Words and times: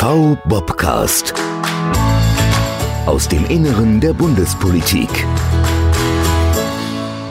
V-Bobcast. 0.00 1.34
Aus 3.06 3.26
dem 3.26 3.44
Inneren 3.46 4.00
der 4.00 4.12
Bundespolitik. 4.12 5.08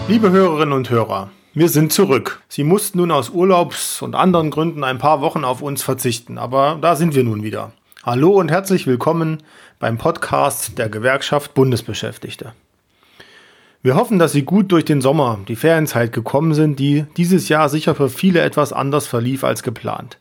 Liebe 0.10 0.32
Hörerinnen 0.32 0.74
und 0.74 0.90
Hörer, 0.90 1.30
wir 1.54 1.70
sind 1.70 1.94
zurück. 1.94 2.42
Sie 2.50 2.66
mussten 2.66 2.98
nun 2.98 3.12
aus 3.12 3.30
Urlaubs- 3.30 4.02
und 4.02 4.16
anderen 4.16 4.52
Gründen 4.52 4.84
ein 4.84 4.98
paar 4.98 5.22
Wochen 5.22 5.46
auf 5.46 5.62
uns 5.62 5.82
verzichten, 5.82 6.38
aber 6.38 6.78
da 6.82 6.98
sind 6.98 7.16
wir 7.16 7.24
nun 7.24 7.42
wieder. 7.42 7.72
Hallo 8.04 8.32
und 8.32 8.52
herzlich 8.52 8.86
willkommen 8.86 9.44
beim 9.80 9.98
Podcast 9.98 10.78
der 10.78 10.90
Gewerkschaft 10.90 11.54
Bundesbeschäftigte. 11.54 12.52
Wir 13.82 13.96
hoffen, 13.96 14.20
dass 14.20 14.34
Sie 14.34 14.44
gut 14.44 14.74
durch 14.74 14.84
den 14.84 15.00
Sommer, 15.00 15.40
die 15.48 15.56
Ferienzeit 15.56 16.12
gekommen 16.12 16.54
sind, 16.54 16.80
die 16.80 17.06
dieses 17.16 17.48
Jahr 17.48 17.70
sicher 17.70 17.96
für 17.96 18.10
viele 18.10 18.42
etwas 18.42 18.74
anders 18.74 19.08
verlief 19.08 19.46
als 19.46 19.64
geplant. 19.64 20.18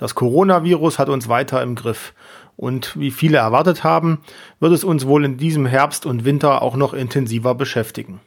Das 0.00 0.14
Coronavirus 0.14 0.98
hat 0.98 1.10
uns 1.10 1.28
weiter 1.28 1.62
im 1.62 1.74
Griff. 1.74 2.14
Und 2.56 2.98
wie 2.98 3.10
viele 3.10 3.36
erwartet 3.36 3.84
haben, 3.84 4.20
wird 4.58 4.72
es 4.72 4.82
uns 4.82 5.06
wohl 5.06 5.26
in 5.26 5.36
diesem 5.36 5.66
Herbst 5.66 6.06
und 6.06 6.24
Winter 6.24 6.62
auch 6.62 6.74
noch 6.74 6.94
intensiver 6.94 7.54
beschäftigen. 7.54 8.18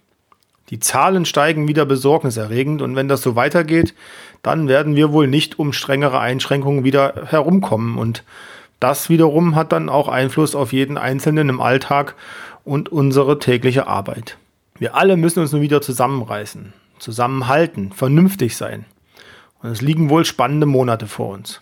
Die 0.70 0.78
Zahlen 0.78 1.26
steigen 1.26 1.68
wieder 1.68 1.88
besorgniserregend 1.88 2.84
und 2.84 2.96
wenn 2.96 3.08
das 3.08 3.24
so 3.24 3.36
weitergeht, 3.36 3.96
dann 4.44 4.68
werden 4.68 4.96
wir 4.96 5.12
wohl 5.12 5.28
nicht 5.28 5.58
um 5.58 5.74
strengere 5.74 6.20
Einschränkungen 6.20 6.84
wieder 6.84 7.24
herumkommen 7.26 7.98
und 7.98 8.24
das 8.80 9.10
wiederum 9.10 9.56
hat 9.56 9.72
dann 9.72 9.90
auch 9.90 10.10
Einfluss 10.10 10.54
auf 10.54 10.74
jeden 10.74 11.00
Einzelnen 11.00 11.50
im 11.50 11.60
Alltag 11.60 12.14
und 12.64 12.90
unsere 12.90 13.40
tägliche 13.40 13.88
Arbeit. 13.88 14.38
Wir 14.78 14.94
alle 14.94 15.18
müssen 15.18 15.40
uns 15.40 15.52
nun 15.52 15.62
wieder 15.62 15.82
zusammenreißen, 15.82 16.72
zusammenhalten, 17.00 17.92
vernünftig 17.94 18.58
sein. 18.58 18.86
Und 19.64 19.70
es 19.70 19.82
liegen 19.82 20.10
wohl 20.10 20.26
spannende 20.26 20.68
Monate 20.68 21.08
vor 21.08 21.30
uns. 21.30 21.62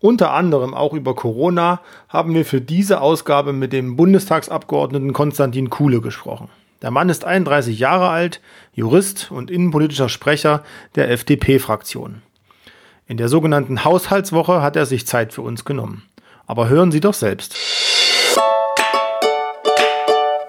Unter 0.00 0.32
anderem 0.32 0.74
auch 0.74 0.92
über 0.92 1.16
Corona 1.16 1.80
haben 2.08 2.32
wir 2.32 2.44
für 2.44 2.60
diese 2.60 3.00
Ausgabe 3.00 3.52
mit 3.52 3.72
dem 3.72 3.96
Bundestagsabgeordneten 3.96 5.12
Konstantin 5.12 5.70
Kuhle 5.70 6.00
gesprochen. 6.00 6.48
Der 6.82 6.92
Mann 6.92 7.08
ist 7.08 7.24
31 7.24 7.80
Jahre 7.80 8.08
alt, 8.08 8.40
Jurist 8.72 9.32
und 9.32 9.50
innenpolitischer 9.50 10.08
Sprecher 10.08 10.62
der 10.94 11.10
FDP-Fraktion. 11.10 12.22
In 13.08 13.16
der 13.16 13.28
sogenannten 13.28 13.84
Haushaltswoche 13.84 14.62
hat 14.62 14.76
er 14.76 14.86
sich 14.86 15.04
Zeit 15.04 15.32
für 15.32 15.42
uns 15.42 15.64
genommen. 15.64 16.04
Aber 16.46 16.68
hören 16.68 16.92
Sie 16.92 17.00
doch 17.00 17.14
selbst. 17.14 17.56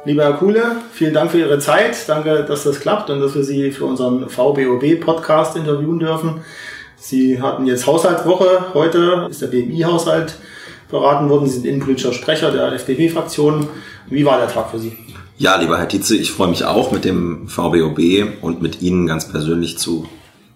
Lieber 0.05 0.23
Herr 0.23 0.33
Kuhle, 0.33 0.75
vielen 0.93 1.15
Dank 1.15 1.31
für 1.31 1.39
Ihre 1.39 1.57
Zeit. 1.57 2.07
Danke, 2.07 2.45
dass 2.45 2.65
das 2.65 2.79
klappt 2.79 3.09
und 3.09 3.19
dass 3.19 3.33
wir 3.33 3.43
Sie 3.43 3.71
für 3.71 3.85
unseren 3.85 4.29
VBOB-Podcast 4.29 5.57
interviewen 5.57 5.97
dürfen. 5.97 6.41
Sie 6.99 7.41
hatten 7.41 7.65
jetzt 7.65 7.87
Haushaltswoche. 7.87 8.73
Heute 8.73 9.27
ist 9.29 9.41
der 9.41 9.47
BMI-Haushalt 9.47 10.35
beraten 10.89 11.29
worden. 11.29 11.47
Sie 11.47 11.53
sind 11.53 11.65
innenpolitischer 11.65 12.13
Sprecher 12.13 12.51
der 12.51 12.73
FDP-Fraktion. 12.73 13.67
Wie 14.09 14.25
war 14.25 14.37
der 14.37 14.49
Tag 14.49 14.71
für 14.71 14.79
Sie? 14.79 14.97
Ja, 15.37 15.55
lieber 15.55 15.77
Herr 15.77 15.87
Tietze, 15.87 16.17
ich 16.17 16.31
freue 16.31 16.49
mich 16.49 16.65
auch 16.65 16.91
mit 16.91 17.05
dem 17.05 17.47
VBOB 17.47 17.99
und 18.41 18.61
mit 18.61 18.81
Ihnen 18.81 19.07
ganz 19.07 19.31
persönlich 19.31 19.77
zu 19.77 20.09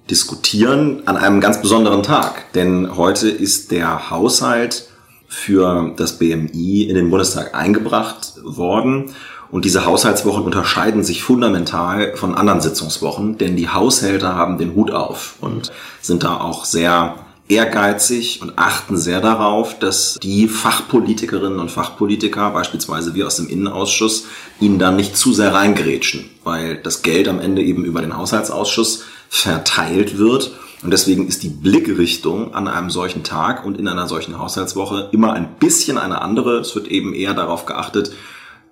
diskutieren 0.09 1.03
an 1.05 1.15
einem 1.15 1.39
ganz 1.39 1.61
besonderen 1.61 2.03
Tag. 2.03 2.51
Denn 2.53 2.97
heute 2.97 3.29
ist 3.29 3.71
der 3.71 4.09
Haushalt 4.09 4.89
für 5.29 5.93
das 5.95 6.19
BMI 6.19 6.83
in 6.83 6.95
den 6.95 7.09
Bundestag 7.09 7.55
eingebracht 7.55 8.33
worden. 8.43 9.11
Und 9.53 9.65
diese 9.65 9.85
Haushaltswochen 9.85 10.45
unterscheiden 10.45 11.03
sich 11.03 11.21
fundamental 11.21 12.17
von 12.17 12.33
anderen 12.33 12.59
Sitzungswochen, 12.59 13.37
denn 13.37 13.55
die 13.55 13.69
Haushälter 13.69 14.35
haben 14.35 14.57
den 14.57 14.73
Hut 14.73 14.89
auf 14.89 15.35
und 15.41 15.71
sind 16.01 16.23
da 16.23 16.41
auch 16.41 16.65
sehr 16.65 17.17
ehrgeizig 17.47 18.41
und 18.41 18.57
achten 18.57 18.97
sehr 18.97 19.21
darauf, 19.21 19.77
dass 19.77 20.17
die 20.23 20.47
Fachpolitikerinnen 20.47 21.59
und 21.59 21.69
Fachpolitiker, 21.69 22.49
beispielsweise 22.49 23.13
wir 23.13 23.27
aus 23.27 23.35
dem 23.35 23.47
Innenausschuss, 23.47 24.25
ihnen 24.59 24.79
dann 24.79 24.95
nicht 24.95 25.15
zu 25.15 25.33
sehr 25.33 25.53
reingrätschen, 25.53 26.31
weil 26.43 26.77
das 26.77 27.03
Geld 27.03 27.27
am 27.27 27.39
Ende 27.39 27.61
eben 27.61 27.85
über 27.85 28.01
den 28.01 28.17
Haushaltsausschuss 28.17 29.03
verteilt 29.29 30.17
wird. 30.17 30.53
Und 30.81 30.89
deswegen 30.89 31.27
ist 31.27 31.43
die 31.43 31.49
Blickrichtung 31.49 32.55
an 32.55 32.67
einem 32.67 32.89
solchen 32.89 33.21
Tag 33.23 33.63
und 33.63 33.77
in 33.77 33.87
einer 33.87 34.07
solchen 34.07 34.39
Haushaltswoche 34.39 35.09
immer 35.11 35.33
ein 35.33 35.57
bisschen 35.59 35.99
eine 35.99 36.23
andere. 36.23 36.57
Es 36.57 36.73
wird 36.73 36.87
eben 36.87 37.13
eher 37.13 37.35
darauf 37.35 37.67
geachtet, 37.67 38.13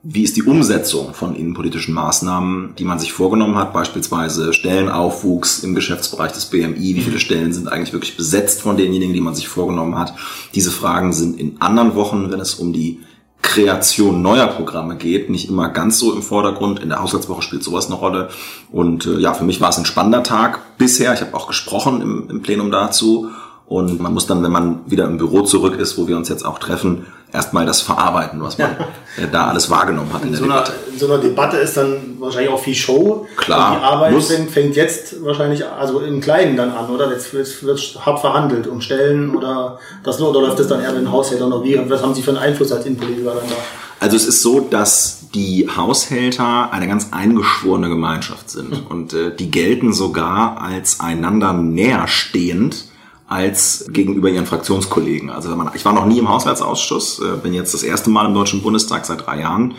wie 0.04 0.24
ist 0.24 0.36
die 0.36 0.44
Umsetzung 0.44 1.14
von 1.14 1.36
innenpolitischen 1.36 1.94
Maßnahmen, 1.94 2.74
die 2.78 2.86
man 2.86 2.98
sich 2.98 3.14
vorgenommen 3.14 3.56
hat, 3.56 3.72
beispielsweise 3.72 4.52
Stellenaufwuchs 4.52 5.60
im 5.60 5.76
Geschäftsbereich 5.76 6.32
des 6.32 6.48
BMI, 6.48 6.96
wie 6.96 7.02
viele 7.02 7.20
Stellen 7.20 7.54
sind 7.54 7.72
eigentlich 7.72 7.94
wirklich 7.94 8.18
besetzt 8.18 8.62
von 8.62 8.78
denjenigen, 8.78 9.14
die 9.14 9.22
man 9.22 9.36
sich 9.36 9.48
vorgenommen 9.48 10.00
hat. 10.00 10.16
Diese 10.56 10.72
Fragen 10.72 11.14
sind 11.14 11.40
in 11.40 11.62
anderen 11.62 11.94
Wochen, 11.94 12.32
wenn 12.32 12.40
es 12.40 12.56
um 12.56 12.74
die 12.74 13.00
Kreation 13.44 14.22
neuer 14.22 14.48
Programme 14.48 14.96
geht, 14.96 15.30
nicht 15.30 15.50
immer 15.50 15.70
ganz 15.70 16.00
so 16.00 16.14
im 16.14 16.22
Vordergrund. 16.22 16.80
In 16.80 16.90
der 16.90 17.02
Haushaltswoche 17.02 17.42
spielt 17.42 17.64
sowas 17.64 17.88
eine 17.88 17.96
Rolle. 17.96 18.30
Und 18.72 19.06
äh, 19.06 19.20
ja, 19.20 19.34
für 19.34 19.44
mich 19.44 19.62
war 19.62 19.70
es 19.70 19.78
ein 19.78 19.86
spannender 19.86 20.24
Tag 20.24 20.78
bisher. 20.78 21.14
Ich 21.14 21.22
habe 21.22 21.36
auch 21.36 21.48
gesprochen 21.48 22.02
im, 22.02 22.30
im 22.30 22.42
Plenum 22.42 22.72
dazu. 22.72 23.30
Und 23.66 24.00
man 24.00 24.14
muss 24.14 24.28
dann, 24.28 24.44
wenn 24.44 24.52
man 24.52 24.82
wieder 24.86 25.06
im 25.06 25.18
Büro 25.18 25.42
zurück 25.44 25.80
ist, 25.80 25.98
wo 25.98 26.08
wir 26.08 26.18
uns 26.18 26.30
jetzt 26.30 26.46
auch 26.46 26.60
treffen, 26.60 27.06
erstmal 27.34 27.66
das 27.66 27.82
verarbeiten, 27.82 28.42
was 28.42 28.58
man 28.58 28.76
ja. 29.18 29.28
da 29.28 29.48
alles 29.48 29.70
wahrgenommen 29.70 30.12
hat 30.14 30.22
in, 30.24 30.28
in 30.28 30.34
der 30.34 30.40
so 30.40 30.46
Debatte. 30.46 30.72
Einer, 30.72 30.94
in 30.94 31.00
so 31.00 31.06
einer 31.08 31.18
Debatte 31.18 31.58
ist 31.58 31.78
dann 31.78 32.18
wahrscheinlich 32.20 32.52
auch 32.52 32.62
viel 32.62 32.76
Show. 32.76 33.28
Klar. 33.38 33.72
Und 33.72 33.80
die 33.80 33.84
Arbeit 33.84 34.12
muss. 34.14 34.34
fängt, 34.52 34.76
jetzt 34.76 35.24
wahrscheinlich, 35.24 35.66
also 35.66 36.00
im 36.02 36.22
Kleinen 36.22 36.58
dann 36.58 36.72
an, 36.72 36.90
oder? 36.90 37.12
Jetzt 37.12 37.34
wird, 37.34 38.00
hart 38.06 38.20
verhandelt 38.20 38.68
um 38.68 38.82
Stellen 38.82 39.36
oder 39.36 39.80
das 40.04 40.22
oder 40.22 40.42
läuft 40.42 40.60
das 40.60 40.68
dann 40.68 40.82
eher 40.82 40.92
mit 40.92 41.02
den 41.02 41.12
Haushältern 41.12 41.50
noch 41.50 41.64
wie? 41.64 41.80
Was 41.90 42.02
haben 42.02 42.14
Sie 42.14 42.22
für 42.22 42.32
einen 42.32 42.40
Einfluss 42.40 42.72
als 42.72 42.86
Innenpolitiker 42.86 43.32
dann 43.32 43.50
da? 43.50 43.56
Also 44.00 44.16
es 44.16 44.26
ist 44.26 44.42
so, 44.42 44.62
dass 44.62 45.30
die 45.36 45.70
Haushälter 45.76 46.74
eine 46.74 46.88
ganz 46.88 47.10
eingeschworene 47.12 47.88
Gemeinschaft 47.88 48.50
sind 48.50 48.86
und 48.90 49.14
äh, 49.14 49.34
die 49.36 49.52
gelten 49.52 49.94
sogar 49.94 50.62
als 50.62 51.00
einander 51.00 51.54
näherstehend 51.54 52.91
als 53.32 53.86
gegenüber 53.88 54.30
ihren 54.30 54.46
Fraktionskollegen. 54.46 55.30
Also 55.30 55.56
ich 55.74 55.86
war 55.86 55.94
noch 55.94 56.06
nie 56.06 56.20
im 56.20 56.28
Haushaltsausschuss, 56.28 57.22
äh, 57.22 57.38
bin 57.42 57.54
jetzt 57.54 57.74
das 57.74 57.82
erste 57.82 58.10
Mal 58.10 58.26
im 58.26 58.34
Deutschen 58.34 58.62
Bundestag 58.62 59.06
seit 59.06 59.26
drei 59.26 59.40
Jahren, 59.40 59.76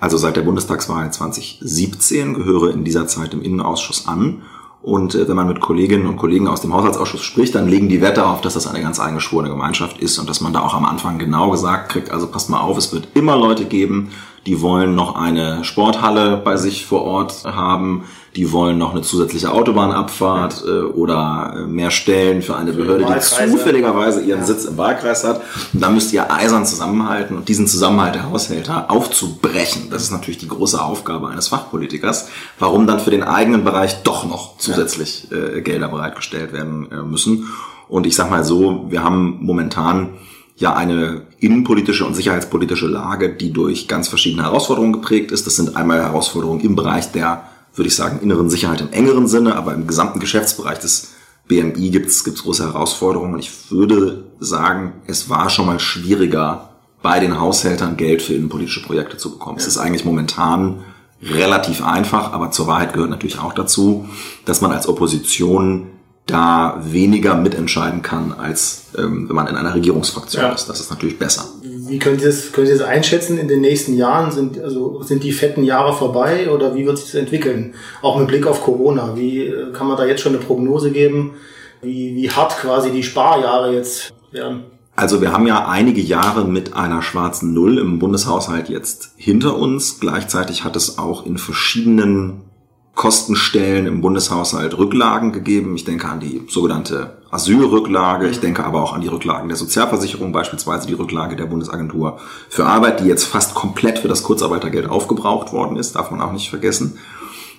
also 0.00 0.16
seit 0.16 0.36
der 0.36 0.42
Bundestagswahl 0.42 1.12
2017, 1.12 2.34
gehöre 2.34 2.72
in 2.72 2.82
dieser 2.82 3.06
Zeit 3.06 3.32
im 3.32 3.42
Innenausschuss 3.42 4.08
an. 4.08 4.42
Und 4.82 5.14
äh, 5.14 5.28
wenn 5.28 5.36
man 5.36 5.46
mit 5.46 5.60
Kolleginnen 5.60 6.06
und 6.06 6.16
Kollegen 6.16 6.48
aus 6.48 6.62
dem 6.62 6.74
Haushaltsausschuss 6.74 7.22
spricht, 7.22 7.54
dann 7.54 7.68
legen 7.68 7.88
die 7.88 8.00
Wette 8.00 8.26
auf, 8.26 8.40
dass 8.40 8.54
das 8.54 8.66
eine 8.66 8.82
ganz 8.82 8.98
eingeschworene 8.98 9.50
Gemeinschaft 9.50 9.98
ist 9.98 10.18
und 10.18 10.28
dass 10.28 10.40
man 10.40 10.52
da 10.52 10.62
auch 10.62 10.74
am 10.74 10.84
Anfang 10.84 11.18
genau 11.18 11.50
gesagt 11.50 11.90
kriegt, 11.90 12.10
also 12.10 12.26
passt 12.26 12.50
mal 12.50 12.60
auf, 12.60 12.76
es 12.76 12.92
wird 12.92 13.06
immer 13.14 13.36
Leute 13.36 13.66
geben, 13.66 14.10
die 14.46 14.60
wollen 14.62 14.96
noch 14.96 15.14
eine 15.14 15.62
Sporthalle 15.62 16.38
bei 16.38 16.56
sich 16.56 16.86
vor 16.86 17.02
Ort 17.02 17.44
haben, 17.44 18.04
die 18.36 18.52
wollen 18.52 18.76
noch 18.76 18.92
eine 18.92 19.00
zusätzliche 19.00 19.50
Autobahnabfahrt 19.50 20.64
äh, 20.66 20.82
oder 20.82 21.54
äh, 21.56 21.60
mehr 21.66 21.90
Stellen 21.90 22.42
für 22.42 22.54
eine 22.54 22.72
Behörde, 22.72 23.06
die 23.06 23.20
zufälligerweise 23.20 24.20
ihren 24.20 24.40
ja. 24.40 24.46
Sitz 24.46 24.66
im 24.66 24.76
Wahlkreis 24.76 25.24
hat. 25.24 25.40
Und 25.72 25.82
da 25.82 25.88
müsst 25.88 26.12
ihr 26.12 26.30
eisern 26.30 26.66
zusammenhalten 26.66 27.36
und 27.36 27.48
diesen 27.48 27.66
Zusammenhalt 27.66 28.14
der 28.14 28.30
Haushälter 28.30 28.90
aufzubrechen. 28.90 29.88
Das 29.90 30.02
ist 30.02 30.10
natürlich 30.10 30.38
die 30.38 30.48
große 30.48 30.80
Aufgabe 30.80 31.28
eines 31.28 31.48
Fachpolitikers. 31.48 32.28
Warum 32.58 32.86
dann 32.86 33.00
für 33.00 33.10
den 33.10 33.22
eigenen 33.22 33.64
Bereich 33.64 34.02
doch 34.02 34.26
noch 34.26 34.58
zusätzlich 34.58 35.28
äh, 35.32 35.62
Gelder 35.62 35.88
bereitgestellt 35.88 36.52
werden 36.52 36.90
äh, 36.92 36.96
müssen. 36.96 37.48
Und 37.88 38.06
ich 38.06 38.14
sag 38.16 38.30
mal 38.30 38.44
so, 38.44 38.86
wir 38.90 39.02
haben 39.02 39.38
momentan 39.40 40.10
ja 40.56 40.74
eine 40.74 41.22
innenpolitische 41.38 42.04
und 42.04 42.14
sicherheitspolitische 42.14 42.86
Lage, 42.86 43.30
die 43.30 43.52
durch 43.52 43.88
ganz 43.88 44.08
verschiedene 44.08 44.42
Herausforderungen 44.42 44.92
geprägt 44.92 45.30
ist. 45.30 45.46
Das 45.46 45.56
sind 45.56 45.76
einmal 45.76 46.00
Herausforderungen 46.00 46.60
im 46.60 46.76
Bereich 46.76 47.12
der, 47.12 47.44
würde 47.76 47.88
ich 47.88 47.94
sagen, 47.94 48.20
inneren 48.20 48.50
Sicherheit 48.50 48.80
im 48.80 48.92
engeren 48.92 49.28
Sinne, 49.28 49.56
aber 49.56 49.74
im 49.74 49.86
gesamten 49.86 50.20
Geschäftsbereich 50.20 50.78
des 50.78 51.08
BMI 51.48 51.90
gibt 51.90 52.08
es 52.08 52.24
große 52.24 52.64
Herausforderungen. 52.64 53.34
Und 53.34 53.40
ich 53.40 53.70
würde 53.70 54.24
sagen, 54.40 54.94
es 55.06 55.28
war 55.28 55.50
schon 55.50 55.66
mal 55.66 55.78
schwieriger, 55.78 56.70
bei 57.02 57.20
den 57.20 57.38
Haushältern 57.38 57.96
Geld 57.96 58.20
für 58.20 58.34
innenpolitische 58.34 58.82
Projekte 58.82 59.16
zu 59.16 59.30
bekommen. 59.30 59.58
Ja. 59.58 59.62
Es 59.62 59.68
ist 59.68 59.78
eigentlich 59.78 60.04
momentan 60.04 60.82
relativ 61.22 61.84
einfach, 61.84 62.32
aber 62.32 62.50
zur 62.50 62.66
Wahrheit 62.66 62.94
gehört 62.94 63.10
natürlich 63.10 63.38
auch 63.38 63.52
dazu, 63.52 64.08
dass 64.44 64.60
man 64.60 64.72
als 64.72 64.88
Opposition 64.88 65.86
da 66.26 66.80
weniger 66.82 67.36
mitentscheiden 67.36 68.02
kann, 68.02 68.32
als 68.32 68.86
ähm, 68.98 69.28
wenn 69.28 69.36
man 69.36 69.46
in 69.46 69.54
einer 69.54 69.74
Regierungsfraktion 69.74 70.42
ja. 70.42 70.52
ist. 70.52 70.68
Das 70.68 70.80
ist 70.80 70.90
natürlich 70.90 71.18
besser. 71.18 71.44
Wie 71.88 71.98
können 71.98 72.18
Sie, 72.18 72.26
das, 72.26 72.52
können 72.52 72.66
Sie 72.66 72.72
das 72.72 72.82
einschätzen 72.82 73.38
in 73.38 73.48
den 73.48 73.60
nächsten 73.60 73.96
Jahren? 73.96 74.30
Sind, 74.30 74.58
also, 74.60 75.02
sind 75.02 75.22
die 75.22 75.32
fetten 75.32 75.64
Jahre 75.64 75.92
vorbei 75.92 76.50
oder 76.50 76.74
wie 76.74 76.86
wird 76.86 76.98
sich 76.98 77.12
das 77.12 77.20
entwickeln? 77.20 77.74
Auch 78.02 78.18
mit 78.18 78.28
Blick 78.28 78.46
auf 78.46 78.62
Corona. 78.62 79.16
Wie 79.16 79.46
äh, 79.46 79.72
kann 79.72 79.86
man 79.86 79.96
da 79.96 80.06
jetzt 80.06 80.22
schon 80.22 80.34
eine 80.34 80.42
Prognose 80.42 80.90
geben, 80.90 81.34
wie, 81.82 82.16
wie 82.16 82.30
hart 82.30 82.56
quasi 82.58 82.90
die 82.90 83.02
Sparjahre 83.02 83.74
jetzt 83.74 84.12
werden? 84.32 84.64
Also 84.96 85.20
wir 85.20 85.30
haben 85.30 85.46
ja 85.46 85.68
einige 85.68 86.00
Jahre 86.00 86.46
mit 86.46 86.74
einer 86.74 87.02
schwarzen 87.02 87.52
Null 87.52 87.78
im 87.78 87.98
Bundeshaushalt 87.98 88.70
jetzt 88.70 89.12
hinter 89.16 89.58
uns. 89.58 90.00
Gleichzeitig 90.00 90.64
hat 90.64 90.74
es 90.74 90.98
auch 90.98 91.26
in 91.26 91.36
verschiedenen 91.36 92.45
Kostenstellen 92.96 93.86
im 93.86 94.00
Bundeshaushalt 94.00 94.76
Rücklagen 94.78 95.30
gegeben. 95.30 95.76
Ich 95.76 95.84
denke 95.84 96.08
an 96.08 96.18
die 96.18 96.42
sogenannte 96.48 97.18
Asylrücklage. 97.30 98.26
Ich 98.26 98.40
denke 98.40 98.64
aber 98.64 98.82
auch 98.82 98.94
an 98.94 99.02
die 99.02 99.08
Rücklagen 99.08 99.48
der 99.48 99.58
Sozialversicherung, 99.58 100.32
beispielsweise 100.32 100.86
die 100.86 100.94
Rücklage 100.94 101.36
der 101.36 101.44
Bundesagentur 101.44 102.18
für 102.48 102.64
Arbeit, 102.64 103.00
die 103.00 103.04
jetzt 103.04 103.24
fast 103.24 103.54
komplett 103.54 103.98
für 103.98 104.08
das 104.08 104.22
Kurzarbeitergeld 104.22 104.88
aufgebraucht 104.88 105.52
worden 105.52 105.76
ist, 105.76 105.94
darf 105.94 106.10
man 106.10 106.22
auch 106.22 106.32
nicht 106.32 106.48
vergessen. 106.48 106.98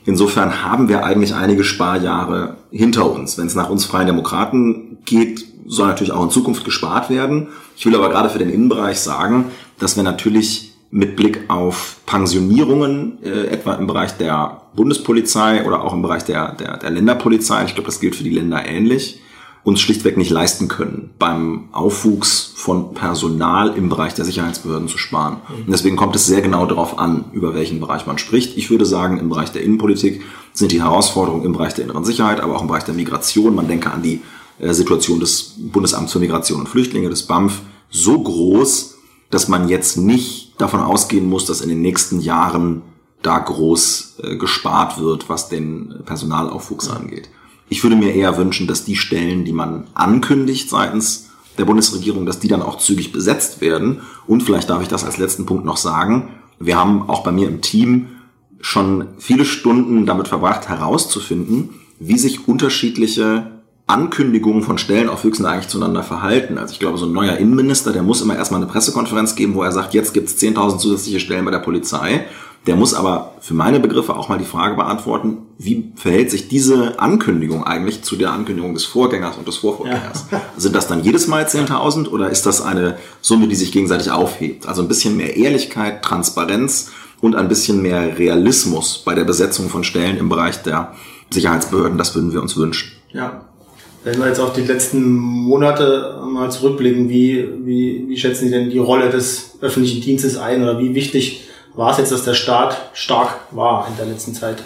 Insofern 0.05 0.63
haben 0.63 0.89
wir 0.89 1.05
eigentlich 1.05 1.35
einige 1.35 1.63
Sparjahre 1.63 2.57
hinter 2.71 3.11
uns. 3.11 3.37
Wenn 3.37 3.45
es 3.45 3.55
nach 3.55 3.69
uns 3.69 3.85
Freien 3.85 4.07
Demokraten 4.07 4.97
geht, 5.05 5.45
soll 5.67 5.87
natürlich 5.87 6.13
auch 6.13 6.23
in 6.23 6.31
Zukunft 6.31 6.65
gespart 6.65 7.11
werden. 7.11 7.49
Ich 7.75 7.85
will 7.85 7.95
aber 7.95 8.09
gerade 8.09 8.29
für 8.29 8.39
den 8.39 8.49
Innenbereich 8.49 8.99
sagen, 8.99 9.51
dass 9.77 9.97
wir 9.97 10.03
natürlich 10.03 10.66
mit 10.89 11.15
Blick 11.15 11.49
auf 11.49 11.97
Pensionierungen, 12.05 13.17
äh, 13.23 13.47
etwa 13.47 13.73
im 13.73 13.87
Bereich 13.87 14.17
der 14.17 14.61
Bundespolizei 14.75 15.65
oder 15.65 15.83
auch 15.83 15.93
im 15.93 16.01
Bereich 16.01 16.23
der, 16.23 16.53
der, 16.53 16.77
der 16.77 16.89
Länderpolizei, 16.89 17.65
ich 17.65 17.75
glaube, 17.75 17.87
das 17.87 17.99
gilt 17.99 18.15
für 18.15 18.23
die 18.23 18.29
Länder 18.29 18.65
ähnlich, 18.65 19.21
uns 19.63 19.81
schlichtweg 19.81 20.15
nicht 20.15 20.29
leisten 20.29 20.69
können, 20.69 21.09
beim 21.19 21.67
Aufwuchs 21.73 22.53
von 22.55 22.93
Personal 22.93 23.75
im 23.75 23.89
Bereich 23.89 24.13
der 24.13 24.23
Sicherheitsbehörden 24.23 24.87
zu 24.87 24.97
sparen. 24.97 25.41
Und 25.49 25.69
deswegen 25.69 25.97
kommt 25.97 26.15
es 26.15 26.25
sehr 26.25 26.41
genau 26.41 26.65
darauf 26.65 26.97
an, 26.97 27.25
über 27.33 27.53
welchen 27.53 27.81
Bereich 27.81 28.05
man 28.05 28.17
spricht. 28.17 28.55
Ich 28.55 28.69
würde 28.69 28.85
sagen, 28.85 29.17
im 29.17 29.27
Bereich 29.27 29.51
der 29.51 29.63
Innenpolitik 29.63 30.21
sind 30.53 30.71
die 30.71 30.81
Herausforderungen 30.81 31.43
im 31.43 31.51
Bereich 31.51 31.73
der 31.73 31.83
inneren 31.83 32.05
Sicherheit, 32.05 32.39
aber 32.39 32.55
auch 32.55 32.61
im 32.61 32.69
Bereich 32.69 32.85
der 32.85 32.93
Migration, 32.93 33.55
man 33.55 33.67
denke 33.67 33.91
an 33.91 34.01
die 34.01 34.21
äh, 34.59 34.71
Situation 34.73 35.19
des 35.19 35.55
Bundesamts 35.57 36.13
für 36.13 36.19
Migration 36.19 36.61
und 36.61 36.69
Flüchtlinge, 36.69 37.09
des 37.09 37.23
BAMF, 37.23 37.59
so 37.89 38.21
groß, 38.21 38.96
dass 39.29 39.47
man 39.47 39.67
jetzt 39.69 39.97
nicht 39.97 40.53
davon 40.59 40.79
ausgehen 40.79 41.27
muss, 41.27 41.45
dass 41.45 41.61
in 41.61 41.69
den 41.69 41.81
nächsten 41.81 42.19
Jahren 42.19 42.81
da 43.21 43.39
groß 43.39 44.17
äh, 44.23 44.35
gespart 44.37 44.99
wird, 44.99 45.29
was 45.29 45.49
den 45.49 46.01
Personalaufwuchs 46.05 46.89
angeht. 46.89 47.29
Ich 47.69 47.83
würde 47.83 47.95
mir 47.95 48.13
eher 48.13 48.37
wünschen, 48.37 48.67
dass 48.67 48.85
die 48.85 48.95
Stellen, 48.95 49.43
die 49.43 49.51
man 49.51 49.87
ankündigt 49.93 50.69
seitens 50.69 51.29
der 51.57 51.65
Bundesregierung, 51.65 52.25
dass 52.25 52.39
die 52.39 52.47
dann 52.47 52.61
auch 52.61 52.77
zügig 52.77 53.11
besetzt 53.11 53.61
werden. 53.61 54.01
Und 54.27 54.43
vielleicht 54.43 54.69
darf 54.69 54.81
ich 54.81 54.87
das 54.87 55.03
als 55.03 55.17
letzten 55.17 55.45
Punkt 55.45 55.65
noch 55.65 55.77
sagen. 55.77 56.29
Wir 56.59 56.77
haben 56.77 57.09
auch 57.09 57.23
bei 57.23 57.31
mir 57.31 57.47
im 57.47 57.61
Team 57.61 58.07
schon 58.61 59.09
viele 59.17 59.45
Stunden 59.45 60.05
damit 60.05 60.27
verbracht, 60.27 60.69
herauszufinden, 60.69 61.69
wie 61.99 62.17
sich 62.17 62.47
unterschiedliche 62.47 63.56
Ankündigungen 63.87 64.63
von 64.63 64.77
Stellenaufwüchsen 64.77 65.45
eigentlich 65.45 65.69
zueinander 65.69 66.03
verhalten. 66.03 66.57
Also 66.57 66.73
ich 66.73 66.79
glaube, 66.79 66.97
so 66.97 67.05
ein 67.05 67.13
neuer 67.13 67.37
Innenminister, 67.37 67.93
der 67.93 68.03
muss 68.03 68.21
immer 68.21 68.35
erstmal 68.35 68.61
eine 68.61 68.69
Pressekonferenz 68.69 69.35
geben, 69.35 69.55
wo 69.55 69.63
er 69.63 69.71
sagt, 69.71 69.93
jetzt 69.93 70.13
gibt 70.13 70.27
es 70.27 70.37
10.000 70.37 70.77
zusätzliche 70.77 71.21
Stellen 71.21 71.45
bei 71.45 71.51
der 71.51 71.59
Polizei. 71.59 72.25
Der 72.65 72.75
muss 72.75 72.93
aber 72.93 73.35
für 73.39 73.53
meine 73.53 73.79
Begriffe 73.79 74.13
auch 74.17 74.27
mal 74.27 74.37
die 74.37 74.43
Frage 74.43 74.75
beantworten, 74.75 75.37
wie 75.57 75.93
verhält 75.95 76.29
sich 76.29 76.49
diese 76.49 76.99
Ankündigung 76.99 77.63
eigentlich 77.63 78.03
zu 78.03 78.17
der 78.17 78.33
Ankündigung 78.33 78.73
des 78.73 78.83
Vorgängers 78.83 79.37
und 79.37 79.47
des 79.47 79.55
Vorvorgängers? 79.55 80.25
Ja. 80.31 80.41
Sind 80.57 80.75
das 80.75 80.87
dann 80.87 81.01
jedes 81.01 81.27
Mal 81.27 81.45
10.000 81.45 82.09
oder 82.09 82.29
ist 82.29 82.45
das 82.45 82.59
eine 82.61 82.97
Summe, 83.21 83.47
die 83.47 83.55
sich 83.55 83.71
gegenseitig 83.71 84.11
aufhebt? 84.11 84.67
Also 84.67 84.81
ein 84.81 84.89
bisschen 84.89 85.15
mehr 85.15 85.37
Ehrlichkeit, 85.37 86.03
Transparenz 86.03 86.91
und 87.21 87.37
ein 87.37 87.47
bisschen 87.47 87.81
mehr 87.81 88.19
Realismus 88.19 89.01
bei 89.05 89.15
der 89.15 89.23
Besetzung 89.23 89.69
von 89.69 89.85
Stellen 89.85 90.17
im 90.17 90.27
Bereich 90.27 90.61
der 90.61 90.93
Sicherheitsbehörden, 91.29 91.97
das 91.97 92.15
würden 92.15 92.33
wir 92.33 92.41
uns 92.41 92.57
wünschen. 92.57 92.91
Ja, 93.13 93.45
wenn 94.07 94.19
wir 94.19 94.27
jetzt 94.27 94.39
auf 94.39 94.53
die 94.53 94.61
letzten 94.61 95.03
Monate 95.03 96.21
mal 96.25 96.49
zurückblicken, 96.49 97.09
wie, 97.09 97.45
wie, 97.65 98.05
wie 98.07 98.17
schätzen 98.17 98.45
Sie 98.45 98.51
denn 98.51 98.69
die 98.69 98.77
Rolle 98.77 99.09
des 99.09 99.57
öffentlichen 99.59 100.01
Dienstes 100.01 100.37
ein 100.37 100.63
oder 100.63 100.79
wie 100.79 100.95
wichtig 100.95 101.43
war 101.75 101.91
es 101.91 101.97
jetzt, 101.97 102.13
dass 102.13 102.23
der 102.23 102.33
Staat 102.33 102.89
stark 102.93 103.35
war 103.51 103.85
in 103.89 103.97
der 103.97 104.05
letzten 104.05 104.33
Zeit? 104.33 104.63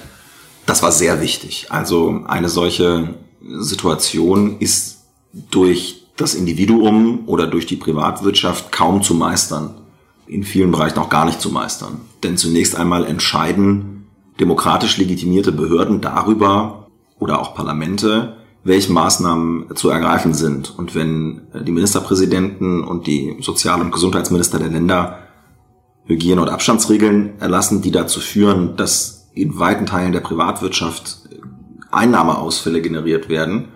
Das 0.68 0.84
war 0.84 0.92
sehr 0.92 1.22
wichtig. 1.22 1.68
Also 1.70 2.22
eine 2.28 2.50
solche 2.50 3.16
Situation 3.42 4.60
ist 4.60 5.00
durch 5.50 6.04
das 6.18 6.36
Individuum 6.36 7.24
oder 7.26 7.48
durch 7.48 7.66
die 7.66 7.78
Privatwirtschaft 7.78 8.72
kaum 8.72 9.02
zu 9.02 9.16
meistern. 9.16 9.74
In 10.28 10.44
vielen 10.44 10.72
Bereichen 10.72 11.00
auch 11.00 11.10
gar 11.10 11.26
nicht 11.26 11.42
zu 11.42 11.50
meistern. 11.50 12.02
Denn 12.22 12.38
zunächst 12.38 12.76
einmal 12.76 13.06
entscheiden 13.06 14.06
demokratisch 14.40 14.98
legitimierte 14.98 15.52
Behörden 15.52 16.00
darüber 16.00 16.88
oder 17.20 17.42
auch 17.42 17.56
Parlamente, 17.56 18.38
welche 18.64 18.92
Maßnahmen 18.92 19.76
zu 19.76 19.90
ergreifen 19.90 20.34
sind. 20.34 20.78
Und 20.78 20.94
wenn 20.94 21.42
die 21.66 21.72
Ministerpräsidenten 21.72 22.84
und 22.84 23.08
die 23.08 23.38
Sozial- 23.42 23.82
und 23.82 23.92
Gesundheitsminister 23.92 24.60
der 24.60 24.70
Länder 24.70 25.20
Hygiene- 26.06 26.42
und 26.42 26.50
Abstandsregeln 26.50 27.40
erlassen, 27.40 27.82
die 27.82 27.92
dazu 27.92 28.20
führen, 28.20 28.76
dass 28.76 29.30
in 29.34 29.58
weiten 29.58 29.86
Teilen 29.86 30.12
der 30.12 30.20
Privatwirtschaft 30.20 31.20
Einnahmeausfälle 31.92 32.82
generiert 32.82 33.30
werden, 33.30 33.70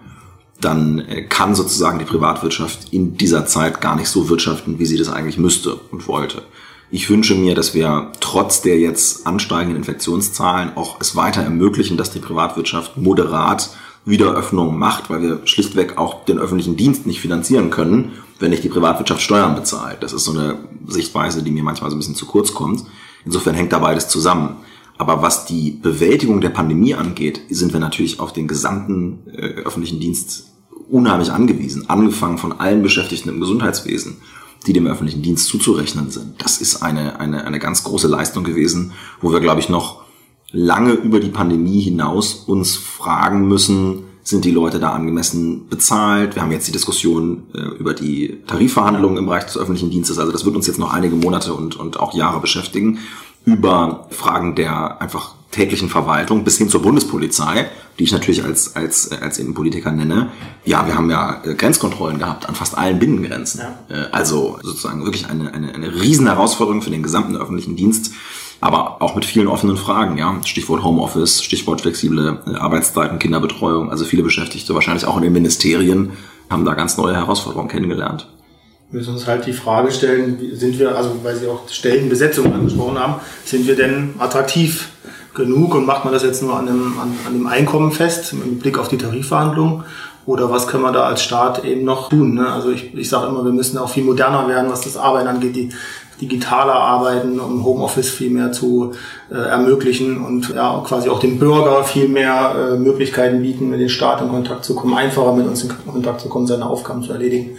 dann 0.61 0.99
äh, 0.99 1.23
kann 1.23 1.55
sozusagen 1.55 1.99
die 1.99 2.05
Privatwirtschaft 2.05 2.93
in 2.93 3.17
dieser 3.17 3.45
Zeit 3.45 3.81
gar 3.81 3.95
nicht 3.95 4.07
so 4.07 4.29
wirtschaften, 4.29 4.79
wie 4.79 4.85
sie 4.85 4.97
das 4.97 5.09
eigentlich 5.09 5.37
müsste 5.37 5.75
und 5.75 6.07
wollte. 6.07 6.43
Ich 6.91 7.09
wünsche 7.09 7.35
mir, 7.35 7.55
dass 7.55 7.73
wir 7.73 8.11
trotz 8.19 8.61
der 8.61 8.79
jetzt 8.79 9.27
ansteigenden 9.27 9.77
Infektionszahlen 9.77 10.77
auch 10.77 11.01
es 11.01 11.15
weiter 11.15 11.41
ermöglichen, 11.41 11.97
dass 11.97 12.11
die 12.11 12.19
Privatwirtschaft 12.19 12.95
moderat 12.95 13.71
Wiederöffnung 14.05 14.77
macht, 14.77 15.09
weil 15.09 15.21
wir 15.21 15.41
schlichtweg 15.45 15.97
auch 15.97 16.25
den 16.25 16.37
öffentlichen 16.37 16.77
Dienst 16.77 17.07
nicht 17.07 17.19
finanzieren 17.19 17.71
können, 17.71 18.13
wenn 18.39 18.51
nicht 18.51 18.63
die 18.63 18.69
Privatwirtschaft 18.69 19.21
Steuern 19.21 19.55
bezahlt. 19.55 20.03
Das 20.03 20.13
ist 20.13 20.25
so 20.25 20.31
eine 20.31 20.59
Sichtweise, 20.85 21.41
die 21.41 21.51
mir 21.51 21.63
manchmal 21.63 21.89
so 21.89 21.95
ein 21.95 21.99
bisschen 21.99 22.15
zu 22.15 22.25
kurz 22.25 22.53
kommt. 22.53 22.83
Insofern 23.25 23.55
hängt 23.55 23.73
da 23.73 23.79
beides 23.79 24.07
zusammen. 24.07 24.57
Aber 24.97 25.21
was 25.21 25.45
die 25.45 25.71
Bewältigung 25.71 26.39
der 26.39 26.49
Pandemie 26.49 26.93
angeht, 26.93 27.41
sind 27.49 27.73
wir 27.73 27.79
natürlich 27.79 28.19
auf 28.19 28.31
den 28.31 28.47
gesamten 28.47 29.23
äh, 29.33 29.61
öffentlichen 29.61 29.99
Dienst 29.99 30.51
unheimlich 30.89 31.31
angewiesen. 31.31 31.89
Angefangen 31.89 32.37
von 32.37 32.53
allen 32.53 32.81
Beschäftigten 32.81 33.29
im 33.29 33.39
Gesundheitswesen, 33.39 34.17
die 34.67 34.73
dem 34.73 34.87
öffentlichen 34.87 35.21
Dienst 35.21 35.47
zuzurechnen 35.47 36.11
sind. 36.11 36.41
Das 36.41 36.59
ist 36.59 36.81
eine, 36.81 37.19
eine, 37.19 37.45
eine 37.45 37.59
ganz 37.59 37.83
große 37.83 38.07
Leistung 38.07 38.43
gewesen, 38.43 38.93
wo 39.19 39.31
wir, 39.33 39.39
glaube 39.39 39.59
ich, 39.59 39.67
noch 39.67 40.04
lange 40.55 40.93
über 40.93 41.19
die 41.19 41.29
Pandemie 41.29 41.81
hinaus 41.81 42.33
uns 42.47 42.77
fragen 42.77 43.47
müssen, 43.47 44.05
sind 44.23 44.45
die 44.45 44.51
Leute 44.51 44.79
da 44.79 44.91
angemessen 44.91 45.67
bezahlt? 45.69 46.35
Wir 46.35 46.41
haben 46.41 46.51
jetzt 46.51 46.67
die 46.67 46.71
Diskussion 46.71 47.43
äh, 47.53 47.59
über 47.77 47.93
die 47.93 48.41
Tarifverhandlungen 48.47 49.17
im 49.17 49.25
Bereich 49.27 49.43
des 49.43 49.57
öffentlichen 49.57 49.91
Dienstes. 49.91 50.17
Also 50.17 50.31
das 50.31 50.45
wird 50.45 50.55
uns 50.55 50.65
jetzt 50.65 50.79
noch 50.79 50.93
einige 50.93 51.15
Monate 51.15 51.53
und, 51.53 51.75
und 51.75 51.99
auch 51.99 52.13
Jahre 52.13 52.39
beschäftigen 52.39 52.99
über 53.43 54.07
Fragen 54.09 54.55
der 54.55 54.99
einfach 55.01 55.35
täglichen 55.51 55.89
Verwaltung 55.89 56.43
bis 56.43 56.57
hin 56.57 56.69
zur 56.69 56.81
Bundespolizei, 56.81 57.69
die 57.99 58.03
ich 58.03 58.11
natürlich 58.11 58.43
als, 58.43 58.75
als, 58.75 59.11
als 59.11 59.37
Innenpolitiker 59.37 59.91
nenne. 59.91 60.31
Ja, 60.65 60.87
wir 60.87 60.95
haben 60.95 61.09
ja 61.11 61.43
äh, 61.43 61.53
Grenzkontrollen 61.53 62.17
gehabt 62.17 62.49
an 62.49 62.55
fast 62.55 62.77
allen 62.77 62.97
Binnengrenzen. 62.97 63.61
Ja. 63.61 63.95
Äh, 63.95 64.07
also 64.11 64.57
sozusagen 64.63 65.03
wirklich 65.03 65.29
eine, 65.29 65.53
eine, 65.53 65.75
eine 65.75 66.01
riesen 66.01 66.27
Herausforderung 66.27 66.81
für 66.81 66.89
den 66.89 67.03
gesamten 67.03 67.37
öffentlichen 67.37 67.75
Dienst 67.75 68.11
aber 68.65 68.99
auch 68.99 69.13
mit 69.13 69.25
vielen 69.25 69.47
offenen 69.47 69.77
Fragen, 69.77 70.17
ja. 70.17 70.39
Stichwort 70.43 70.83
Homeoffice, 70.83 71.43
Stichwort 71.43 71.81
flexible 71.81 72.39
äh, 72.47 72.55
Arbeitszeiten, 72.55 73.19
Kinderbetreuung. 73.19 73.91
Also 73.91 74.05
viele 74.05 74.23
Beschäftigte, 74.23 74.73
wahrscheinlich 74.73 75.05
auch 75.05 75.17
in 75.17 75.21
den 75.21 75.33
Ministerien, 75.33 76.13
haben 76.49 76.65
da 76.65 76.73
ganz 76.73 76.97
neue 76.97 77.15
Herausforderungen 77.15 77.69
kennengelernt. 77.69 78.27
Wir 78.89 78.99
müssen 78.99 79.13
uns 79.13 79.27
halt 79.27 79.45
die 79.45 79.53
Frage 79.53 79.91
stellen, 79.91 80.39
sind 80.53 80.79
wir, 80.79 80.97
also 80.97 81.11
weil 81.21 81.35
Sie 81.35 81.47
auch 81.47 81.69
Stellenbesetzung 81.69 82.51
angesprochen 82.51 82.97
haben, 82.97 83.15
sind 83.43 83.67
wir 83.67 83.75
denn 83.75 84.15
attraktiv 84.17 84.89
genug 85.35 85.75
und 85.75 85.85
macht 85.85 86.03
man 86.03 86.13
das 86.13 86.23
jetzt 86.23 86.41
nur 86.41 86.57
an 86.57 86.65
dem, 86.65 86.97
an, 86.99 87.13
an 87.27 87.33
dem 87.33 87.45
Einkommen 87.45 87.91
fest, 87.91 88.33
mit 88.33 88.61
Blick 88.61 88.79
auf 88.79 88.87
die 88.87 88.97
Tarifverhandlungen? 88.97 89.83
Oder 90.25 90.49
was 90.49 90.65
können 90.65 90.81
wir 90.81 90.91
da 90.91 91.03
als 91.03 91.21
Staat 91.21 91.63
eben 91.65 91.83
noch 91.83 92.09
tun? 92.09 92.33
Ne? 92.33 92.51
Also 92.51 92.71
ich, 92.71 92.95
ich 92.95 93.09
sage 93.09 93.27
immer, 93.27 93.45
wir 93.45 93.51
müssen 93.51 93.77
auch 93.77 93.89
viel 93.89 94.03
moderner 94.03 94.47
werden, 94.47 94.71
was 94.71 94.81
das 94.81 94.97
Arbeiten 94.97 95.27
angeht. 95.27 95.55
Die 95.55 95.69
digitaler 96.21 96.73
arbeiten, 96.73 97.39
um 97.39 97.63
Homeoffice 97.65 98.09
viel 98.09 98.29
mehr 98.29 98.51
zu 98.51 98.93
äh, 99.29 99.35
ermöglichen 99.35 100.23
und 100.23 100.49
ja, 100.49 100.81
quasi 100.85 101.09
auch 101.09 101.19
dem 101.19 101.39
Bürger 101.39 101.83
viel 101.83 102.07
mehr 102.07 102.55
äh, 102.73 102.77
Möglichkeiten 102.77 103.41
bieten, 103.41 103.69
mit 103.69 103.79
dem 103.79 103.89
Staat 103.89 104.21
in 104.21 104.29
Kontakt 104.29 104.63
zu 104.63 104.75
kommen, 104.75 104.93
einfacher 104.93 105.33
mit 105.33 105.47
uns 105.47 105.63
in 105.63 105.71
Kontakt 105.85 106.21
zu 106.21 106.29
kommen, 106.29 106.47
seine 106.47 106.65
Aufgaben 106.65 107.03
zu 107.03 107.11
erledigen. 107.11 107.57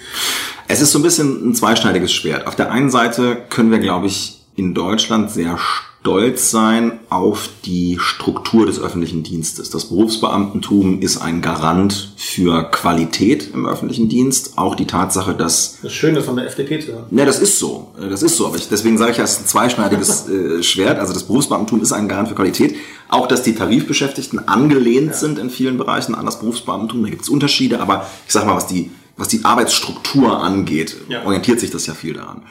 Es 0.69 0.81
ist 0.81 0.93
so 0.93 0.99
ein 0.99 1.03
bisschen 1.03 1.51
ein 1.51 1.55
zweischneidiges 1.55 2.13
Schwert. 2.13 2.47
Auf 2.47 2.57
der 2.57 2.73
einen 2.73 2.91
Seite 2.91 3.37
können 3.51 3.71
wir, 3.71 3.79
glaube 3.79 4.07
ich, 4.07 4.41
in 4.57 4.75
Deutschland 4.75 5.31
sehr 5.31 5.59
stolz 6.07 6.53
sein 6.53 7.01
auf 7.11 7.49
die 7.65 7.99
Struktur 8.01 8.65
des 8.65 8.81
öffentlichen 8.81 9.25
Dienstes. 9.25 9.71
Das 9.71 9.87
Berufsbeamtentum 9.87 11.01
ist 11.03 11.17
ein 11.17 11.43
Garant 11.43 12.13
für 12.17 12.63
Qualität 12.71 13.51
im 13.53 13.67
öffentlichen 13.67 14.09
Dienst. 14.09 14.53
Auch 14.55 14.77
die 14.77 14.87
Tatsache, 14.87 15.35
dass... 15.35 15.79
Das 15.83 15.91
ist 15.91 15.97
schön, 15.99 16.15
das 16.15 16.25
von 16.25 16.37
der 16.37 16.47
FDP 16.47 16.79
zu 16.79 16.93
hören. 16.93 17.07
Ne, 17.11 17.27
das 17.27 17.41
ist 17.41 17.59
so. 17.59 17.89
Das 17.99 18.23
ist 18.23 18.37
so. 18.37 18.47
Aber 18.47 18.55
ich, 18.55 18.69
deswegen 18.69 18.99
sage 18.99 19.11
ich, 19.11 19.19
es 19.19 19.33
ist 19.33 19.41
ein 19.41 19.47
zweischneidiges 19.47 20.29
äh, 20.29 20.63
Schwert. 20.63 21.01
Also 21.01 21.13
das 21.13 21.25
Berufsbeamtentum 21.25 21.83
ist 21.83 21.91
ein 21.91 22.07
Garant 22.07 22.29
für 22.29 22.37
Qualität. 22.37 22.77
Auch, 23.09 23.27
dass 23.27 23.43
die 23.43 23.57
Tarifbeschäftigten 23.57 24.47
angelehnt 24.47 25.09
ja. 25.09 25.13
sind 25.15 25.41
in 25.41 25.51
vielen 25.51 25.77
Bereichen 25.77 26.15
an 26.15 26.25
das 26.25 26.39
Berufsbeamtentum. 26.39 27.03
Da 27.03 27.11
gibt 27.11 27.23
es 27.23 27.29
Unterschiede. 27.29 27.81
Aber 27.81 28.07
ich 28.29 28.33
sage 28.33 28.47
mal, 28.47 28.55
was 28.55 28.69
die 28.69 28.93
was 29.17 29.29
die 29.29 29.45
Arbeitsstruktur 29.45 30.43
angeht, 30.43 30.97
ja. 31.09 31.25
orientiert 31.25 31.61
sich 31.61 31.71
das 31.71 31.87
ja 31.87 31.95
viel 31.95 32.15
daran. 32.15 32.43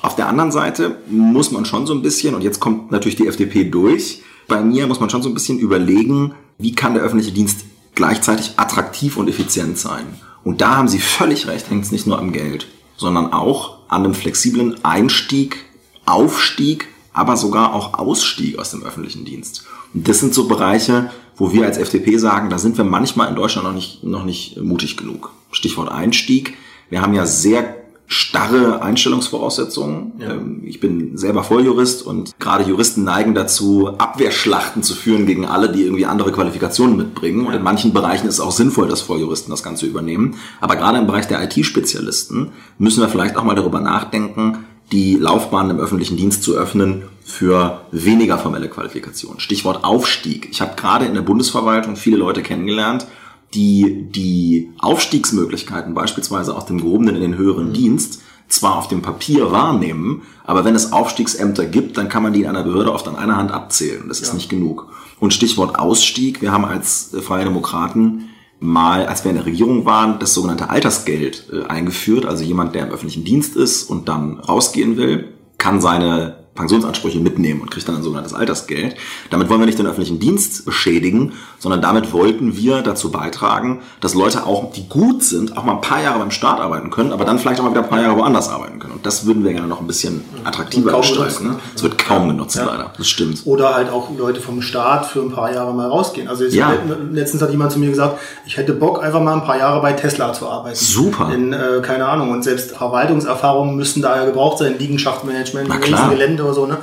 Auf 0.00 0.16
der 0.16 0.28
anderen 0.28 0.52
Seite 0.52 0.98
muss 1.08 1.50
man 1.50 1.64
schon 1.64 1.86
so 1.86 1.94
ein 1.94 2.02
bisschen, 2.02 2.34
und 2.34 2.42
jetzt 2.42 2.60
kommt 2.60 2.90
natürlich 2.90 3.16
die 3.16 3.26
FDP 3.26 3.64
durch, 3.64 4.22
bei 4.48 4.62
mir 4.62 4.86
muss 4.86 5.00
man 5.00 5.10
schon 5.10 5.22
so 5.22 5.28
ein 5.28 5.34
bisschen 5.34 5.58
überlegen, 5.58 6.34
wie 6.58 6.74
kann 6.74 6.94
der 6.94 7.02
öffentliche 7.02 7.32
Dienst 7.32 7.64
gleichzeitig 7.94 8.52
attraktiv 8.56 9.16
und 9.16 9.28
effizient 9.28 9.78
sein. 9.78 10.06
Und 10.44 10.60
da 10.60 10.76
haben 10.76 10.88
Sie 10.88 11.00
völlig 11.00 11.48
recht, 11.48 11.68
hängt 11.70 11.84
es 11.84 11.92
nicht 11.92 12.06
nur 12.06 12.18
am 12.18 12.32
Geld, 12.32 12.68
sondern 12.96 13.32
auch 13.32 13.78
an 13.88 14.04
einem 14.04 14.14
flexiblen 14.14 14.82
Einstieg, 14.84 15.64
Aufstieg, 16.06 16.88
aber 17.12 17.36
sogar 17.36 17.74
auch 17.74 17.94
Ausstieg 17.94 18.58
aus 18.58 18.70
dem 18.70 18.84
öffentlichen 18.84 19.24
Dienst. 19.24 19.64
Und 19.92 20.08
das 20.08 20.20
sind 20.20 20.34
so 20.34 20.46
Bereiche, 20.46 21.10
wo 21.36 21.52
wir 21.52 21.64
als 21.64 21.78
FDP 21.78 22.18
sagen, 22.18 22.50
da 22.50 22.58
sind 22.58 22.76
wir 22.76 22.84
manchmal 22.84 23.28
in 23.28 23.34
Deutschland 23.34 23.66
noch 23.66 23.74
nicht, 23.74 24.04
noch 24.04 24.24
nicht 24.24 24.56
mutig 24.58 24.96
genug. 24.96 25.32
Stichwort 25.56 25.90
Einstieg. 25.90 26.56
Wir 26.90 27.02
haben 27.02 27.14
ja 27.14 27.26
sehr 27.26 27.74
starre 28.06 28.82
Einstellungsvoraussetzungen. 28.82 30.12
Ja. 30.18 30.34
Ähm, 30.34 30.62
ich 30.64 30.78
bin 30.78 31.16
selber 31.16 31.42
Volljurist 31.42 32.06
und 32.06 32.38
gerade 32.38 32.64
Juristen 32.64 33.02
neigen 33.02 33.34
dazu, 33.34 33.88
Abwehrschlachten 33.98 34.82
zu 34.82 34.94
führen 34.94 35.26
gegen 35.26 35.44
alle, 35.44 35.72
die 35.72 35.82
irgendwie 35.82 36.06
andere 36.06 36.30
Qualifikationen 36.30 36.96
mitbringen. 36.96 37.42
Ja. 37.42 37.48
Und 37.48 37.54
in 37.54 37.62
manchen 37.62 37.92
Bereichen 37.92 38.28
ist 38.28 38.34
es 38.34 38.40
auch 38.40 38.52
sinnvoll, 38.52 38.88
dass 38.88 39.00
Volljuristen 39.00 39.50
das 39.50 39.62
Ganze 39.62 39.86
übernehmen. 39.86 40.36
Aber 40.60 40.76
gerade 40.76 40.98
im 40.98 41.06
Bereich 41.06 41.26
der 41.26 41.42
IT-Spezialisten 41.42 42.52
müssen 42.78 43.00
wir 43.00 43.08
vielleicht 43.08 43.36
auch 43.36 43.44
mal 43.44 43.56
darüber 43.56 43.80
nachdenken, 43.80 44.64
die 44.92 45.16
Laufbahn 45.16 45.70
im 45.70 45.80
öffentlichen 45.80 46.16
Dienst 46.16 46.44
zu 46.44 46.54
öffnen 46.54 47.02
für 47.24 47.80
weniger 47.90 48.38
formelle 48.38 48.68
Qualifikationen. 48.68 49.40
Stichwort 49.40 49.82
Aufstieg. 49.82 50.48
Ich 50.52 50.60
habe 50.60 50.76
gerade 50.76 51.06
in 51.06 51.14
der 51.14 51.22
Bundesverwaltung 51.22 51.96
viele 51.96 52.18
Leute 52.18 52.42
kennengelernt, 52.42 53.08
die 53.56 54.06
die 54.10 54.70
Aufstiegsmöglichkeiten 54.78 55.94
beispielsweise 55.94 56.54
aus 56.54 56.66
dem 56.66 56.78
gehobenen 56.78 57.16
in 57.16 57.22
den 57.22 57.36
höheren 57.36 57.68
mhm. 57.68 57.72
Dienst 57.72 58.20
zwar 58.48 58.76
auf 58.76 58.86
dem 58.86 59.02
Papier 59.02 59.50
wahrnehmen, 59.50 60.22
aber 60.44 60.64
wenn 60.64 60.76
es 60.76 60.92
Aufstiegsämter 60.92 61.66
gibt, 61.66 61.96
dann 61.96 62.08
kann 62.08 62.22
man 62.22 62.32
die 62.32 62.42
in 62.42 62.46
einer 62.46 62.62
Behörde 62.62 62.92
oft 62.92 63.08
an 63.08 63.16
einer 63.16 63.36
Hand 63.36 63.50
abzählen. 63.50 64.04
Das 64.08 64.20
ist 64.20 64.28
ja. 64.28 64.34
nicht 64.34 64.48
genug. 64.48 64.88
Und 65.18 65.34
Stichwort 65.34 65.78
Ausstieg. 65.78 66.42
Wir 66.42 66.52
haben 66.52 66.64
als 66.64 67.12
äh, 67.12 67.20
Freie 67.20 67.44
Demokraten 67.44 68.28
mal, 68.60 69.06
als 69.06 69.24
wir 69.24 69.30
in 69.30 69.36
der 69.36 69.46
Regierung 69.46 69.84
waren, 69.84 70.18
das 70.18 70.32
sogenannte 70.32 70.70
Altersgeld 70.70 71.50
äh, 71.52 71.64
eingeführt. 71.64 72.26
Also 72.26 72.44
jemand, 72.44 72.74
der 72.74 72.86
im 72.86 72.92
öffentlichen 72.92 73.24
Dienst 73.24 73.56
ist 73.56 73.90
und 73.90 74.08
dann 74.08 74.38
rausgehen 74.38 74.96
will, 74.96 75.32
kann 75.58 75.80
seine 75.80 76.45
Pensionsansprüche 76.56 77.20
mitnehmen 77.20 77.60
und 77.60 77.70
kriegt 77.70 77.88
dann 77.88 77.96
ein 77.96 78.02
sogenanntes 78.02 78.34
Altersgeld. 78.34 78.96
Damit 79.30 79.48
wollen 79.48 79.60
wir 79.60 79.66
nicht 79.66 79.78
den 79.78 79.86
öffentlichen 79.86 80.18
Dienst 80.18 80.64
beschädigen, 80.64 81.34
sondern 81.58 81.80
damit 81.80 82.12
wollten 82.12 82.56
wir 82.56 82.82
dazu 82.82 83.10
beitragen, 83.10 83.82
dass 84.00 84.14
Leute 84.14 84.46
auch, 84.46 84.72
die 84.72 84.88
gut 84.88 85.22
sind, 85.22 85.56
auch 85.56 85.64
mal 85.64 85.74
ein 85.74 85.80
paar 85.80 86.02
Jahre 86.02 86.18
beim 86.18 86.30
Staat 86.30 86.60
arbeiten 86.60 86.90
können, 86.90 87.12
aber 87.12 87.24
dann 87.24 87.38
vielleicht 87.38 87.60
auch 87.60 87.64
mal 87.64 87.70
wieder 87.70 87.82
ein 87.82 87.88
paar 87.88 88.02
Jahre 88.02 88.16
woanders 88.16 88.48
arbeiten 88.48 88.78
können. 88.78 88.94
Und 88.94 89.06
das 89.06 89.26
würden 89.26 89.44
wir 89.44 89.52
gerne 89.52 89.68
noch 89.68 89.80
ein 89.80 89.86
bisschen 89.86 90.24
attraktiver 90.44 90.96
gestalten. 90.96 91.48
Ne? 91.48 91.56
Das 91.74 91.82
wird 91.82 91.98
kaum 91.98 92.28
genutzt, 92.28 92.56
ja. 92.56 92.64
leider. 92.64 92.92
Das 92.96 93.08
stimmt. 93.08 93.42
Oder 93.44 93.74
halt 93.74 93.90
auch 93.90 94.10
Leute 94.16 94.40
vom 94.40 94.62
Staat 94.62 95.06
für 95.06 95.20
ein 95.20 95.30
paar 95.30 95.52
Jahre 95.52 95.74
mal 95.74 95.88
rausgehen. 95.88 96.28
Also 96.28 96.44
ja. 96.44 96.72
letztens 97.12 97.42
hat 97.42 97.50
jemand 97.50 97.72
zu 97.72 97.78
mir 97.78 97.90
gesagt, 97.90 98.18
ich 98.46 98.56
hätte 98.56 98.72
Bock, 98.72 99.02
einfach 99.02 99.20
mal 99.20 99.34
ein 99.34 99.44
paar 99.44 99.58
Jahre 99.58 99.80
bei 99.82 99.92
Tesla 99.92 100.32
zu 100.32 100.48
arbeiten. 100.48 100.76
Super. 100.76 101.30
In, 101.32 101.52
äh, 101.52 101.82
keine 101.82 102.06
Ahnung. 102.06 102.30
Und 102.30 102.42
selbst 102.42 102.72
Verwaltungserfahrungen 102.72 103.76
müssten 103.76 104.02
da 104.02 104.16
ja 104.16 104.24
gebraucht 104.24 104.58
sein, 104.58 104.78
Liegenschaftsmanagement, 104.78 105.68
Gelände 106.10 106.44
oder 106.46 106.54
so. 106.54 106.66
Ne? 106.66 106.78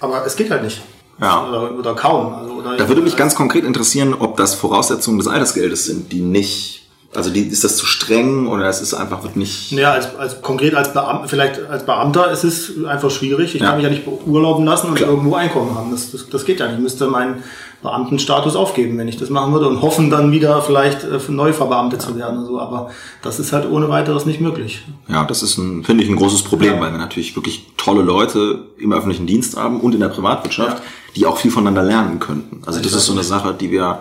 Aber 0.00 0.24
es 0.24 0.36
geht 0.36 0.50
halt 0.50 0.62
nicht. 0.62 0.80
Ja. 1.20 1.48
Oder, 1.48 1.78
oder 1.78 1.94
kaum. 1.94 2.32
Also, 2.34 2.52
oder 2.54 2.76
da 2.76 2.88
würde 2.88 3.02
mich 3.02 3.16
ganz 3.16 3.34
konkret 3.34 3.64
interessieren, 3.64 4.14
ob 4.18 4.36
das 4.36 4.54
Voraussetzungen 4.54 5.18
des 5.18 5.26
Altersgeldes 5.26 5.84
sind, 5.84 6.12
die 6.12 6.20
nicht 6.20 6.78
also 7.14 7.30
die, 7.30 7.40
ist 7.40 7.64
das 7.64 7.76
zu 7.78 7.86
streng 7.86 8.46
oder 8.48 8.66
es 8.66 8.82
ist 8.82 8.92
einfach 8.92 9.22
wird 9.22 9.36
nicht. 9.36 9.72
Ja, 9.72 9.92
als, 9.92 10.14
als 10.16 10.42
konkret 10.42 10.74
als 10.74 10.92
Beamter, 10.92 11.26
vielleicht 11.26 11.64
als 11.68 11.86
Beamter 11.86 12.30
ist 12.30 12.44
es 12.44 12.84
einfach 12.84 13.10
schwierig. 13.10 13.54
Ich 13.54 13.62
ja. 13.62 13.68
kann 13.68 13.76
mich 13.76 13.84
ja 13.84 13.90
nicht 13.90 14.04
beurlauben 14.04 14.66
lassen 14.66 14.88
und 14.88 14.96
Klar. 14.96 15.10
irgendwo 15.10 15.34
Einkommen 15.34 15.74
haben. 15.74 15.90
Das, 15.90 16.12
das, 16.12 16.28
das 16.28 16.44
geht 16.44 16.60
ja 16.60 16.66
nicht. 16.66 16.76
Ich 16.76 16.82
müsste 16.82 17.06
meinen 17.08 17.42
Beamtenstatus 17.82 18.56
aufgeben, 18.56 18.98
wenn 18.98 19.06
ich 19.06 19.16
das 19.16 19.30
machen 19.30 19.52
würde 19.52 19.68
und 19.68 19.82
hoffen 19.82 20.10
dann 20.10 20.32
wieder 20.32 20.60
vielleicht 20.62 21.04
äh, 21.04 21.20
neu 21.28 21.52
verbeamtet 21.52 22.02
zu 22.02 22.16
werden. 22.16 22.44
So. 22.44 22.58
Aber 22.58 22.90
das 23.22 23.38
ist 23.38 23.52
halt 23.52 23.70
ohne 23.70 23.88
weiteres 23.88 24.26
nicht 24.26 24.40
möglich. 24.40 24.84
Ja, 25.06 25.24
das 25.24 25.42
ist 25.42 25.58
ein, 25.58 25.84
finde 25.84 26.02
ich, 26.02 26.10
ein 26.10 26.16
großes 26.16 26.42
Problem, 26.42 26.74
ja. 26.74 26.80
weil 26.80 26.90
wir 26.90 26.98
natürlich 26.98 27.36
wirklich 27.36 27.66
tolle 27.76 28.02
Leute 28.02 28.64
im 28.78 28.92
öffentlichen 28.92 29.26
Dienst 29.26 29.56
haben 29.56 29.80
und 29.80 29.94
in 29.94 30.00
der 30.00 30.08
Privatwirtschaft, 30.08 30.78
ja. 30.78 30.84
die 31.14 31.26
auch 31.26 31.38
viel 31.38 31.52
voneinander 31.52 31.84
lernen 31.84 32.18
könnten. 32.18 32.62
Also 32.66 32.80
das 32.80 32.92
ist 32.92 33.06
so 33.06 33.12
eine 33.12 33.22
Sache, 33.22 33.54
die 33.54 33.70
wir 33.70 34.00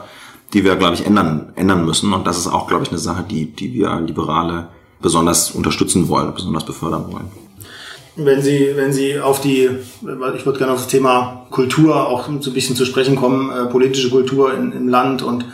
die 0.53 0.63
wir, 0.63 0.75
glaube 0.75 0.95
ich, 0.95 1.05
ändern, 1.05 1.51
ändern 1.55 1.85
müssen. 1.85 2.13
Und 2.13 2.25
das 2.25 2.37
ist 2.37 2.47
auch, 2.47 2.67
glaube 2.67 2.83
ich, 2.83 2.89
eine 2.89 2.99
Sache, 2.99 3.23
die, 3.23 3.47
die 3.47 3.73
wir 3.73 3.99
Liberale 3.99 4.69
besonders 5.01 5.51
unterstützen 5.51 6.07
wollen, 6.07 6.33
besonders 6.33 6.65
befördern 6.65 7.11
wollen. 7.11 7.29
Wenn 8.17 8.41
Sie, 8.41 8.71
wenn 8.75 8.91
Sie 8.91 9.19
auf 9.19 9.41
die, 9.41 9.69
ich 10.01 10.45
würde 10.45 10.57
gerne 10.57 10.73
auf 10.73 10.79
das 10.79 10.87
Thema 10.87 11.45
Kultur 11.51 12.07
auch 12.07 12.27
so 12.39 12.49
ein 12.49 12.53
bisschen 12.53 12.75
zu 12.75 12.85
sprechen 12.85 13.15
kommen, 13.15 13.51
äh, 13.51 13.65
politische 13.65 14.09
Kultur 14.09 14.53
in, 14.53 14.71
im 14.71 14.87
Land 14.87 15.21
und 15.21 15.45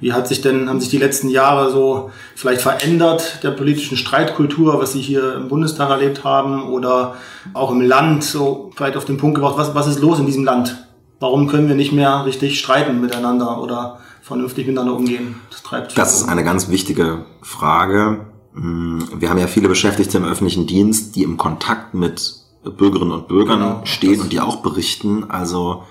wie 0.00 0.12
hat 0.12 0.26
sich 0.26 0.40
denn, 0.40 0.68
haben 0.68 0.80
sich 0.80 0.88
die 0.88 0.98
letzten 0.98 1.28
Jahre 1.28 1.70
so 1.70 2.10
vielleicht 2.34 2.60
verändert 2.60 3.40
der 3.42 3.52
politischen 3.52 3.96
Streitkultur, 3.96 4.80
was 4.80 4.92
Sie 4.92 5.00
hier 5.00 5.34
im 5.36 5.48
Bundestag 5.48 5.90
erlebt 5.90 6.24
haben 6.24 6.64
oder 6.72 7.16
auch 7.54 7.70
im 7.70 7.80
Land 7.80 8.24
so 8.24 8.70
vielleicht 8.76 8.96
auf 8.96 9.04
den 9.04 9.16
Punkt 9.16 9.36
gebracht, 9.36 9.54
was, 9.56 9.74
was 9.74 9.86
ist 9.86 10.00
los 10.00 10.18
in 10.18 10.26
diesem 10.26 10.44
Land? 10.44 10.88
Warum 11.20 11.46
können 11.46 11.68
wir 11.68 11.76
nicht 11.76 11.92
mehr 11.92 12.24
richtig 12.24 12.58
streiten 12.58 13.00
miteinander 13.00 13.60
oder 13.60 14.00
vernünftig 14.22 14.66
miteinander 14.66 14.94
umgehen. 14.94 15.34
Das 15.50 15.62
treibt. 15.62 15.98
Das 15.98 16.14
ist 16.14 16.28
eine 16.28 16.44
ganz 16.44 16.68
wichtige 16.68 17.26
Frage. 17.42 18.26
Hm, 18.54 19.08
wir 19.18 19.30
haben 19.30 19.38
ja 19.38 19.46
viele 19.46 19.68
Beschäftigte 19.68 20.18
im 20.18 20.24
öffentlichen 20.24 20.66
Dienst, 20.66 21.16
die 21.16 21.22
im 21.22 21.36
Kontakt 21.36 21.94
mit 21.94 22.36
Bürgerinnen 22.64 23.12
und 23.12 23.28
Bürgern 23.28 23.60
genau, 23.60 23.80
stehen 23.84 24.20
und 24.20 24.32
die 24.32 24.40
auch 24.40 24.56
berichten. 24.62 25.30
Also 25.30 25.84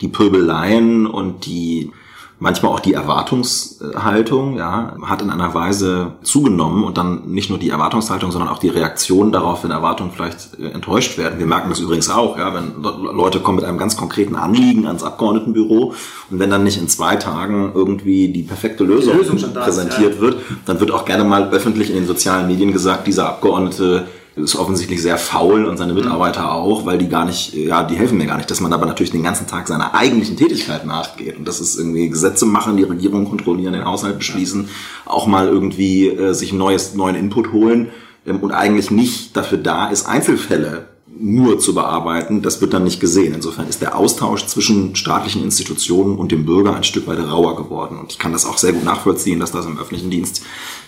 die 0.00 0.08
Pöbeleien 0.08 1.06
und 1.06 1.46
die 1.46 1.92
manchmal 2.38 2.72
auch 2.72 2.80
die 2.80 2.92
Erwartungshaltung, 2.92 4.56
ja, 4.56 4.94
hat 5.02 5.22
in 5.22 5.30
einer 5.30 5.54
Weise 5.54 6.12
zugenommen 6.22 6.84
und 6.84 6.98
dann 6.98 7.30
nicht 7.30 7.48
nur 7.48 7.58
die 7.58 7.70
Erwartungshaltung, 7.70 8.30
sondern 8.30 8.50
auch 8.50 8.58
die 8.58 8.68
Reaktion 8.68 9.32
darauf, 9.32 9.64
wenn 9.64 9.70
Erwartungen 9.70 10.12
vielleicht 10.14 10.58
äh, 10.58 10.68
enttäuscht 10.68 11.16
werden. 11.16 11.38
Wir 11.38 11.46
merken 11.46 11.70
das 11.70 11.80
übrigens 11.80 12.10
auch, 12.10 12.38
ja, 12.38 12.52
wenn 12.54 12.82
Leute 12.82 13.40
kommen 13.40 13.56
mit 13.56 13.64
einem 13.64 13.78
ganz 13.78 13.96
konkreten 13.96 14.36
Anliegen 14.36 14.86
ans 14.86 15.02
Abgeordnetenbüro 15.02 15.94
und 16.30 16.38
wenn 16.38 16.50
dann 16.50 16.64
nicht 16.64 16.78
in 16.78 16.88
zwei 16.88 17.16
Tagen 17.16 17.72
irgendwie 17.74 18.28
die 18.28 18.42
perfekte 18.42 18.84
Lösung, 18.84 19.14
die 19.14 19.18
Lösung 19.18 19.54
präsentiert 19.54 20.14
ist, 20.14 20.16
ja. 20.16 20.20
wird, 20.20 20.36
dann 20.66 20.80
wird 20.80 20.90
auch 20.90 21.06
gerne 21.06 21.24
mal 21.24 21.48
öffentlich 21.50 21.88
in 21.88 21.96
den 21.96 22.06
sozialen 22.06 22.46
Medien 22.46 22.72
gesagt, 22.72 23.06
dieser 23.06 23.28
Abgeordnete 23.28 24.08
ist 24.44 24.56
offensichtlich 24.56 25.00
sehr 25.00 25.16
faul 25.16 25.64
und 25.64 25.78
seine 25.78 25.94
Mitarbeiter 25.94 26.42
mhm. 26.42 26.48
auch, 26.48 26.86
weil 26.86 26.98
die 26.98 27.08
gar 27.08 27.24
nicht, 27.24 27.54
ja, 27.54 27.82
die 27.82 27.96
helfen 27.96 28.18
mir 28.18 28.26
gar 28.26 28.36
nicht, 28.36 28.50
dass 28.50 28.60
man 28.60 28.72
aber 28.72 28.84
natürlich 28.84 29.10
den 29.10 29.22
ganzen 29.22 29.46
Tag 29.46 29.66
seiner 29.66 29.94
eigentlichen 29.94 30.36
Tätigkeit 30.36 30.84
nachgeht. 30.84 31.38
Und 31.38 31.48
das 31.48 31.60
ist 31.60 31.78
irgendwie 31.78 32.10
Gesetze 32.10 32.44
machen, 32.44 32.76
die 32.76 32.82
Regierung 32.82 33.26
kontrollieren, 33.28 33.72
den 33.72 33.86
Haushalt 33.86 34.18
beschließen, 34.18 34.68
auch 35.06 35.26
mal 35.26 35.48
irgendwie 35.48 36.08
äh, 36.08 36.34
sich 36.34 36.52
neues, 36.52 36.94
neuen 36.94 37.16
Input 37.16 37.52
holen 37.52 37.88
ähm, 38.26 38.40
und 38.40 38.52
eigentlich 38.52 38.90
nicht 38.90 39.34
dafür 39.36 39.58
da 39.58 39.88
ist, 39.88 40.06
Einzelfälle 40.06 40.88
nur 41.18 41.58
zu 41.58 41.74
bearbeiten, 41.74 42.42
das 42.42 42.60
wird 42.60 42.74
dann 42.74 42.84
nicht 42.84 43.00
gesehen. 43.00 43.32
Insofern 43.32 43.68
ist 43.68 43.80
der 43.80 43.96
Austausch 43.96 44.44
zwischen 44.46 44.96
staatlichen 44.96 45.42
Institutionen 45.42 46.18
und 46.18 46.30
dem 46.30 46.44
Bürger 46.44 46.76
ein 46.76 46.84
Stück 46.84 47.06
weit 47.06 47.18
rauer 47.18 47.56
geworden. 47.56 47.98
Und 47.98 48.12
ich 48.12 48.18
kann 48.18 48.32
das 48.32 48.44
auch 48.44 48.58
sehr 48.58 48.74
gut 48.74 48.84
nachvollziehen, 48.84 49.40
dass 49.40 49.50
das 49.50 49.64
im 49.64 49.78
öffentlichen 49.78 50.10
Dienst 50.10 50.42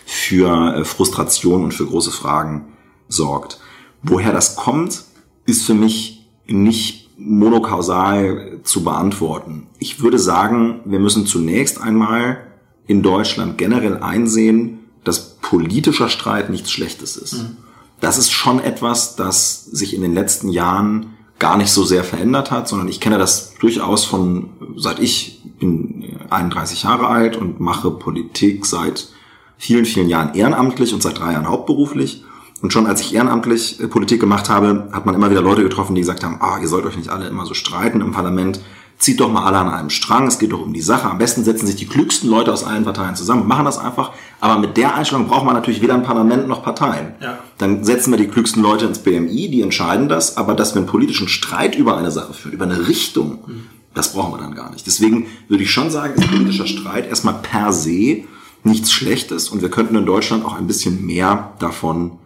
für 0.04 0.74
äh, 0.74 0.84
Frustration 0.84 1.64
und 1.64 1.72
für 1.72 1.86
große 1.86 2.10
Fragen 2.10 2.66
sorgt. 3.08 3.58
Woher 4.02 4.32
das 4.32 4.56
kommt, 4.56 5.04
ist 5.46 5.64
für 5.64 5.74
mich 5.74 6.28
nicht 6.46 7.10
monokausal 7.18 8.60
zu 8.62 8.84
beantworten. 8.84 9.66
Ich 9.78 10.00
würde 10.00 10.18
sagen, 10.18 10.80
wir 10.84 11.00
müssen 11.00 11.26
zunächst 11.26 11.80
einmal 11.80 12.46
in 12.86 13.02
Deutschland 13.02 13.58
generell 13.58 13.98
einsehen, 13.98 14.78
dass 15.04 15.36
politischer 15.36 16.08
Streit 16.08 16.50
nichts 16.50 16.70
Schlechtes 16.70 17.16
ist. 17.16 17.34
Mhm. 17.34 17.56
Das 18.00 18.18
ist 18.18 18.30
schon 18.30 18.60
etwas, 18.60 19.16
das 19.16 19.64
sich 19.64 19.94
in 19.94 20.02
den 20.02 20.14
letzten 20.14 20.48
Jahren 20.48 21.14
gar 21.38 21.56
nicht 21.56 21.70
so 21.70 21.84
sehr 21.84 22.04
verändert 22.04 22.50
hat, 22.50 22.68
sondern 22.68 22.88
ich 22.88 23.00
kenne 23.00 23.18
das 23.18 23.54
durchaus 23.60 24.04
von, 24.04 24.50
seit 24.76 24.98
ich 24.98 25.40
bin 25.58 26.18
31 26.30 26.84
Jahre 26.84 27.08
alt 27.08 27.36
und 27.36 27.60
mache 27.60 27.90
Politik 27.90 28.66
seit 28.66 29.08
vielen, 29.56 29.84
vielen 29.84 30.08
Jahren 30.08 30.34
ehrenamtlich 30.34 30.94
und 30.94 31.02
seit 31.02 31.18
drei 31.18 31.32
Jahren 31.32 31.48
hauptberuflich. 31.48 32.24
Und 32.60 32.72
schon 32.72 32.86
als 32.86 33.00
ich 33.00 33.14
ehrenamtlich 33.14 33.80
äh, 33.80 33.88
Politik 33.88 34.20
gemacht 34.20 34.48
habe, 34.48 34.88
hat 34.92 35.06
man 35.06 35.14
immer 35.14 35.30
wieder 35.30 35.42
Leute 35.42 35.62
getroffen, 35.62 35.94
die 35.94 36.00
gesagt 36.00 36.24
haben, 36.24 36.38
ah, 36.40 36.58
ihr 36.60 36.68
sollt 36.68 36.86
euch 36.86 36.96
nicht 36.96 37.10
alle 37.10 37.28
immer 37.28 37.46
so 37.46 37.54
streiten 37.54 38.00
im 38.00 38.12
Parlament. 38.12 38.60
Zieht 38.98 39.20
doch 39.20 39.30
mal 39.30 39.44
alle 39.44 39.58
an 39.58 39.68
einem 39.68 39.90
Strang, 39.90 40.26
es 40.26 40.40
geht 40.40 40.50
doch 40.50 40.60
um 40.60 40.72
die 40.72 40.80
Sache. 40.80 41.08
Am 41.08 41.18
besten 41.18 41.44
setzen 41.44 41.68
sich 41.68 41.76
die 41.76 41.86
klügsten 41.86 42.28
Leute 42.28 42.52
aus 42.52 42.64
allen 42.64 42.82
Parteien 42.82 43.14
zusammen, 43.14 43.46
machen 43.46 43.64
das 43.64 43.78
einfach. 43.78 44.10
Aber 44.40 44.58
mit 44.58 44.76
der 44.76 44.96
Einstellung 44.96 45.28
braucht 45.28 45.44
man 45.44 45.54
natürlich 45.54 45.80
weder 45.80 45.94
ein 45.94 46.02
Parlament 46.02 46.48
noch 46.48 46.64
Parteien. 46.64 47.12
Ja. 47.20 47.38
Dann 47.58 47.84
setzen 47.84 48.10
wir 48.10 48.18
die 48.18 48.26
klügsten 48.26 48.60
Leute 48.60 48.86
ins 48.86 48.98
BMI, 48.98 49.50
die 49.50 49.62
entscheiden 49.62 50.08
das. 50.08 50.36
Aber 50.36 50.54
dass 50.54 50.74
wir 50.74 50.80
einen 50.80 50.90
politischen 50.90 51.28
Streit 51.28 51.76
über 51.76 51.96
eine 51.96 52.10
Sache 52.10 52.32
führen, 52.32 52.54
über 52.54 52.64
eine 52.64 52.88
Richtung, 52.88 53.38
mhm. 53.46 53.66
das 53.94 54.14
brauchen 54.14 54.32
wir 54.32 54.38
dann 54.38 54.56
gar 54.56 54.72
nicht. 54.72 54.84
Deswegen 54.84 55.28
würde 55.46 55.62
ich 55.62 55.70
schon 55.70 55.92
sagen, 55.92 56.14
ist 56.20 56.28
politischer 56.28 56.66
Streit 56.66 57.08
erstmal 57.08 57.34
per 57.34 57.72
se 57.72 58.24
nichts 58.64 58.92
Schlechtes. 58.92 59.48
Und 59.48 59.62
wir 59.62 59.70
könnten 59.70 59.94
in 59.94 60.06
Deutschland 60.06 60.44
auch 60.44 60.54
ein 60.54 60.66
bisschen 60.66 61.06
mehr 61.06 61.52
davon 61.60 62.18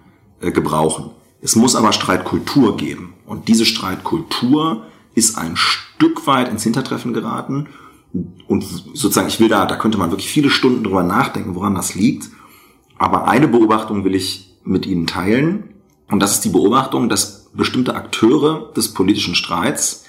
gebrauchen. 0.51 1.11
Es 1.41 1.57
muss 1.57 1.77
aber 1.77 1.93
Streitkultur 1.93 2.77
geben. 2.77 3.15
Und 3.27 3.49
diese 3.49 3.67
Streitkultur 3.67 4.87
ist 5.15 5.39
ein 5.39 5.57
Stück 5.57 5.93
Stück 6.03 6.27
weit 6.27 6.49
ins 6.49 6.65
Hintertreffen 6.65 7.13
geraten. 7.13 7.69
Und 8.49 8.65
sozusagen, 8.65 9.29
ich 9.29 9.39
will 9.39 9.49
da, 9.49 9.67
da 9.67 9.77
könnte 9.77 9.99
man 9.99 10.11
wirklich 10.11 10.29
viele 10.29 10.51
Stunden 10.51 10.83
drüber 10.83 11.05
nachdenken, 11.05 11.55
woran 11.55 11.77
das 11.77 11.95
liegt. 11.95 12.29
Aber 12.99 13.29
eine 13.29 13.47
Beobachtung 13.47 14.03
will 14.03 14.17
ich 14.17 14.57
mit 14.65 14.85
Ihnen 14.85 15.07
teilen. 15.07 15.75
Und 16.11 16.19
das 16.19 16.33
ist 16.33 16.45
die 16.45 16.49
Beobachtung, 16.49 17.09
dass 17.09 17.51
bestimmte 17.55 17.95
Akteure 17.95 18.73
des 18.73 18.95
politischen 18.95 19.37
Streits 19.37 20.07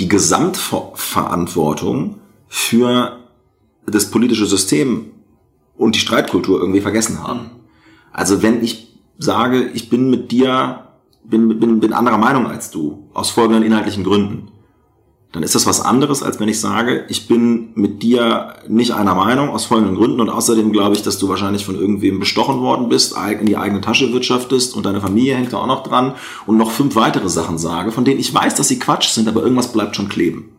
die 0.00 0.08
Gesamtverantwortung 0.08 2.16
für 2.48 3.20
das 3.86 4.10
politische 4.10 4.46
System 4.46 5.12
und 5.76 5.94
die 5.94 6.00
Streitkultur 6.00 6.58
irgendwie 6.58 6.80
vergessen 6.80 7.22
haben. 7.22 7.50
Also 8.12 8.42
wenn 8.42 8.64
ich 8.64 8.85
sage, 9.18 9.70
ich 9.74 9.88
bin 9.88 10.10
mit 10.10 10.30
dir, 10.30 10.86
bin, 11.24 11.58
bin, 11.58 11.80
bin 11.80 11.92
anderer 11.92 12.18
Meinung 12.18 12.46
als 12.46 12.70
du, 12.70 13.08
aus 13.14 13.30
folgenden 13.30 13.62
inhaltlichen 13.62 14.04
Gründen, 14.04 14.48
dann 15.36 15.42
ist 15.42 15.54
das 15.54 15.66
was 15.66 15.82
anderes, 15.82 16.22
als 16.22 16.40
wenn 16.40 16.48
ich 16.48 16.60
sage, 16.60 17.04
ich 17.08 17.28
bin 17.28 17.68
mit 17.74 18.02
dir 18.02 18.54
nicht 18.68 18.92
einer 18.92 19.14
Meinung 19.14 19.50
aus 19.50 19.66
folgenden 19.66 19.96
Gründen 19.96 20.20
und 20.20 20.30
außerdem 20.30 20.72
glaube 20.72 20.94
ich, 20.94 21.02
dass 21.02 21.18
du 21.18 21.28
wahrscheinlich 21.28 21.64
von 21.64 21.74
irgendwem 21.74 22.20
bestochen 22.20 22.60
worden 22.60 22.88
bist, 22.88 23.14
in 23.38 23.44
die 23.44 23.58
eigene 23.58 23.82
Tasche 23.82 24.12
wirtschaftest 24.14 24.74
und 24.74 24.86
deine 24.86 25.00
Familie 25.02 25.34
hängt 25.34 25.52
da 25.52 25.58
auch 25.58 25.66
noch 25.66 25.82
dran 25.82 26.14
und 26.46 26.56
noch 26.56 26.70
fünf 26.70 26.96
weitere 26.96 27.28
Sachen 27.28 27.58
sage, 27.58 27.92
von 27.92 28.06
denen 28.06 28.20
ich 28.20 28.32
weiß, 28.32 28.54
dass 28.54 28.68
sie 28.68 28.78
Quatsch 28.78 29.10
sind, 29.10 29.28
aber 29.28 29.42
irgendwas 29.42 29.72
bleibt 29.72 29.96
schon 29.96 30.08
kleben. 30.08 30.50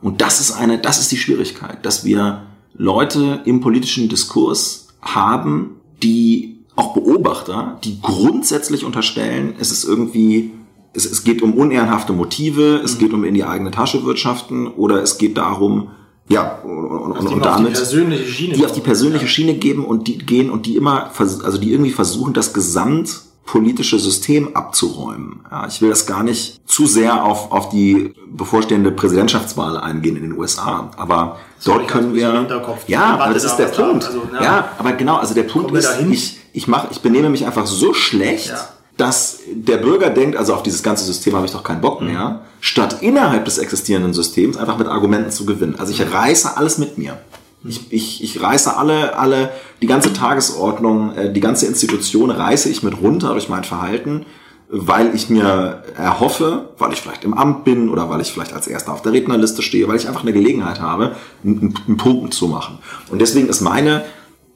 Und 0.00 0.22
das 0.22 0.40
ist 0.40 0.52
eine, 0.52 0.78
das 0.78 1.00
ist 1.00 1.12
die 1.12 1.18
Schwierigkeit, 1.18 1.84
dass 1.84 2.04
wir 2.04 2.44
Leute 2.74 3.42
im 3.44 3.60
politischen 3.60 4.08
Diskurs 4.08 4.88
haben, 5.02 5.80
die 6.02 6.57
auch 6.78 6.94
Beobachter, 6.94 7.78
die 7.82 8.00
grundsätzlich 8.00 8.84
unterstellen, 8.84 9.54
es 9.58 9.72
ist 9.72 9.84
irgendwie, 9.84 10.52
es, 10.94 11.04
es 11.06 11.24
geht 11.24 11.42
um 11.42 11.54
unehrenhafte 11.54 12.12
Motive, 12.12 12.80
es 12.84 12.94
mhm. 12.94 12.98
geht 12.98 13.12
um 13.12 13.24
in 13.24 13.34
die 13.34 13.44
eigene 13.44 13.72
Tasche 13.72 14.04
wirtschaften 14.04 14.68
oder 14.68 15.02
es 15.02 15.18
geht 15.18 15.36
darum, 15.36 15.90
ja, 16.28 16.58
und, 16.62 17.16
also 17.16 17.30
und 17.30 17.44
damit, 17.44 17.70
die, 17.70 17.74
persönliche 17.74 18.30
Schiene 18.30 18.54
die 18.54 18.64
auf 18.64 18.72
die 18.72 18.80
persönliche 18.80 19.24
ja. 19.24 19.30
Schiene 19.30 19.54
geben 19.54 19.84
und 19.84 20.06
die 20.06 20.18
gehen 20.18 20.50
und 20.50 20.66
die 20.66 20.76
immer, 20.76 21.10
also 21.18 21.58
die 21.58 21.72
irgendwie 21.72 21.90
versuchen, 21.90 22.32
das 22.32 22.52
Gesamt 22.52 23.22
politische 23.44 23.98
System 23.98 24.54
abzuräumen. 24.54 25.40
Ja, 25.50 25.66
ich 25.66 25.80
will 25.80 25.88
das 25.88 26.04
gar 26.04 26.22
nicht 26.22 26.60
zu 26.68 26.86
sehr 26.86 27.24
auf, 27.24 27.50
auf 27.50 27.70
die 27.70 28.12
bevorstehende 28.30 28.92
Präsidentschaftswahl 28.92 29.78
eingehen 29.78 30.16
in 30.16 30.22
den 30.22 30.38
USA, 30.38 30.90
aber 30.98 31.38
so, 31.58 31.72
dort 31.72 31.88
können 31.88 32.14
wir, 32.14 32.46
ja, 32.88 33.16
aber 33.18 33.32
das 33.32 33.44
ist 33.44 33.56
der 33.56 33.66
Punkt. 33.66 34.04
Also, 34.04 34.22
ja. 34.34 34.42
ja. 34.42 34.68
aber 34.78 34.92
genau, 34.92 35.16
also 35.16 35.32
der 35.32 35.44
Punkt 35.44 35.72
ist, 35.72 35.88
ich, 36.10 36.37
ich 36.52 36.68
mache, 36.68 36.88
ich 36.90 37.00
benehme 37.00 37.30
mich 37.30 37.46
einfach 37.46 37.66
so 37.66 37.94
schlecht, 37.94 38.48
ja. 38.48 38.68
dass 38.96 39.40
der 39.52 39.78
Bürger 39.78 40.10
denkt, 40.10 40.36
also 40.36 40.54
auf 40.54 40.62
dieses 40.62 40.82
ganze 40.82 41.04
System 41.04 41.34
habe 41.34 41.46
ich 41.46 41.52
doch 41.52 41.62
keinen 41.62 41.80
Bock 41.80 42.00
mehr, 42.00 42.28
mhm. 42.28 42.38
statt 42.60 42.98
innerhalb 43.00 43.44
des 43.44 43.58
existierenden 43.58 44.12
Systems 44.12 44.56
einfach 44.56 44.78
mit 44.78 44.88
Argumenten 44.88 45.30
zu 45.30 45.46
gewinnen. 45.46 45.76
Also 45.78 45.92
ich 45.92 46.12
reiße 46.12 46.56
alles 46.56 46.78
mit 46.78 46.98
mir. 46.98 47.18
Ich, 47.64 47.92
ich, 47.92 48.22
ich 48.22 48.40
reiße 48.40 48.76
alle, 48.76 49.18
alle, 49.18 49.50
die 49.82 49.88
ganze 49.88 50.12
Tagesordnung, 50.12 51.14
äh, 51.16 51.32
die 51.32 51.40
ganze 51.40 51.66
Institution 51.66 52.30
reiße 52.30 52.68
ich 52.68 52.82
mit 52.82 53.00
runter 53.00 53.32
durch 53.32 53.48
mein 53.48 53.64
Verhalten, 53.64 54.26
weil 54.70 55.14
ich 55.14 55.30
mir 55.30 55.82
erhoffe, 55.96 56.68
weil 56.78 56.92
ich 56.92 57.00
vielleicht 57.00 57.24
im 57.24 57.34
Amt 57.34 57.64
bin 57.64 57.88
oder 57.88 58.10
weil 58.10 58.20
ich 58.20 58.30
vielleicht 58.30 58.52
als 58.52 58.66
Erster 58.66 58.92
auf 58.92 59.02
der 59.02 59.12
Rednerliste 59.12 59.62
stehe, 59.62 59.88
weil 59.88 59.96
ich 59.96 60.06
einfach 60.06 60.22
eine 60.22 60.32
Gelegenheit 60.32 60.80
habe, 60.80 61.16
einen, 61.42 61.74
einen 61.86 61.96
Punkt 61.96 62.34
zu 62.34 62.48
machen. 62.48 62.78
Und 63.10 63.20
deswegen 63.20 63.48
ist 63.48 63.60
meine, 63.60 64.04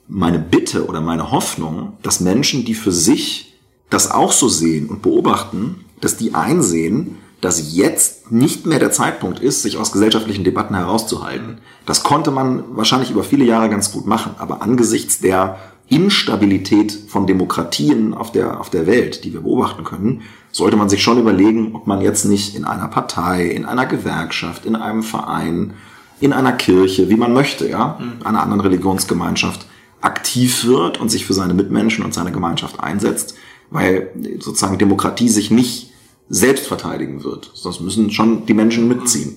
meine 0.09 0.39
Bitte 0.39 0.87
oder 0.87 1.01
meine 1.01 1.31
Hoffnung, 1.31 1.95
dass 2.03 2.21
Menschen, 2.21 2.65
die 2.65 2.75
für 2.75 2.93
sich 2.93 3.55
das 3.91 4.11
auch 4.11 4.33
so 4.33 4.49
sehen 4.49 4.89
und 4.89 5.03
beobachten, 5.03 5.85
dass 6.01 6.17
die 6.17 6.35
einsehen, 6.35 7.19
dass 7.41 7.75
jetzt 7.75 8.31
nicht 8.31 8.67
mehr 8.67 8.79
der 8.79 8.93
Zeitpunkt 8.93 9.41
ist, 9.41 9.63
sich 9.63 9.77
aus 9.77 9.93
gesellschaftlichen 9.93 10.45
Debatten 10.45 10.75
herauszuhalten. 10.75 11.59
Das 11.87 12.03
konnte 12.03 12.31
man 12.31 12.77
wahrscheinlich 12.77 13.11
über 13.11 13.25
viele 13.25 13.45
Jahre 13.45 13.69
ganz 13.69 13.93
gut 13.93 14.07
machen, 14.07 14.37
aber 14.39 14.63
angesichts 14.63 15.19
der 15.19 15.59
Instabilität 15.89 16.97
von 17.09 17.27
Demokratien 17.27 18.15
auf 18.15 18.33
der, 18.33 18.61
auf 18.61 18.71
der 18.71 18.87
Welt, 18.87 19.25
die 19.25 19.33
wir 19.33 19.41
beobachten 19.41 19.85
können, 19.85 20.23
sollte 20.53 20.77
man 20.77 20.89
sich 20.89 21.03
schon 21.03 21.19
überlegen, 21.19 21.75
ob 21.75 21.87
man 21.87 22.01
jetzt 22.01 22.25
nicht 22.25 22.55
in 22.55 22.65
einer 22.65 22.89
Partei, 22.89 23.47
in 23.47 23.65
einer 23.65 23.87
Gewerkschaft, 23.87 24.65
in 24.65 24.77
einem 24.77 25.03
Verein, 25.03 25.75
in 26.21 26.33
einer 26.33 26.53
Kirche, 26.53 27.11
wie 27.11 27.17
man 27.17 27.33
möchte, 27.33 27.69
ja, 27.69 27.99
mhm. 27.99 28.25
einer 28.25 28.43
anderen 28.43 28.61
Religionsgemeinschaft 28.61 29.67
aktiv 30.03 30.65
wird 30.65 31.01
und 31.01 31.11
sich 31.11 31.25
für 31.25 31.33
seine 31.33 31.55
Mitmenschen 31.55 32.05
und 32.05 32.13
seine 32.13 32.33
Gemeinschaft 32.33 32.81
einsetzt, 32.81 33.35
weil 33.71 34.11
sozusagen 34.41 34.79
Demokratie 34.79 35.29
sich 35.29 35.51
nicht 35.51 35.93
selbst 36.29 36.67
verteidigen 36.67 37.25
wird. 37.25 37.51
Das 37.65 37.81
müssen 37.81 38.11
schon 38.11 38.47
die 38.47 38.55
Menschen 38.55 38.89
mitziehen. 38.89 39.37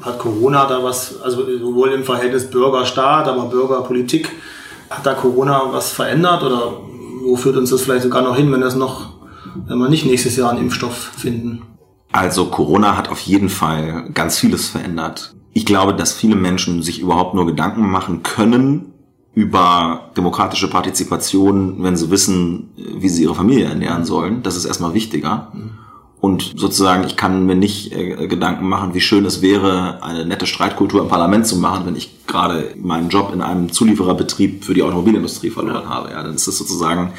Hat 0.00 0.18
Corona 0.18 0.66
da 0.66 0.82
was, 0.82 1.20
also 1.22 1.46
sowohl 1.58 1.92
im 1.92 2.02
Verhältnis 2.02 2.50
Bürger-Staat, 2.50 3.28
aber 3.28 3.44
Bürger-Politik, 3.46 4.30
hat 4.90 5.06
da 5.06 5.14
Corona 5.14 5.68
was 5.70 5.92
verändert 5.92 6.42
oder 6.42 6.72
wo 7.22 7.36
führt 7.36 7.56
uns 7.56 7.70
das 7.70 7.82
vielleicht 7.82 8.02
sogar 8.02 8.22
noch 8.22 8.36
hin, 8.36 8.50
wenn 8.52 8.60
das 8.60 8.74
noch, 8.74 9.14
wenn 9.66 9.78
wir 9.78 9.88
nicht 9.88 10.04
nächstes 10.04 10.36
Jahr 10.36 10.50
einen 10.50 10.60
Impfstoff 10.60 10.96
finden? 11.16 11.62
Also 12.12 12.46
Corona 12.46 12.96
hat 12.96 13.08
auf 13.08 13.20
jeden 13.20 13.48
Fall 13.48 14.10
ganz 14.12 14.38
vieles 14.38 14.68
verändert. 14.68 15.34
Ich 15.52 15.66
glaube, 15.66 15.94
dass 15.94 16.12
viele 16.12 16.36
Menschen 16.36 16.82
sich 16.82 17.00
überhaupt 17.00 17.34
nur 17.34 17.46
Gedanken 17.46 17.88
machen 17.88 18.22
können 18.22 18.93
über 19.34 20.10
demokratische 20.16 20.70
Partizipation, 20.70 21.82
wenn 21.82 21.96
sie 21.96 22.10
wissen, 22.10 22.70
wie 22.76 23.08
sie 23.08 23.24
ihre 23.24 23.34
Familie 23.34 23.66
ernähren 23.66 24.04
sollen. 24.04 24.42
Das 24.42 24.56
ist 24.56 24.64
erstmal 24.64 24.94
wichtiger. 24.94 25.52
Und 26.20 26.54
sozusagen, 26.56 27.04
ich 27.04 27.16
kann 27.16 27.44
mir 27.44 27.54
nicht 27.54 27.92
äh, 27.92 28.28
Gedanken 28.28 28.66
machen, 28.66 28.94
wie 28.94 29.02
schön 29.02 29.26
es 29.26 29.42
wäre, 29.42 30.02
eine 30.02 30.24
nette 30.24 30.46
Streitkultur 30.46 31.02
im 31.02 31.08
Parlament 31.08 31.46
zu 31.46 31.58
machen, 31.58 31.84
wenn 31.84 31.96
ich 31.96 32.26
gerade 32.26 32.74
meinen 32.80 33.10
Job 33.10 33.30
in 33.34 33.42
einem 33.42 33.70
Zuliefererbetrieb 33.70 34.64
für 34.64 34.72
die 34.72 34.82
Automobilindustrie 34.82 35.50
verloren 35.50 35.86
habe. 35.86 36.12
Ja, 36.12 36.22
dann 36.22 36.34
ist 36.34 36.48
das 36.48 36.56
sozusagen 36.56 37.12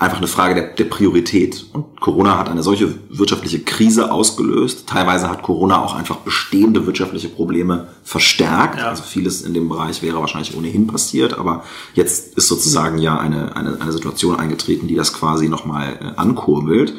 einfach 0.00 0.16
eine 0.16 0.26
Frage 0.26 0.54
der, 0.54 0.64
der 0.68 0.84
Priorität. 0.84 1.66
Und 1.74 2.00
Corona 2.00 2.38
hat 2.38 2.48
eine 2.48 2.62
solche 2.62 2.94
wirtschaftliche 3.10 3.60
Krise 3.60 4.10
ausgelöst. 4.10 4.86
Teilweise 4.86 5.28
hat 5.28 5.42
Corona 5.42 5.84
auch 5.84 5.94
einfach 5.94 6.16
bestehende 6.16 6.86
wirtschaftliche 6.86 7.28
Probleme 7.28 7.88
verstärkt. 8.02 8.78
Ja. 8.78 8.88
Also 8.88 9.02
vieles 9.02 9.42
in 9.42 9.52
dem 9.52 9.68
Bereich 9.68 10.02
wäre 10.02 10.18
wahrscheinlich 10.18 10.56
ohnehin 10.56 10.86
passiert, 10.86 11.38
aber 11.38 11.64
jetzt 11.94 12.34
ist 12.36 12.48
sozusagen 12.48 12.98
ja 12.98 13.18
eine, 13.18 13.54
eine, 13.54 13.78
eine 13.78 13.92
Situation 13.92 14.36
eingetreten, 14.36 14.88
die 14.88 14.94
das 14.94 15.12
quasi 15.12 15.48
nochmal 15.48 15.98
äh, 16.00 16.18
ankurbelt. 16.18 16.94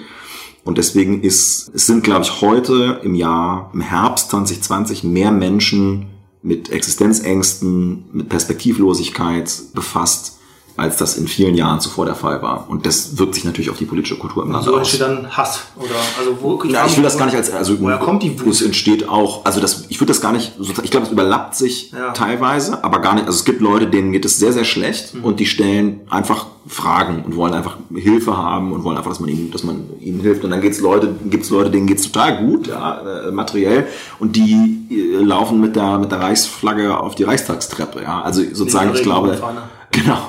Und 0.63 0.77
deswegen 0.77 1.23
ist, 1.23 1.71
es 1.73 1.87
sind, 1.87 2.03
glaube 2.03 2.21
ich, 2.21 2.41
heute 2.41 3.01
im 3.03 3.15
Jahr, 3.15 3.71
im 3.73 3.81
Herbst 3.81 4.29
2020 4.29 5.03
mehr 5.03 5.31
Menschen 5.31 6.05
mit 6.43 6.69
Existenzängsten, 6.69 8.05
mit 8.11 8.29
Perspektivlosigkeit 8.29 9.51
befasst, 9.73 10.37
als 10.77 10.97
das 10.97 11.17
in 11.17 11.27
vielen 11.27 11.55
Jahren 11.55 11.79
zuvor 11.79 12.05
der 12.05 12.15
Fall 12.15 12.41
war. 12.41 12.69
Und 12.69 12.85
das 12.85 13.17
wirkt 13.17 13.35
sich 13.35 13.43
natürlich 13.43 13.69
auf 13.69 13.77
die 13.77 13.85
politische 13.85 14.17
Kultur 14.17 14.43
im 14.43 14.51
Land 14.51 14.67
aus. 14.67 14.71
So 14.71 14.77
entsteht 14.77 15.01
dann 15.01 15.35
Hass 15.35 15.61
oder 15.75 15.95
also 16.19 16.37
wo 16.41 16.63
ja, 16.65 16.85
ich 16.85 16.95
will 16.97 17.03
das 17.03 17.17
gar 17.17 17.25
nicht 17.25 17.35
als 17.35 17.51
also 17.51 17.79
woher 17.79 17.97
kommt 17.97 18.23
die 18.23 18.39
Wut? 18.39 18.47
Es 18.47 18.61
entsteht 18.61 19.07
auch 19.07 19.45
also 19.45 19.59
das 19.59 19.85
ich 19.89 19.99
würde 19.99 20.11
das 20.11 20.21
gar 20.21 20.31
nicht 20.31 20.53
ich 20.83 20.91
glaube 20.91 21.05
es 21.05 21.11
überlappt 21.11 21.55
sich 21.55 21.91
ja. 21.91 22.11
teilweise, 22.11 22.83
aber 22.83 22.99
gar 22.99 23.15
nicht 23.15 23.27
also 23.27 23.37
es 23.37 23.45
gibt 23.45 23.61
Leute, 23.61 23.87
denen 23.87 24.11
geht 24.11 24.25
es 24.25 24.37
sehr 24.37 24.53
sehr 24.53 24.65
schlecht 24.65 25.13
mhm. 25.15 25.23
und 25.23 25.39
die 25.39 25.45
stellen 25.45 26.01
einfach 26.09 26.45
Fragen 26.67 27.23
und 27.25 27.35
wollen 27.35 27.53
einfach 27.53 27.77
Hilfe 27.93 28.37
haben 28.37 28.71
und 28.71 28.83
wollen 28.83 28.95
einfach, 28.95 29.09
dass 29.09 29.19
man 29.19 29.29
ihnen, 29.29 29.49
dass 29.51 29.63
man 29.63 29.89
ihnen 29.99 30.19
hilft. 30.19 30.43
Und 30.43 30.51
dann 30.51 30.61
geht's 30.61 30.79
Leute, 30.79 31.13
gibt's 31.25 31.49
Leute, 31.49 31.71
denen 31.71 31.87
geht's 31.87 32.03
total 32.03 32.37
gut, 32.37 32.67
ja, 32.67 33.27
äh, 33.27 33.31
materiell, 33.31 33.87
und 34.19 34.35
die 34.35 34.85
äh, 34.91 35.23
laufen 35.23 35.59
mit 35.59 35.75
der 35.75 35.97
mit 35.97 36.11
der 36.11 36.19
Reichsflagge 36.19 36.99
auf 36.99 37.15
die 37.15 37.23
Reichstagstreppe. 37.23 38.03
Ja, 38.03 38.21
also 38.21 38.43
sozusagen, 38.53 38.93
ich 38.93 39.01
glaube, 39.01 39.41
genau, 39.91 40.19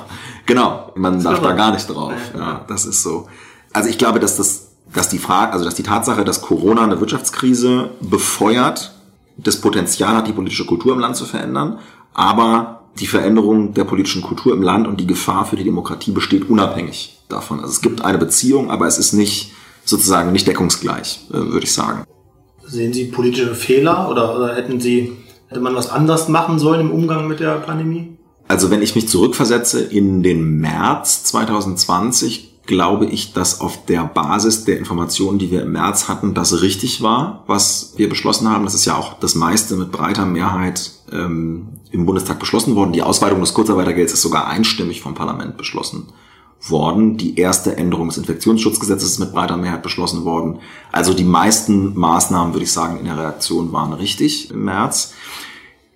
Genau, 0.45 0.91
man 0.95 1.19
sagt 1.21 1.43
da 1.43 1.53
gar 1.53 1.71
nicht 1.71 1.87
drauf. 1.87 2.13
Ja, 2.37 2.65
das 2.67 2.85
ist 2.85 3.01
so. 3.01 3.27
Also 3.71 3.89
ich 3.89 3.97
glaube, 3.97 4.19
dass 4.19 4.35
das, 4.35 4.71
dass 4.93 5.09
die 5.09 5.17
Frage, 5.17 5.53
also 5.53 5.65
dass 5.65 5.75
die 5.75 5.83
Tatsache, 5.83 6.25
dass 6.25 6.41
Corona 6.41 6.83
eine 6.83 6.99
Wirtschaftskrise 6.99 7.91
befeuert, 8.01 8.93
das 9.37 9.61
Potenzial 9.61 10.15
hat, 10.15 10.27
die 10.27 10.33
politische 10.33 10.65
Kultur 10.65 10.93
im 10.93 10.99
Land 10.99 11.15
zu 11.15 11.25
verändern, 11.25 11.79
aber 12.13 12.81
die 12.99 13.07
Veränderung 13.07 13.73
der 13.73 13.85
politischen 13.85 14.21
Kultur 14.21 14.53
im 14.53 14.61
Land 14.61 14.87
und 14.87 14.99
die 14.99 15.07
Gefahr 15.07 15.45
für 15.45 15.55
die 15.55 15.63
Demokratie 15.63 16.11
besteht 16.11 16.49
unabhängig 16.49 17.17
davon. 17.29 17.59
Also 17.59 17.71
es 17.71 17.81
gibt 17.81 18.05
eine 18.05 18.19
Beziehung, 18.19 18.69
aber 18.69 18.85
es 18.85 18.99
ist 18.99 19.13
nicht 19.13 19.53
sozusagen 19.85 20.31
nicht 20.31 20.47
deckungsgleich, 20.47 21.27
äh, 21.29 21.33
würde 21.33 21.63
ich 21.65 21.73
sagen. 21.73 22.03
Sehen 22.65 22.93
Sie 22.93 23.05
politische 23.05 23.55
Fehler 23.55 24.09
oder, 24.09 24.35
oder 24.35 24.55
hätten 24.55 24.79
Sie 24.79 25.17
hätte 25.47 25.59
man 25.59 25.75
was 25.75 25.89
anders 25.89 26.29
machen 26.29 26.59
sollen 26.59 26.81
im 26.81 26.91
Umgang 26.91 27.27
mit 27.27 27.39
der 27.39 27.55
Pandemie? 27.55 28.17
Also 28.53 28.69
wenn 28.69 28.83
ich 28.83 28.93
mich 28.93 29.09
zurückversetze 29.09 29.81
in 29.81 30.21
den 30.21 30.59
März 30.59 31.23
2020, 31.23 32.67
glaube 32.67 33.07
ich, 33.07 33.33
dass 33.33 33.61
auf 33.61 33.83
der 33.87 34.03
Basis 34.03 34.63
der 34.63 34.77
Informationen, 34.77 35.39
die 35.39 35.49
wir 35.49 35.63
im 35.63 35.71
März 35.71 36.07
hatten, 36.07 36.35
das 36.35 36.61
richtig 36.61 37.01
war, 37.01 37.43
was 37.47 37.95
wir 37.97 38.07
beschlossen 38.09 38.47
haben. 38.47 38.63
Das 38.63 38.75
ist 38.75 38.85
ja 38.85 38.95
auch 38.95 39.17
das 39.17 39.33
meiste 39.33 39.75
mit 39.75 39.91
breiter 39.91 40.27
Mehrheit 40.27 40.91
ähm, 41.11 41.79
im 41.89 42.05
Bundestag 42.05 42.37
beschlossen 42.37 42.75
worden. 42.75 42.93
Die 42.93 43.01
Ausweitung 43.01 43.39
des 43.39 43.55
Kurzarbeitergelds 43.55 44.13
ist 44.13 44.21
sogar 44.21 44.45
einstimmig 44.45 45.01
vom 45.01 45.15
Parlament 45.15 45.57
beschlossen 45.57 46.09
worden. 46.61 47.17
Die 47.17 47.39
erste 47.39 47.75
Änderung 47.75 48.09
des 48.09 48.19
Infektionsschutzgesetzes 48.19 49.13
ist 49.13 49.19
mit 49.19 49.33
breiter 49.33 49.57
Mehrheit 49.57 49.81
beschlossen 49.81 50.25
worden. 50.25 50.59
Also 50.91 51.15
die 51.15 51.23
meisten 51.23 51.97
Maßnahmen, 51.97 52.53
würde 52.53 52.65
ich 52.65 52.71
sagen, 52.71 52.99
in 52.99 53.05
der 53.05 53.17
Reaktion 53.17 53.73
waren 53.73 53.93
richtig 53.93 54.51
im 54.51 54.65
März. 54.65 55.15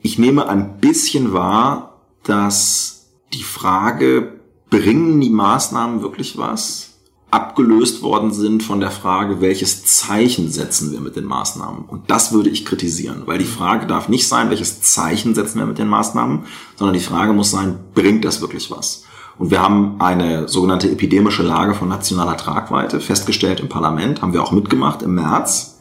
Ich 0.01 0.17
nehme 0.17 0.49
ein 0.49 0.79
bisschen 0.79 1.33
wahr, 1.33 1.93
dass 2.27 3.07
die 3.33 3.43
Frage, 3.43 4.39
bringen 4.69 5.19
die 5.21 5.29
Maßnahmen 5.29 6.01
wirklich 6.01 6.37
was? 6.37 6.87
abgelöst 7.29 8.03
worden 8.03 8.31
sind 8.31 8.63
von 8.63 8.79
der 8.79 8.91
Frage, 8.91 9.41
welches 9.41 9.85
Zeichen 9.85 10.49
setzen 10.49 10.93
wir 10.93 11.01
mit 11.01 11.15
den 11.15 11.25
Maßnahmen. 11.25 11.83
Und 11.85 12.09
das 12.09 12.31
würde 12.31 12.49
ich 12.49 12.65
kritisieren, 12.65 13.23
weil 13.25 13.37
die 13.37 13.45
Frage 13.45 13.85
darf 13.85 14.07
nicht 14.07 14.27
sein, 14.27 14.49
welches 14.49 14.81
Zeichen 14.81 15.35
setzen 15.35 15.59
wir 15.59 15.65
mit 15.65 15.77
den 15.77 15.89
Maßnahmen, 15.89 16.45
sondern 16.77 16.93
die 16.93 17.01
Frage 17.01 17.33
muss 17.33 17.51
sein, 17.51 17.79
bringt 17.93 18.23
das 18.23 18.39
wirklich 18.39 18.71
was? 18.71 19.03
Und 19.37 19.51
wir 19.51 19.61
haben 19.61 19.99
eine 19.99 20.47
sogenannte 20.47 20.89
epidemische 20.89 21.43
Lage 21.43 21.75
von 21.75 21.89
nationaler 21.89 22.37
Tragweite 22.37 23.01
festgestellt 23.01 23.59
im 23.59 23.69
Parlament, 23.69 24.21
haben 24.21 24.33
wir 24.33 24.41
auch 24.41 24.53
mitgemacht 24.53 25.01
im 25.01 25.15
März. 25.15 25.79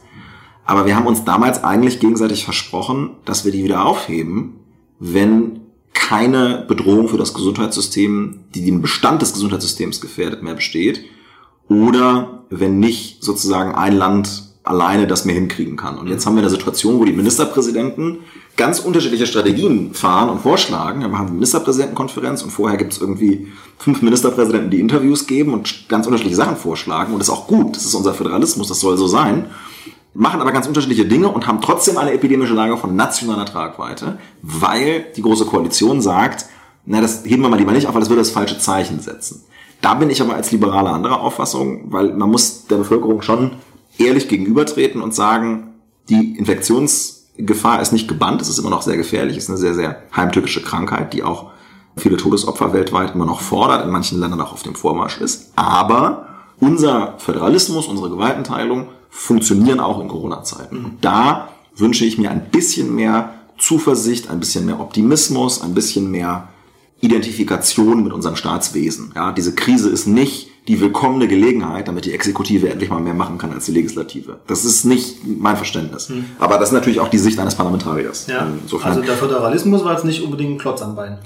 Aber 0.65 0.85
wir 0.85 0.97
haben 0.97 1.07
uns 1.07 1.23
damals 1.23 1.63
eigentlich 1.63 2.01
gegenseitig 2.01 2.43
versprochen, 2.43 3.11
dass 3.23 3.45
wir 3.45 3.53
die 3.53 3.63
wieder 3.63 3.85
aufheben, 3.85 4.59
wenn 4.99 5.56
keine 5.97 6.63
Bedrohung 6.67 7.09
für 7.09 7.17
das 7.17 7.33
Gesundheitssystem, 7.33 8.39
die 8.55 8.63
den 8.63 8.81
Bestand 8.81 9.21
des 9.21 9.33
Gesundheitssystems 9.33 9.99
gefährdet, 9.99 10.43
mehr 10.43 10.53
besteht 10.53 11.03
oder 11.67 12.43
wenn 12.49 12.79
nicht 12.79 13.23
sozusagen 13.23 13.75
ein 13.75 13.97
Land 13.97 14.43
alleine 14.63 15.07
das 15.07 15.25
mehr 15.25 15.35
hinkriegen 15.35 15.75
kann. 15.75 15.97
Und 15.97 16.07
jetzt 16.07 16.25
haben 16.25 16.35
wir 16.35 16.41
eine 16.41 16.49
Situation, 16.49 16.99
wo 16.99 17.05
die 17.05 17.13
Ministerpräsidenten 17.13 18.19
ganz 18.57 18.79
unterschiedliche 18.79 19.25
Strategien 19.25 19.93
fahren 19.93 20.29
und 20.29 20.41
vorschlagen. 20.41 21.01
Wir 21.01 21.11
haben 21.11 21.27
eine 21.27 21.31
Ministerpräsidentenkonferenz 21.31 22.43
und 22.43 22.51
vorher 22.51 22.77
gibt 22.77 22.93
es 22.93 23.01
irgendwie 23.01 23.47
fünf 23.77 24.01
Ministerpräsidenten, 24.01 24.69
die 24.69 24.79
Interviews 24.79 25.27
geben 25.27 25.53
und 25.53 25.89
ganz 25.89 26.05
unterschiedliche 26.05 26.37
Sachen 26.37 26.57
vorschlagen. 26.57 27.13
Und 27.13 27.19
das 27.19 27.29
ist 27.29 27.33
auch 27.33 27.47
gut, 27.47 27.75
das 27.75 27.85
ist 27.85 27.95
unser 27.95 28.13
Föderalismus, 28.13 28.67
das 28.67 28.79
soll 28.79 28.97
so 28.97 29.07
sein. 29.07 29.47
Machen 30.19 30.41
aber 30.41 30.51
ganz 30.51 30.65
unterschiedliche 30.65 31.05
Dinge 31.05 31.29
und 31.29 31.45
haben 31.45 31.61
trotzdem 31.61 31.95
eine 31.99 32.11
epidemische 32.11 32.55
Lage 32.55 32.75
von 32.75 32.95
nationaler 32.95 33.45
Tragweite, 33.45 34.17
weil 34.41 35.05
die 35.15 35.21
Große 35.21 35.45
Koalition 35.45 36.01
sagt, 36.01 36.45
na, 36.87 37.01
das 37.01 37.23
heben 37.23 37.43
wir 37.43 37.49
mal 37.49 37.57
lieber 37.59 37.71
nicht 37.71 37.85
auf, 37.85 37.93
weil 37.93 37.99
das 37.99 38.09
würde 38.09 38.21
das 38.21 38.31
falsche 38.31 38.57
Zeichen 38.57 38.99
setzen. 38.99 39.43
Da 39.79 39.93
bin 39.93 40.09
ich 40.09 40.19
aber 40.19 40.33
als 40.33 40.51
Liberaler 40.51 40.91
anderer 40.91 41.21
Auffassung, 41.21 41.91
weil 41.91 42.13
man 42.13 42.31
muss 42.31 42.65
der 42.65 42.77
Bevölkerung 42.77 43.21
schon 43.21 43.57
ehrlich 43.99 44.27
gegenübertreten 44.27 45.01
und 45.03 45.13
sagen, 45.13 45.75
die 46.09 46.35
Infektionsgefahr 46.35 47.79
ist 47.79 47.93
nicht 47.93 48.07
gebannt, 48.07 48.41
es 48.41 48.49
ist 48.49 48.57
immer 48.57 48.71
noch 48.71 48.81
sehr 48.81 48.97
gefährlich, 48.97 49.37
es 49.37 49.43
ist 49.43 49.49
eine 49.51 49.59
sehr, 49.59 49.75
sehr 49.75 50.01
heimtückische 50.15 50.63
Krankheit, 50.63 51.13
die 51.13 51.21
auch 51.21 51.51
viele 51.95 52.17
Todesopfer 52.17 52.73
weltweit 52.73 53.13
immer 53.13 53.27
noch 53.27 53.41
fordert, 53.41 53.85
in 53.85 53.91
manchen 53.91 54.19
Ländern 54.19 54.41
auch 54.41 54.53
auf 54.53 54.63
dem 54.63 54.73
Vormarsch 54.73 55.21
ist. 55.21 55.51
Aber 55.55 56.25
unser 56.59 57.13
Föderalismus, 57.19 57.85
unsere 57.85 58.09
Gewaltenteilung 58.09 58.87
funktionieren 59.09 59.79
auch 59.79 59.99
in 59.99 60.07
Corona-Zeiten. 60.07 60.85
Und 60.85 60.97
da 61.01 61.49
wünsche 61.75 62.05
ich 62.05 62.17
mir 62.17 62.31
ein 62.31 62.49
bisschen 62.49 62.95
mehr 62.95 63.33
Zuversicht, 63.57 64.29
ein 64.29 64.39
bisschen 64.39 64.65
mehr 64.65 64.79
Optimismus, 64.79 65.61
ein 65.61 65.73
bisschen 65.73 66.11
mehr 66.11 66.49
Identifikation 66.99 68.03
mit 68.03 68.13
unserem 68.13 68.35
Staatswesen. 68.35 69.11
Ja, 69.15 69.31
diese 69.31 69.53
Krise 69.53 69.89
ist 69.89 70.07
nicht 70.07 70.49
die 70.67 70.81
willkommene 70.81 71.27
Gelegenheit, 71.27 71.87
damit 71.87 72.05
die 72.05 72.13
Exekutive 72.13 72.69
endlich 72.69 72.89
mal 72.89 72.99
mehr 72.99 73.13
machen 73.13 73.37
kann 73.37 73.53
als 73.53 73.65
die 73.65 73.71
Legislative. 73.71 74.39
Das 74.47 74.65
ist 74.65 74.83
nicht 74.83 75.19
mein 75.25 75.55
Verständnis. 75.55 76.09
Hm. 76.09 76.25
Aber 76.39 76.57
das 76.57 76.69
ist 76.69 76.73
natürlich 76.73 76.99
auch 76.99 77.07
die 77.07 77.19
Sicht 77.19 77.39
eines 77.39 77.55
Parlamentariers. 77.55 78.27
Ja. 78.27 78.47
Insofern. 78.61 78.91
Also 78.91 79.01
der 79.01 79.15
Föderalismus 79.15 79.85
war 79.85 79.93
jetzt 79.93 80.05
nicht 80.05 80.21
unbedingt 80.23 80.55
ein 80.55 80.57
Klotz 80.57 80.81
am 80.81 80.95
Bein 80.95 81.19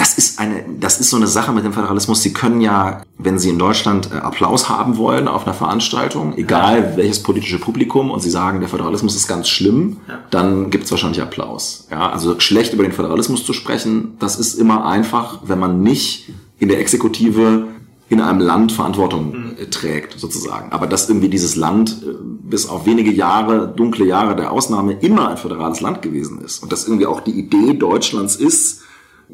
das 0.00 0.16
ist 0.16 0.38
eine, 0.38 0.64
das 0.80 0.98
ist 0.98 1.10
so 1.10 1.18
eine 1.18 1.26
Sache 1.26 1.52
mit 1.52 1.62
dem 1.62 1.74
Föderalismus. 1.74 2.22
Sie 2.22 2.32
können 2.32 2.62
ja, 2.62 3.02
wenn 3.18 3.38
Sie 3.38 3.50
in 3.50 3.58
Deutschland 3.58 4.10
äh, 4.10 4.16
Applaus 4.16 4.70
haben 4.70 4.96
wollen 4.96 5.28
auf 5.28 5.46
einer 5.46 5.52
Veranstaltung, 5.52 6.38
egal 6.38 6.96
welches 6.96 7.22
politische 7.22 7.58
Publikum, 7.58 8.10
und 8.10 8.20
Sie 8.20 8.30
sagen, 8.30 8.60
der 8.60 8.70
Föderalismus 8.70 9.14
ist 9.14 9.28
ganz 9.28 9.50
schlimm, 9.50 9.98
dann 10.30 10.70
gibt 10.70 10.84
es 10.84 10.90
wahrscheinlich 10.90 11.20
Applaus. 11.20 11.86
Ja, 11.90 12.08
also 12.08 12.40
schlecht 12.40 12.72
über 12.72 12.82
den 12.82 12.92
Föderalismus 12.92 13.44
zu 13.44 13.52
sprechen, 13.52 14.16
das 14.18 14.38
ist 14.38 14.54
immer 14.54 14.86
einfach, 14.86 15.40
wenn 15.44 15.58
man 15.58 15.82
nicht 15.82 16.30
in 16.58 16.68
der 16.68 16.80
Exekutive 16.80 17.66
in 18.08 18.22
einem 18.22 18.40
Land 18.40 18.72
Verantwortung 18.72 19.54
mhm. 19.58 19.70
trägt, 19.70 20.18
sozusagen. 20.18 20.72
Aber 20.72 20.86
dass 20.86 21.10
irgendwie 21.10 21.28
dieses 21.28 21.56
Land 21.56 22.02
äh, 22.02 22.14
bis 22.22 22.66
auf 22.66 22.86
wenige 22.86 23.10
Jahre, 23.10 23.68
dunkle 23.68 24.06
Jahre 24.06 24.34
der 24.34 24.50
Ausnahme 24.50 24.94
immer 24.94 25.28
ein 25.28 25.36
föderales 25.36 25.82
Land 25.82 26.00
gewesen 26.00 26.40
ist 26.40 26.62
und 26.62 26.72
dass 26.72 26.86
irgendwie 26.86 27.04
auch 27.04 27.20
die 27.20 27.38
Idee 27.38 27.74
Deutschlands 27.74 28.36
ist, 28.36 28.80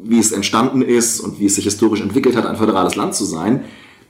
wie 0.03 0.19
es 0.19 0.31
entstanden 0.31 0.81
ist 0.81 1.19
und 1.19 1.39
wie 1.39 1.45
es 1.45 1.55
sich 1.55 1.65
historisch 1.65 2.01
entwickelt 2.01 2.35
hat, 2.35 2.45
ein 2.45 2.55
föderales 2.55 2.95
Land 2.95 3.15
zu 3.15 3.25
sein. 3.25 3.65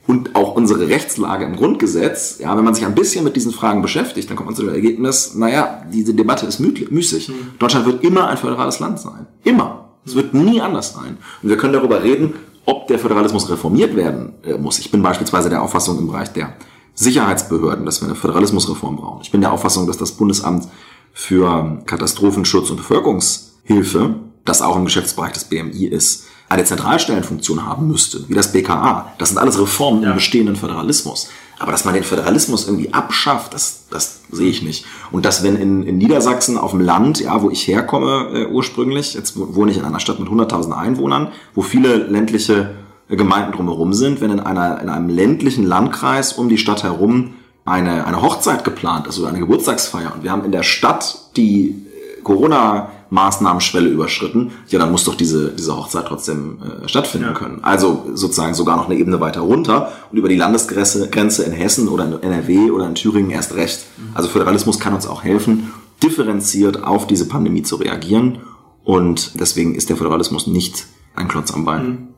Und 0.06 0.34
auch 0.34 0.54
unsere 0.54 0.88
Rechtslage 0.88 1.44
im 1.44 1.54
Grundgesetz, 1.56 2.38
ja, 2.38 2.56
wenn 2.56 2.64
man 2.64 2.74
sich 2.74 2.86
ein 2.86 2.94
bisschen 2.94 3.24
mit 3.24 3.36
diesen 3.36 3.52
Fragen 3.52 3.82
beschäftigt, 3.82 4.30
dann 4.30 4.36
kommt 4.36 4.46
man 4.46 4.56
zu 4.56 4.62
dem 4.62 4.72
Ergebnis, 4.72 5.34
naja, 5.34 5.82
diese 5.92 6.14
Debatte 6.14 6.46
ist 6.46 6.60
müßig. 6.60 7.28
Mhm. 7.28 7.34
Deutschland 7.58 7.84
wird 7.84 8.02
immer 8.02 8.28
ein 8.28 8.38
föderales 8.38 8.80
Land 8.80 9.00
sein. 9.00 9.26
Immer. 9.44 9.90
Es 10.06 10.14
wird 10.14 10.32
nie 10.32 10.62
anders 10.62 10.94
sein. 10.94 11.18
Und 11.42 11.50
wir 11.50 11.58
können 11.58 11.74
darüber 11.74 12.02
reden, 12.02 12.34
ob 12.64 12.86
der 12.86 12.98
Föderalismus 12.98 13.50
reformiert 13.50 13.96
werden 13.96 14.32
äh, 14.44 14.56
muss. 14.56 14.78
Ich 14.78 14.90
bin 14.90 15.02
beispielsweise 15.02 15.50
der 15.50 15.62
Auffassung 15.62 15.98
im 15.98 16.06
Bereich 16.06 16.32
der 16.32 16.54
Sicherheitsbehörden, 16.94 17.84
dass 17.84 18.00
wir 18.00 18.08
eine 18.08 18.16
Föderalismusreform 18.16 18.96
brauchen. 18.96 19.20
Ich 19.22 19.30
bin 19.30 19.42
der 19.42 19.52
Auffassung, 19.52 19.86
dass 19.86 19.98
das 19.98 20.12
Bundesamt 20.12 20.68
für 21.12 21.82
Katastrophenschutz 21.84 22.70
und 22.70 22.76
Bevölkerungshilfe 22.76 24.14
das 24.48 24.62
auch 24.62 24.76
im 24.76 24.84
Geschäftsbereich 24.84 25.32
des 25.32 25.44
BMI 25.44 25.86
ist, 25.86 26.24
eine 26.48 26.64
Zentralstellenfunktion 26.64 27.66
haben 27.66 27.88
müsste, 27.88 28.26
wie 28.28 28.34
das 28.34 28.52
BKA. 28.52 29.12
Das 29.18 29.28
sind 29.28 29.38
alles 29.38 29.60
Reformen 29.60 30.02
ja. 30.02 30.10
im 30.10 30.14
bestehenden 30.14 30.56
Föderalismus. 30.56 31.28
Aber 31.58 31.72
dass 31.72 31.84
man 31.84 31.94
den 31.94 32.04
Föderalismus 32.04 32.66
irgendwie 32.66 32.94
abschafft, 32.94 33.52
das, 33.52 33.84
das 33.90 34.20
sehe 34.30 34.48
ich 34.48 34.62
nicht. 34.62 34.86
Und 35.10 35.24
dass 35.26 35.42
wenn 35.42 35.56
in, 35.56 35.82
in 35.82 35.98
Niedersachsen 35.98 36.56
auf 36.56 36.70
dem 36.70 36.80
Land, 36.80 37.20
ja, 37.20 37.42
wo 37.42 37.50
ich 37.50 37.66
herkomme 37.66 38.30
äh, 38.32 38.46
ursprünglich, 38.46 39.14
jetzt 39.14 39.34
wohne 39.36 39.72
ich 39.72 39.76
in 39.76 39.84
einer 39.84 40.00
Stadt 40.00 40.20
mit 40.20 40.28
100.000 40.28 40.72
Einwohnern, 40.72 41.32
wo 41.54 41.62
viele 41.62 41.96
ländliche 41.96 42.76
Gemeinden 43.08 43.52
drumherum 43.52 43.92
sind, 43.92 44.20
wenn 44.20 44.30
in, 44.30 44.40
einer, 44.40 44.80
in 44.80 44.88
einem 44.88 45.08
ländlichen 45.08 45.66
Landkreis 45.66 46.34
um 46.34 46.48
die 46.48 46.58
Stadt 46.58 46.82
herum 46.82 47.34
eine, 47.64 48.06
eine 48.06 48.22
Hochzeit 48.22 48.64
geplant 48.64 49.06
ist 49.06 49.18
oder 49.18 49.28
eine 49.28 49.40
Geburtstagsfeier 49.40 50.14
und 50.14 50.22
wir 50.22 50.30
haben 50.30 50.44
in 50.44 50.52
der 50.52 50.62
Stadt 50.62 51.30
die 51.36 51.70
äh, 51.70 52.22
Corona 52.22 52.90
Maßnahmenschwelle 53.10 53.88
überschritten, 53.88 54.52
ja, 54.68 54.78
dann 54.78 54.90
muss 54.90 55.04
doch 55.04 55.14
diese, 55.14 55.50
diese 55.52 55.76
Hochzeit 55.76 56.06
trotzdem 56.06 56.58
äh, 56.62 56.88
stattfinden 56.88 57.28
ja. 57.28 57.32
können. 57.32 57.60
Also 57.62 58.06
sozusagen 58.14 58.54
sogar 58.54 58.76
noch 58.76 58.88
eine 58.88 58.98
Ebene 58.98 59.20
weiter 59.20 59.40
runter 59.40 59.92
und 60.10 60.18
über 60.18 60.28
die 60.28 60.36
Landesgrenze 60.36 61.08
Grenze 61.08 61.44
in 61.44 61.52
Hessen 61.52 61.88
oder 61.88 62.04
in 62.04 62.22
NRW 62.22 62.70
oder 62.70 62.86
in 62.86 62.94
Thüringen 62.94 63.30
erst 63.30 63.54
recht. 63.54 63.86
Also 64.14 64.28
Föderalismus 64.28 64.78
kann 64.78 64.94
uns 64.94 65.06
auch 65.06 65.24
helfen, 65.24 65.72
differenziert 66.02 66.84
auf 66.84 67.06
diese 67.06 67.28
Pandemie 67.28 67.62
zu 67.62 67.76
reagieren 67.76 68.40
und 68.84 69.38
deswegen 69.40 69.74
ist 69.74 69.90
der 69.90 69.96
Föderalismus 69.96 70.46
nicht 70.46 70.86
ein 71.14 71.28
Klotz 71.28 71.52
am 71.52 71.64
Bein. 71.64 71.86
Mhm. 71.86 72.08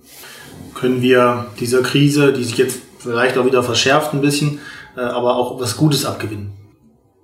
Können 0.75 1.03
wir 1.03 1.47
dieser 1.59 1.83
Krise, 1.83 2.33
die 2.33 2.45
sich 2.45 2.57
jetzt 2.57 2.79
vielleicht 2.99 3.37
auch 3.39 3.45
wieder 3.45 3.63
verschärft 3.63 4.15
ein 4.15 4.21
bisschen, 4.21 4.61
äh, 4.97 5.01
aber 5.01 5.37
auch 5.37 5.61
was 5.61 5.77
Gutes 5.77 6.05
abgewinnen? 6.05 6.53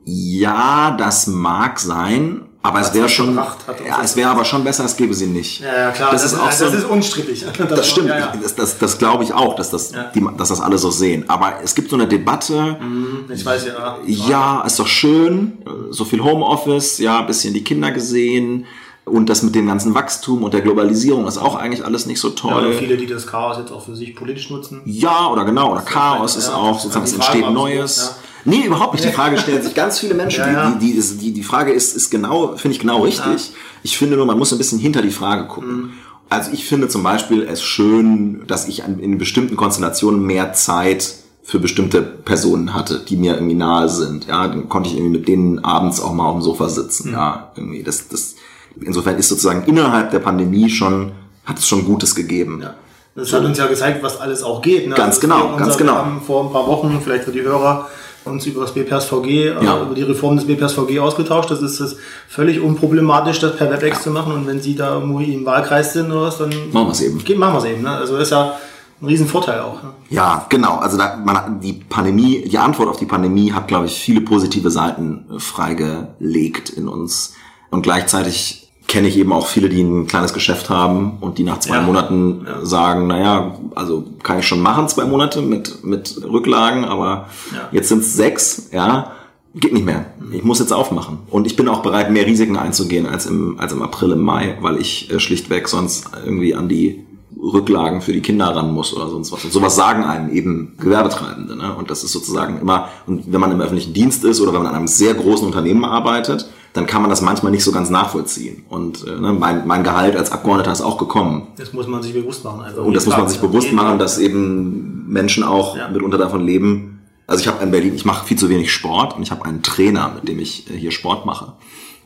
Ja, 0.05 0.97
das 0.97 1.27
mag 1.27 1.81
sein, 1.81 2.46
aber 2.67 2.81
es 2.81 2.93
wäre 2.95 3.09
schon, 3.09 3.35
ja, 3.35 4.01
es 4.03 4.17
wäre 4.17 4.31
aber 4.31 4.45
schon 4.45 4.65
besser, 4.65 4.85
es 4.85 4.97
gäbe 4.97 5.15
sie 5.15 5.27
nicht. 5.27 5.61
Ja, 5.61 5.67
ja 5.67 5.91
klar, 5.91 6.11
das, 6.13 6.23
das 6.23 6.33
ist 6.33 6.39
auch 6.39 6.47
das 6.47 6.59
so, 6.59 6.67
ist 6.67 6.85
unstrittig. 6.85 7.45
Das, 7.57 7.69
das 7.69 7.91
stimmt, 7.91 8.09
ja, 8.09 8.19
ja. 8.19 8.33
das, 8.41 8.55
das, 8.55 8.79
das 8.79 8.99
glaube 8.99 9.25
ich 9.25 9.33
auch, 9.33 9.57
dass 9.57 9.71
das, 9.71 9.93
die, 10.15 10.25
dass 10.37 10.51
das 10.51 10.61
alle 10.61 10.79
so 10.79 10.91
sehen. 10.91 11.25
Aber 11.29 11.61
es 11.63 11.75
gibt 11.75 11.91
so 11.91 11.97
eine 11.97 12.07
Debatte. 12.07 12.77
Mhm, 12.81 13.31
ich 13.33 13.45
weiß 13.45 13.67
ja. 13.67 13.99
Ja, 14.05 14.63
ist 14.63 14.79
doch 14.79 14.87
schön, 14.87 15.59
so 15.91 16.05
viel 16.05 16.23
Homeoffice, 16.23 16.99
ja, 16.99 17.23
bisschen 17.23 17.55
die 17.55 17.65
Kinder 17.65 17.91
gesehen. 17.91 18.67
Und 19.05 19.29
das 19.29 19.45
mit 19.45 19.55
dem 19.55 19.69
ganzen 19.69 19.95
Wachstum 19.95 20.43
und 20.43 20.53
der 20.53 20.63
Globalisierung 20.63 21.29
ist 21.29 21.39
auch 21.39 21.55
eigentlich 21.55 21.85
alles 21.85 22.07
nicht 22.07 22.19
so 22.19 22.31
toll. 22.31 22.51
Ja, 22.51 22.59
oder 22.59 22.73
viele, 22.73 22.97
die 22.97 23.07
das 23.07 23.29
Chaos 23.29 23.57
jetzt 23.57 23.71
auch 23.71 23.85
für 23.85 23.95
sich 23.95 24.17
politisch 24.17 24.51
nutzen. 24.51 24.83
Ja, 24.85 25.29
oder 25.29 25.45
genau, 25.45 25.71
oder 25.71 25.83
Chaos 25.83 26.35
ist 26.35 26.49
auch 26.49 26.81
sozusagen, 26.81 27.05
es 27.05 27.13
entsteht 27.13 27.49
Neues. 27.51 28.17
Nee, 28.47 28.67
überhaupt 28.67 28.95
nicht. 28.95 29.05
Die 29.05 29.13
Frage 29.13 29.39
stellen 29.39 29.63
sich 29.63 29.75
ganz 29.75 29.99
viele 29.99 30.15
Menschen. 30.15 30.45
Ja. 30.45 30.71
Die, 30.71 30.93
die, 30.93 31.19
die, 31.19 31.33
die 31.33 31.43
Frage 31.43 31.73
ist, 31.73 31.95
ist 31.95 32.11
genau, 32.11 32.57
finde 32.57 32.75
ich 32.75 32.81
genau 32.81 33.03
richtig. 33.03 33.53
Ich 33.83 33.99
finde 33.99 34.17
nur, 34.17 34.27
man 34.27 34.39
muss 34.39 34.53
ein 34.53 34.59
bisschen 34.59 34.79
hinter 34.79 35.03
die 35.03 35.11
Frage 35.11 35.47
gucken. 35.47 35.77
Mhm. 35.77 35.91
Also 36.29 36.51
ich 36.53 36.65
finde 36.65 36.89
zum 36.89 37.03
Beispiel 37.03 37.43
es 37.43 37.63
schön, 37.63 38.47
dass 38.47 38.67
ich 38.67 38.83
in 38.85 39.19
bestimmten 39.19 39.57
Konstellationen 39.57 40.25
mehr 40.25 40.53
Zeit 40.53 41.15
für 41.43 41.61
bestimmte 41.61 42.03
Personen 42.03 42.75
hatte, 42.75 42.99
die 42.99 43.17
mir 43.17 43.35
irgendwie 43.35 43.55
nahe 43.55 43.89
sind. 43.89 44.27
Ja, 44.27 44.49
dann 44.49 44.69
konnte 44.69 44.89
ich 44.89 44.97
irgendwie 44.97 45.19
mit 45.19 45.29
denen 45.29 45.65
abends 45.65 46.01
auch 46.01 46.13
mal 46.13 46.27
auf 46.27 46.35
dem 46.35 46.43
Sofa 46.43 46.69
sitzen. 46.69 47.11
Mhm. 47.11 47.15
Ja, 47.15 47.53
irgendwie 47.57 47.83
das, 47.83 48.09
das. 48.09 48.35
Insofern 48.81 49.17
ist 49.17 49.29
sozusagen 49.29 49.65
innerhalb 49.65 50.11
der 50.11 50.19
Pandemie 50.19 50.69
schon 50.69 51.13
hat 51.45 51.59
es 51.59 51.69
schon 51.69 51.85
Gutes 51.85 52.15
gegeben. 52.15 52.61
Ja. 52.63 52.75
Das 53.15 53.33
hat 53.33 53.45
uns 53.45 53.57
ja 53.57 53.67
gezeigt, 53.67 54.03
was 54.03 54.21
alles 54.21 54.43
auch 54.43 54.61
geht. 54.61 54.89
Ne? 54.89 54.95
Ganz 54.95 55.17
also 55.17 55.21
genau, 55.21 55.57
ganz 55.57 55.79
genau. 55.79 56.05
Vor 56.27 56.45
ein 56.45 56.53
paar 56.53 56.67
Wochen, 56.67 57.01
vielleicht 57.03 57.25
für 57.25 57.33
die 57.33 57.41
Hörer, 57.41 57.89
uns 58.27 58.47
über 58.47 58.63
das 58.63 58.75
BPSVG, 58.75 59.27
äh, 59.27 59.65
ja. 59.65 59.83
über 59.83 59.95
die 59.95 60.03
Reform 60.03 60.37
des 60.37 60.47
BPSVG 60.47 60.99
ausgetauscht. 61.01 61.51
Das 61.51 61.63
ist 61.63 61.81
das 61.81 61.97
völlig 62.29 62.61
unproblematisch, 62.61 63.41
das 63.41 63.57
per 63.57 63.71
WebEx 63.71 63.99
ja. 63.99 64.03
zu 64.03 64.11
machen. 64.11 64.33
Und 64.33 64.47
wenn 64.47 64.61
Sie 64.61 64.75
da 64.75 64.95
irgendwo 64.95 65.21
im 65.21 65.45
Wahlkreis 65.45 65.93
sind 65.93 66.11
oder 66.11 66.23
was, 66.23 66.39
dann 66.39 66.51
machen 66.73 66.89
wir 66.89 66.93
es 66.93 67.01
eben. 67.03 67.39
Machen 67.39 67.55
wir 67.55 67.59
es 67.59 67.65
eben. 67.65 67.83
Ne? 67.83 67.91
Also 67.91 68.17
ist 68.17 68.31
ja 68.31 68.57
ein 69.01 69.07
Riesenvorteil 69.07 69.61
auch. 69.61 69.83
Ne? 69.83 69.91
Ja, 70.11 70.47
genau. 70.49 70.77
Also 70.77 70.97
da, 70.97 71.17
man, 71.17 71.61
die 71.61 71.75
Pandemie, 71.75 72.49
die 72.49 72.59
Antwort 72.59 72.89
auf 72.89 72.97
die 72.97 73.07
Pandemie 73.07 73.53
hat, 73.53 73.69
glaube 73.69 73.87
ich, 73.87 73.99
viele 73.99 74.21
positive 74.21 74.71
Seiten 74.71 75.27
äh, 75.31 75.39
freigelegt 75.39 76.71
in 76.71 76.89
uns. 76.89 77.35
Und 77.71 77.83
gleichzeitig 77.83 78.66
kenne 78.87 79.09
ich 79.09 79.19
eben 79.19 79.33
auch 79.33 79.47
viele, 79.47 79.69
die 79.69 79.83
ein 79.83 80.07
kleines 80.07 80.33
Geschäft 80.33 80.71
haben 80.71 81.19
und 81.21 81.39
die 81.39 81.45
nach 81.45 81.59
zwei 81.59 81.77
ja. 81.77 81.83
Monaten 81.83 82.47
ja. 82.47 82.65
sagen, 82.65 83.07
naja, 83.07 83.57
also 83.75 84.05
kann 84.23 84.39
ich 84.39 84.47
schon 84.47 84.61
machen, 84.61 84.89
zwei 84.89 85.05
Monate 85.05 85.43
mit, 85.43 85.85
mit 85.85 86.21
Rücklagen, 86.23 86.85
aber 86.85 87.29
ja. 87.53 87.69
jetzt 87.73 87.89
sind 87.89 88.01
es 88.01 88.15
sechs, 88.15 88.69
ja, 88.73 89.13
geht 89.55 89.73
nicht 89.73 89.87
mehr. 89.87 90.07
Ich 90.33 90.45
muss 90.45 90.59
jetzt 90.59 90.73
aufmachen. 90.73 91.19
Und 91.31 91.47
ich 91.47 91.57
bin 91.57 91.69
auch 91.69 91.83
bereit, 91.83 92.11
mehr 92.11 92.27
Risiken 92.27 92.57
einzugehen 92.57 93.07
als 93.07 93.27
im, 93.27 93.59
als 93.59 93.73
im 93.73 93.83
April, 93.83 94.13
im 94.13 94.21
Mai, 94.21 94.59
weil 94.61 94.79
ich 94.79 95.11
äh, 95.11 95.19
schlichtweg 95.19 95.69
sonst 95.69 96.11
irgendwie 96.25 96.55
an 96.55 96.69
die 96.69 97.05
Rücklagen 97.41 98.01
für 98.01 98.13
die 98.13 98.23
Kinder 98.23 98.47
ran 98.47 98.73
muss 98.73 98.95
oder 98.95 99.09
sonst 99.09 99.33
was. 99.33 99.45
Und 99.45 99.53
sowas 99.53 99.77
sagen 99.77 100.05
einem 100.05 100.31
eben 100.31 100.75
Gewerbetreibende. 100.79 101.57
Ne? 101.57 101.75
Und 101.75 101.91
das 101.91 102.03
ist 102.03 102.13
sozusagen 102.13 102.61
immer, 102.61 102.89
und 103.07 103.33
wenn 103.33 103.41
man 103.41 103.53
im 103.53 103.61
öffentlichen 103.61 103.95
Dienst 103.95 104.25
ist 104.25 104.41
oder 104.41 104.53
wenn 104.53 104.63
man 104.63 104.69
an 104.69 104.77
einem 104.77 104.89
sehr 104.89 105.15
großen 105.15 105.47
Unternehmen 105.47 105.85
arbeitet, 105.85 106.49
dann 106.77 106.87
kann 106.87 107.01
man 107.01 107.09
das 107.09 107.23
manchmal 107.23 107.53
nicht 107.53 107.65
so 107.65 107.73
ganz 107.73 107.89
nachvollziehen. 107.89 108.65
Und 108.69 109.07
äh, 109.07 109.19
ne, 109.19 109.33
mein, 109.33 109.67
mein 109.67 109.83
Gehalt 109.83 110.15
als 110.17 110.31
Abgeordneter 110.31 110.73
ist 110.73 110.83
auch 110.83 110.99
gekommen. 110.99 111.49
Das 111.57 111.73
muss 111.73 111.87
man 111.87 112.03
sich 112.03 112.13
bewusst 112.13 112.45
machen. 112.45 112.61
Also 112.61 112.83
und 112.83 112.95
das 112.95 113.07
muss 113.07 113.17
man 113.17 113.29
sich 113.29 113.41
bewusst 113.41 113.73
machen, 113.73 113.99
dass 113.99 114.19
eben 114.19 115.07
Menschen 115.09 115.43
auch 115.43 115.77
ja. 115.77 115.89
mitunter 115.89 116.19
davon 116.19 116.45
leben. 116.45 117.01
Also 117.27 117.41
ich 117.41 117.49
habe 117.49 117.65
in 117.65 117.71
Berlin, 117.71 117.95
ich 117.95 118.05
mache 118.05 118.27
viel 118.27 118.37
zu 118.37 118.49
wenig 118.51 118.73
Sport 118.73 119.17
und 119.17 119.23
ich 119.23 119.31
habe 119.31 119.45
einen 119.47 119.63
Trainer, 119.63 120.13
mit 120.15 120.29
dem 120.29 120.39
ich 120.39 120.71
äh, 120.71 120.77
hier 120.77 120.91
Sport 120.91 121.25
mache. 121.25 121.55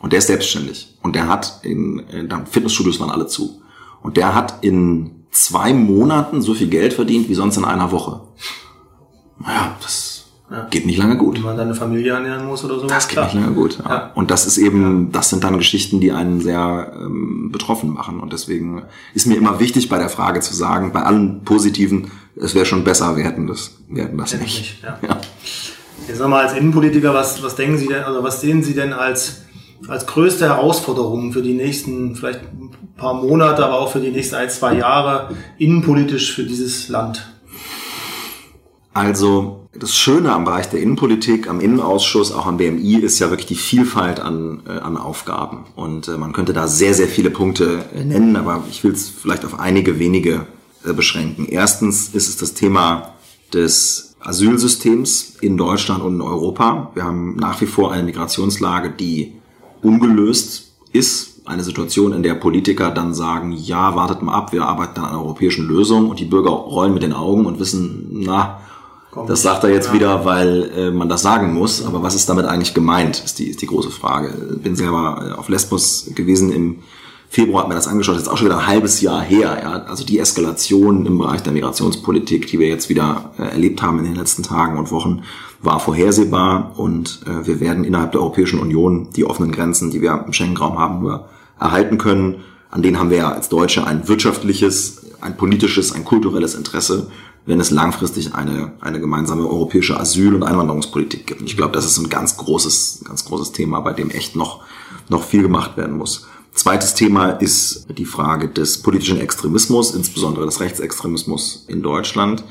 Und 0.01 0.13
der 0.13 0.21
ist 0.21 0.29
selbstständig. 0.29 0.97
Und 1.03 1.17
der 1.17 1.29
hat 1.29 1.61
in, 1.63 1.99
in 2.11 2.31
Fitnessstudios 2.47 3.01
waren 3.01 3.11
alle 3.11 3.27
zu. 3.27 3.61
Und 4.03 4.17
der 4.17 4.35
hat 4.35 4.63
in 4.63 5.25
zwei 5.31 5.75
Monaten 5.75 6.43
so 6.43 6.55
viel 6.55 6.69
Geld 6.69 6.93
verdient 6.93 7.29
wie 7.29 7.35
sonst 7.35 7.57
in 7.57 7.65
einer 7.65 7.93
Woche. 7.93 8.21
Naja, 9.39 9.77
das 9.83 10.10
ja. 10.51 10.67
geht 10.71 10.87
nicht 10.87 10.99
lange 10.99 11.17
gut. 11.17 11.37
Wenn 11.37 11.45
man 11.45 11.57
deine 11.57 11.75
Familie 11.75 12.13
ernähren 12.13 12.47
muss 12.47 12.65
oder 12.65 12.81
so. 12.81 12.87
Das 12.87 13.09
geht 13.09 13.15
klar. 13.15 13.27
nicht 13.27 13.35
lange 13.35 13.55
gut. 13.55 13.79
Ja. 13.79 13.91
Ja. 13.91 14.11
Und 14.15 14.31
das 14.31 14.47
ist 14.47 14.59
eben, 14.59 15.13
das 15.13 15.31
sind 15.31 15.45
dann 15.45 15.59
Geschichten, 15.59 16.01
die 16.01 16.13
einen 16.13 16.41
sehr 16.41 16.93
ähm, 16.97 17.51
betroffen 17.53 17.93
machen. 17.93 18.21
Und 18.21 18.33
deswegen 18.33 18.83
ist 19.15 19.27
mir 19.27 19.37
immer 19.37 19.61
wichtig, 19.61 19.89
bei 19.89 19.99
der 19.99 20.09
Frage 20.09 20.41
zu 20.41 20.55
sagen, 20.55 20.93
bei 20.93 21.03
allen 21.03 21.45
Positiven, 21.45 22.11
es 22.37 22.55
wäre 22.55 22.67
schon 22.67 22.85
besser, 22.85 23.17
wir 23.17 23.25
hätten 23.25 23.47
das, 23.47 23.79
wir 23.89 24.05
hätten 24.05 24.19
das 24.19 24.33
nicht. 24.35 24.43
nicht 24.43 24.83
ja. 24.83 25.21
Jetzt 26.09 26.21
nochmal 26.21 26.47
als 26.47 26.57
Innenpolitiker, 26.57 27.15
was, 27.15 27.43
was 27.43 27.55
denken 27.55 27.79
Sie 27.79 27.87
denn, 27.87 28.03
also 28.03 28.23
was 28.25 28.41
sehen 28.41 28.63
Sie 28.63 28.75
denn 28.75 28.93
als, 28.93 29.43
als 29.87 30.07
größte 30.07 30.47
Herausforderung 30.47 31.33
für 31.33 31.43
die 31.43 31.53
nächsten 31.53 32.17
vielleicht 32.17 32.41
paar 32.97 33.15
Monate, 33.15 33.65
aber 33.65 33.79
auch 33.79 33.91
für 33.91 34.01
die 34.01 34.11
nächsten 34.11 34.35
ein, 34.37 34.51
zwei 34.51 34.75
Jahre 34.75 35.35
innenpolitisch 35.59 36.35
für 36.35 36.45
dieses 36.45 36.89
Land? 36.89 37.27
Also 38.93 39.60
das 39.73 39.95
Schöne 39.95 40.33
am 40.33 40.45
Bereich 40.45 40.69
der 40.69 40.81
Innenpolitik, 40.81 41.49
am 41.49 41.61
Innenausschuss, 41.61 42.33
auch 42.33 42.47
am 42.47 42.57
BMI, 42.57 42.97
ist 42.97 43.21
ja 43.21 43.31
wirklich 43.31 43.47
die 43.47 43.55
Vielfalt 43.55 44.19
an, 44.19 44.63
äh, 44.67 44.73
an 44.73 44.97
Aufgaben. 44.97 45.65
Und 45.77 46.09
äh, 46.09 46.17
man 46.17 46.33
könnte 46.33 46.53
da 46.53 46.67
sehr, 46.67 46.95
sehr 46.95 47.07
viele 47.07 47.31
Punkte 47.31 47.85
äh, 47.95 48.05
nennen, 48.05 48.37
aber 48.37 48.65
ich 48.69 48.83
will 48.83 48.93
es 48.93 49.09
vielleicht 49.09 49.45
auf 49.45 49.61
einige 49.61 49.99
wenige 49.99 50.47
äh, 50.85 50.93
beschränken. 50.93 51.47
Erstens 51.47 52.09
ist 52.09 52.29
es 52.29 52.37
das 52.37 52.55
Thema 52.55 53.15
des 53.55 54.17
Asylsystems 54.21 55.37
in 55.41 55.57
Deutschland 55.57 56.03
und 56.03 56.17
in 56.17 56.21
Europa. 56.21 56.91
Wir 56.95 57.05
haben 57.05 57.37
nach 57.37 57.61
wie 57.61 57.67
vor 57.67 57.93
eine 57.93 58.03
Migrationslage, 58.03 58.91
die 58.91 59.35
ungelöst 59.83 60.73
ist, 60.93 61.47
eine 61.47 61.63
Situation, 61.63 62.13
in 62.13 62.23
der 62.23 62.35
Politiker 62.35 62.91
dann 62.91 63.15
sagen, 63.15 63.53
ja, 63.53 63.95
wartet 63.95 64.21
mal 64.23 64.35
ab, 64.35 64.53
wir 64.53 64.65
arbeiten 64.65 65.01
an 65.01 65.07
einer 65.07 65.21
europäischen 65.21 65.67
Lösung 65.67 66.11
und 66.11 66.21
die 66.21 66.27
Bürger 66.27 66.51
rollen 66.51 66.93
mit 66.93 67.03
den 67.03 67.13
Augen 67.13 67.47
und 67.47 67.59
wissen, 67.59 68.09
na, 68.11 68.61
das 69.27 69.43
sagt 69.43 69.65
er 69.65 69.71
jetzt 69.71 69.93
wieder, 69.93 70.25
weil 70.25 70.71
äh, 70.77 70.91
man 70.91 71.09
das 71.09 71.23
sagen 71.23 71.53
muss. 71.53 71.85
Aber 71.85 72.03
was 72.03 72.15
ist 72.15 72.29
damit 72.29 72.45
eigentlich 72.47 72.75
gemeint, 72.75 73.23
ist 73.25 73.39
die, 73.39 73.49
ist 73.49 73.61
die 73.61 73.67
große 73.67 73.91
Frage. 73.91 74.29
Bin 74.63 74.77
selber 74.77 75.31
äh, 75.31 75.39
auf 75.39 75.49
Lesbos 75.49 76.11
gewesen 76.15 76.53
im 76.53 76.79
Februar, 77.29 77.63
hat 77.63 77.69
mir 77.69 77.77
das 77.77 77.87
angeschaut, 77.87 78.17
das 78.17 78.25
ist 78.25 78.29
auch 78.29 78.37
schon 78.37 78.49
wieder 78.49 78.59
ein 78.59 78.67
halbes 78.67 79.01
Jahr 79.01 79.23
her. 79.23 79.59
Ja? 79.63 79.71
Also 79.85 80.05
die 80.05 80.19
Eskalation 80.19 81.07
im 81.07 81.19
Bereich 81.19 81.43
der 81.43 81.53
Migrationspolitik, 81.53 82.49
die 82.49 82.59
wir 82.59 82.67
jetzt 82.67 82.89
wieder 82.89 83.31
äh, 83.39 83.43
erlebt 83.43 83.83
haben 83.83 84.01
in 84.01 84.05
den 84.05 84.17
letzten 84.17 84.43
Tagen 84.43 84.77
und 84.77 84.91
Wochen, 84.91 85.23
war 85.63 85.79
vorhersehbar 85.79 86.73
und 86.77 87.21
äh, 87.27 87.47
wir 87.47 87.61
werden 87.61 87.85
innerhalb 87.85 88.13
der 88.13 88.21
Europäischen 88.21 88.59
Union 88.59 89.11
die 89.15 89.25
offenen 89.25 89.53
Grenzen, 89.53 89.91
die 89.91 90.01
wir 90.01 90.25
im 90.27 90.33
Schengen-Raum 90.33 90.79
haben, 90.79 91.03
nur 91.03 91.29
erhalten 91.61 91.99
können. 91.99 92.43
An 92.71 92.83
denen 92.83 92.99
haben 92.99 93.11
wir 93.11 93.19
ja 93.19 93.33
als 93.33 93.49
Deutsche 93.49 93.87
ein 93.87 94.09
wirtschaftliches, 94.09 95.07
ein 95.21 95.37
politisches, 95.37 95.93
ein 95.93 96.05
kulturelles 96.05 96.57
Interesse, 96.57 97.11
wenn 97.47 97.61
es 97.61 97.71
langfristig 97.71 98.35
eine, 98.35 98.73
eine 98.81 99.01
gemeinsame 99.01 99.47
europäische 99.47 99.99
Asyl- 99.99 100.35
und 100.35 100.43
Einwanderungspolitik 100.43 101.27
gibt. 101.27 101.41
Und 101.41 101.47
ich 101.47 101.57
glaube, 101.57 101.73
das 101.73 101.85
ist 101.85 101.99
ein 101.99 102.09
ganz 102.09 102.37
großes, 102.37 103.05
ganz 103.07 103.25
großes 103.25 103.53
Thema, 103.53 103.81
bei 103.81 103.93
dem 103.93 104.11
echt 104.11 104.37
noch, 104.37 104.63
noch 105.09 105.25
viel 105.25 105.43
gemacht 105.43 105.77
werden 105.77 105.97
muss. 105.97 106.27
Zweites 106.53 106.95
Thema 106.95 107.31
ist 107.31 107.87
die 107.97 108.05
Frage 108.05 108.49
des 108.49 108.83
politischen 108.83 109.21
Extremismus, 109.21 109.95
insbesondere 109.95 110.45
des 110.47 110.61
Rechtsextremismus 110.61 111.65
in 111.69 111.83
Deutschland. 111.83 112.45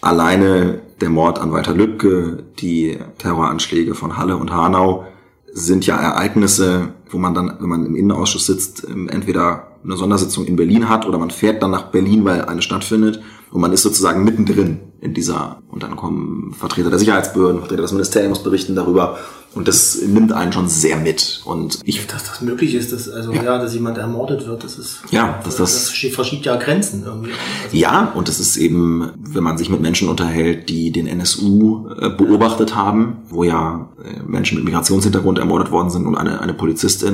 Alleine 0.00 0.82
der 1.00 1.10
Mord 1.10 1.38
an 1.38 1.52
Walter 1.52 1.74
Lübcke, 1.74 2.44
die 2.58 2.98
Terroranschläge 3.18 3.94
von 3.94 4.16
Halle 4.16 4.36
und 4.36 4.52
Hanau 4.52 5.06
sind 5.52 5.86
ja 5.86 5.96
Ereignisse, 5.96 6.92
wo 7.10 7.18
man 7.18 7.34
dann, 7.34 7.56
wenn 7.60 7.68
man 7.68 7.86
im 7.86 7.94
Innenausschuss 7.94 8.46
sitzt, 8.46 8.86
ähm, 8.88 9.08
entweder 9.08 9.68
eine 9.84 9.96
Sondersitzung 9.96 10.46
in 10.46 10.56
Berlin 10.56 10.88
hat 10.88 11.06
oder 11.06 11.18
man 11.18 11.30
fährt 11.30 11.62
dann 11.62 11.70
nach 11.70 11.90
Berlin, 11.90 12.24
weil 12.24 12.44
eine 12.44 12.62
stattfindet 12.62 13.20
und 13.50 13.60
man 13.60 13.72
ist 13.72 13.82
sozusagen 13.82 14.24
mittendrin 14.24 14.80
in 15.00 15.14
dieser, 15.14 15.62
und 15.68 15.82
dann 15.82 15.94
kommen 15.94 16.52
Vertreter 16.58 16.90
der 16.90 16.98
Sicherheitsbehörden, 16.98 17.60
Vertreter 17.60 17.82
des 17.82 17.92
Ministeriums 17.92 18.42
berichten 18.42 18.74
darüber 18.74 19.18
und 19.56 19.68
das 19.68 20.02
nimmt 20.02 20.32
einen 20.32 20.52
schon 20.52 20.68
sehr 20.68 20.98
mit. 20.98 21.40
Und 21.46 21.78
ich, 21.84 22.06
dass 22.06 22.24
das 22.24 22.42
möglich 22.42 22.74
ist, 22.74 22.92
dass, 22.92 23.08
also, 23.08 23.32
ja. 23.32 23.42
ja 23.42 23.58
dass 23.58 23.72
jemand 23.72 23.96
ermordet 23.96 24.46
wird, 24.46 24.62
das 24.62 24.78
ist, 24.78 24.98
ja, 25.10 25.40
dass 25.44 25.56
das, 25.56 25.72
das 25.72 26.12
verschiebt 26.14 26.44
ja 26.44 26.56
Grenzen 26.56 27.04
irgendwie. 27.06 27.30
Also 27.64 27.76
ja, 27.76 28.12
und 28.14 28.28
das 28.28 28.38
ist 28.38 28.58
eben, 28.58 29.12
wenn 29.16 29.42
man 29.42 29.56
sich 29.56 29.70
mit 29.70 29.80
Menschen 29.80 30.10
unterhält, 30.10 30.68
die 30.68 30.90
den 30.90 31.06
NSU 31.06 31.88
äh, 31.98 32.10
beobachtet 32.10 32.74
haben, 32.74 33.18
wo 33.30 33.44
ja 33.44 33.88
äh, 34.04 34.22
Menschen 34.26 34.56
mit 34.56 34.64
Migrationshintergrund 34.66 35.38
ermordet 35.38 35.70
worden 35.70 35.88
sind 35.88 36.06
und 36.06 36.16
eine, 36.16 36.42
eine 36.42 36.52
Polizistin, 36.52 37.05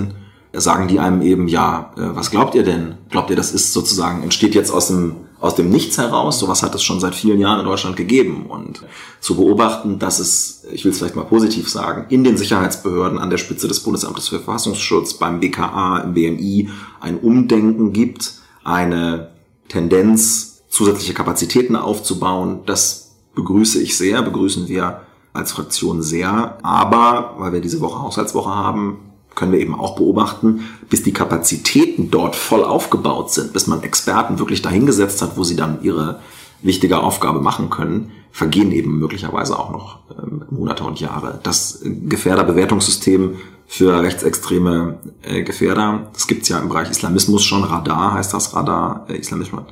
sagen 0.52 0.88
die 0.88 1.00
einem 1.00 1.22
eben, 1.22 1.48
ja, 1.48 1.92
äh, 1.96 2.14
was 2.14 2.30
glaubt 2.30 2.54
ihr 2.54 2.62
denn? 2.62 2.96
Glaubt 3.10 3.30
ihr, 3.30 3.36
das 3.36 3.52
ist 3.52 3.72
sozusagen, 3.72 4.22
entsteht 4.22 4.54
jetzt 4.54 4.70
aus 4.70 4.88
dem, 4.88 5.16
aus 5.40 5.54
dem 5.54 5.70
Nichts 5.70 5.98
heraus? 5.98 6.38
Sowas 6.38 6.62
hat 6.62 6.74
es 6.74 6.82
schon 6.82 7.00
seit 7.00 7.14
vielen 7.14 7.40
Jahren 7.40 7.60
in 7.60 7.66
Deutschland 7.66 7.96
gegeben. 7.96 8.46
Und 8.46 8.84
zu 9.20 9.36
beobachten, 9.36 9.98
dass 9.98 10.18
es, 10.18 10.64
ich 10.70 10.84
will 10.84 10.92
es 10.92 10.98
vielleicht 10.98 11.16
mal 11.16 11.24
positiv 11.24 11.68
sagen, 11.70 12.06
in 12.10 12.22
den 12.22 12.36
Sicherheitsbehörden 12.36 13.18
an 13.18 13.30
der 13.30 13.38
Spitze 13.38 13.66
des 13.66 13.80
Bundesamtes 13.80 14.28
für 14.28 14.36
Verfassungsschutz, 14.36 15.14
beim 15.14 15.40
BKA, 15.40 15.98
im 15.98 16.14
BMI 16.14 16.68
ein 17.00 17.18
Umdenken 17.18 17.92
gibt, 17.92 18.34
eine 18.62 19.30
Tendenz, 19.68 20.62
zusätzliche 20.68 21.14
Kapazitäten 21.14 21.76
aufzubauen, 21.76 22.60
das 22.66 23.12
begrüße 23.34 23.80
ich 23.80 23.96
sehr, 23.96 24.22
begrüßen 24.22 24.68
wir 24.68 25.00
als 25.32 25.52
Fraktion 25.52 26.02
sehr. 26.02 26.58
Aber, 26.62 27.36
weil 27.38 27.54
wir 27.54 27.60
diese 27.60 27.80
Woche 27.80 28.02
Haushaltswoche 28.02 28.50
haben, 28.50 29.11
können 29.34 29.52
wir 29.52 29.60
eben 29.60 29.78
auch 29.78 29.96
beobachten, 29.96 30.68
bis 30.88 31.02
die 31.02 31.12
Kapazitäten 31.12 32.10
dort 32.10 32.36
voll 32.36 32.64
aufgebaut 32.64 33.32
sind, 33.32 33.52
bis 33.52 33.66
man 33.66 33.82
Experten 33.82 34.38
wirklich 34.38 34.62
dahingesetzt 34.62 35.22
hat, 35.22 35.36
wo 35.36 35.44
sie 35.44 35.56
dann 35.56 35.82
ihre 35.82 36.20
wichtige 36.62 37.00
Aufgabe 37.00 37.40
machen 37.40 37.70
können, 37.70 38.12
vergehen 38.30 38.72
eben 38.72 38.98
möglicherweise 38.98 39.58
auch 39.58 39.70
noch 39.70 39.98
ähm, 40.18 40.44
Monate 40.50 40.84
und 40.84 41.00
Jahre. 41.00 41.38
Das 41.42 41.80
Gefährderbewertungssystem 41.82 43.36
für 43.66 44.02
rechtsextreme 44.02 44.98
äh, 45.22 45.42
Gefährder, 45.42 46.10
das 46.12 46.26
gibt's 46.26 46.48
ja 46.48 46.58
im 46.58 46.68
Bereich 46.68 46.90
Islamismus 46.90 47.44
schon, 47.44 47.64
Radar 47.64 48.14
heißt 48.14 48.32
das, 48.32 48.54
Radar, 48.54 49.06
äh, 49.08 49.20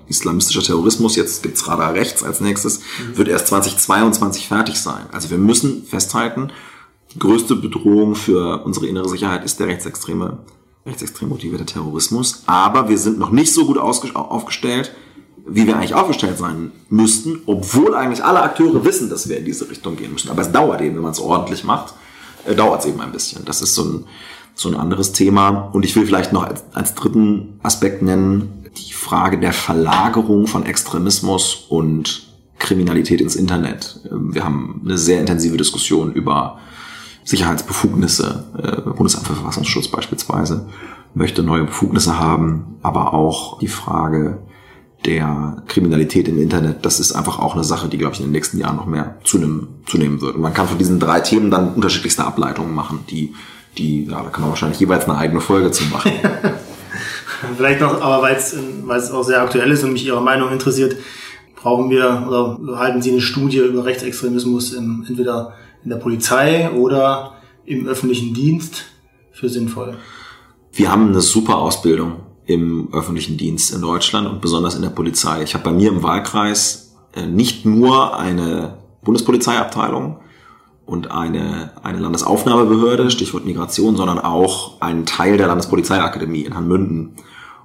islamistischer 0.09 0.63
Terrorismus, 0.63 1.17
jetzt 1.17 1.43
gibt's 1.43 1.69
Radar 1.69 1.95
rechts 1.95 2.23
als 2.23 2.41
nächstes, 2.41 2.81
mhm. 2.81 3.19
wird 3.19 3.29
erst 3.29 3.49
2022 3.49 4.49
fertig 4.49 4.81
sein. 4.81 5.03
Also 5.13 5.31
wir 5.31 5.39
müssen 5.39 5.85
festhalten, 5.85 6.51
die 7.15 7.19
größte 7.19 7.57
Bedrohung 7.57 8.15
für 8.15 8.65
unsere 8.65 8.87
innere 8.87 9.09
Sicherheit 9.09 9.45
ist 9.45 9.59
der 9.59 9.67
rechtsextreme, 9.67 10.39
rechtsextrem 10.87 11.29
motivierte 11.29 11.67
Terrorismus. 11.67 12.45
Aber 12.47 12.89
wir 12.89 12.99
sind 12.99 13.19
noch 13.19 13.31
nicht 13.31 13.53
so 13.53 13.67
gut 13.67 13.79
aufgestellt, 13.79 14.93
wie 15.47 15.67
wir 15.67 15.77
eigentlich 15.77 15.95
aufgestellt 15.95 16.39
sein 16.39 16.73
müssten, 16.89 17.41
obwohl 17.47 17.95
eigentlich 17.95 18.25
alle 18.25 18.43
Akteure 18.43 18.85
wissen, 18.85 19.11
dass 19.11 19.29
wir 19.29 19.39
in 19.39 19.45
diese 19.45 19.69
Richtung 19.69 19.97
gehen 19.97 20.13
müssen. 20.13 20.31
Aber 20.31 20.43
es 20.43 20.53
dauert 20.53 20.81
eben, 20.81 20.97
wenn 20.97 21.03
man 21.03 21.13
es 21.13 21.21
ordentlich 21.21 21.65
macht, 21.65 21.95
äh, 22.47 22.55
dauert 22.55 22.81
es 22.81 22.87
eben 22.87 23.01
ein 23.01 23.13
bisschen. 23.13 23.45
Das 23.45 23.63
ist 23.63 23.75
so 23.75 23.85
ein, 23.85 24.05
so 24.55 24.69
ein 24.69 24.77
anderes 24.77 25.13
Thema. 25.13 25.71
Und 25.73 25.85
ich 25.85 25.97
will 25.97 26.07
vielleicht 26.07 26.33
noch 26.33 26.45
als, 26.45 26.63
als 26.73 26.95
dritten 26.95 27.59
Aspekt 27.63 28.03
nennen, 28.03 28.71
die 28.77 28.93
Frage 28.93 29.39
der 29.39 29.53
Verlagerung 29.53 30.47
von 30.47 30.65
Extremismus 30.65 31.67
und 31.69 32.29
Kriminalität 32.59 33.21
ins 33.21 33.35
Internet. 33.35 34.01
Ähm, 34.11 34.35
wir 34.35 34.45
haben 34.45 34.83
eine 34.85 34.99
sehr 34.99 35.19
intensive 35.19 35.57
Diskussion 35.57 36.13
über 36.13 36.61
Sicherheitsbefugnisse, 37.25 38.45
äh, 38.59 38.91
Bundesamt 38.91 39.27
für 39.27 39.35
Verfassungsschutz 39.35 39.89
beispielsweise, 39.89 40.67
möchte 41.15 41.43
neue 41.43 41.65
Befugnisse 41.65 42.19
haben, 42.19 42.77
aber 42.83 43.15
auch 43.15 43.59
die 43.59 43.69
Frage 43.69 44.39
der 45.05 45.63
Kriminalität 45.67 46.29
im 46.29 46.41
Internet, 46.41 46.85
das 46.85 47.01
ist 47.01 47.13
einfach 47.13 47.39
auch 47.39 47.55
eine 47.55 47.65
Sache, 47.65 47.89
die, 47.89 47.97
glaube 47.97 48.15
ich, 48.15 48.21
in 48.21 48.27
den 48.27 48.33
nächsten 48.33 48.59
Jahren 48.59 48.77
noch 48.77 48.87
mehr 48.87 49.17
zunehmen, 49.25 49.69
zunehmen 49.87 50.21
wird. 50.21 50.37
Und 50.37 50.43
man 50.43 50.53
kann 50.53 50.69
von 50.69 50.79
diesen 50.79 51.01
drei 51.01 51.21
Themen 51.21 51.51
dann 51.51 51.75
unterschiedlichste 51.75 52.25
Ableitungen 52.25 52.75
machen, 52.75 53.01
die, 53.09 53.35
die, 53.79 54.05
ja, 54.05 54.23
da 54.23 54.29
kann 54.29 54.43
man 54.43 54.51
wahrscheinlich 54.51 54.81
jeweils 54.81 55.05
eine 55.09 55.17
eigene 55.17 55.41
Folge 55.41 55.71
zu 55.71 55.85
machen. 55.85 56.13
Vielleicht 57.57 57.81
noch, 57.81 58.03
aber 58.03 58.23
weil 58.23 58.37
es, 58.37 59.11
auch 59.11 59.23
sehr 59.23 59.41
aktuell 59.41 59.71
ist 59.71 59.83
und 59.83 59.95
mich 59.95 60.05
Ihre 60.05 60.21
Meinung 60.21 60.53
interessiert, 60.53 60.97
brauchen 61.57 61.89
wir 61.89 62.27
oder 62.29 62.79
halten 62.79 63.01
Sie 63.01 63.11
eine 63.11 63.23
Studie 63.23 63.59
über 63.59 63.87
Rechtsextremismus 63.87 64.75
im, 64.75 65.07
entweder 65.09 65.55
in 65.85 65.91
der 65.91 65.97
Polizei 65.97 66.71
oder 66.71 67.35
im 67.65 67.87
öffentlichen 67.87 68.35
Dienst 68.35 68.85
für 69.33 69.49
sinnvoll? 69.49 69.97
Wir 70.73 70.91
haben 70.91 71.09
eine 71.09 71.21
super 71.21 71.59
Ausbildung 71.59 72.21
im 72.47 72.89
öffentlichen 72.93 73.37
Dienst 73.37 73.73
in 73.73 73.81
Deutschland 73.81 74.29
und 74.29 74.41
besonders 74.41 74.75
in 74.75 74.83
der 74.83 74.91
Polizei. 74.91 75.43
Ich 75.43 75.55
habe 75.55 75.65
bei 75.65 75.73
mir 75.73 75.91
im 75.91 76.03
Wahlkreis 76.03 76.97
äh, 77.15 77.27
nicht 77.27 77.65
nur 77.65 78.17
eine 78.19 78.79
Bundespolizeiabteilung 79.03 80.19
und 80.87 81.11
eine, 81.11 81.73
eine 81.85 81.99
Landesaufnahmebehörde, 82.01 83.11
Stichwort 83.11 83.45
Migration, 83.45 83.97
sondern 83.97 84.19
auch 84.19 84.81
einen 84.81 85.07
Teil 85.07 85.37
der 85.37 85.47
Landespolizeiakademie 85.47 86.43
in 86.43 86.55
Hanmünden. 86.55 87.15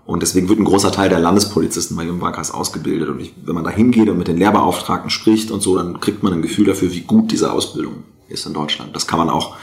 Und 0.06 0.22
deswegen 0.22 0.50
wird 0.50 0.60
ein 0.60 0.66
großer 0.66 0.92
Teil 0.92 1.10
der 1.10 1.20
Landespolizisten 1.20 1.98
bei 1.98 2.04
im 2.04 2.22
Wahlkreis 2.22 2.52
ausgebildet. 2.52 3.10
Und 3.10 3.20
ich, 3.20 3.34
wenn 3.44 3.56
man 3.56 3.64
da 3.64 3.72
hingeht 3.72 4.08
und 4.10 4.18
mit 4.18 4.28
den 4.28 4.38
Lehrbeauftragten 4.38 5.10
spricht 5.10 5.50
und 5.50 5.62
so, 5.62 5.76
dann 5.78 6.00
kriegt 6.00 6.22
man 6.22 6.32
ein 6.32 6.44
Gefühl 6.44 6.66
dafür, 6.66 6.92
wie 6.92 7.02
gut 7.02 7.32
diese 7.32 7.52
Ausbildung 7.52 8.04
ist 8.30 8.46
in 8.46 8.54
Deutschland. 8.54 8.96
Das 8.96 9.08
kann 9.08 9.20
man 9.20 9.30
auch 9.30 9.56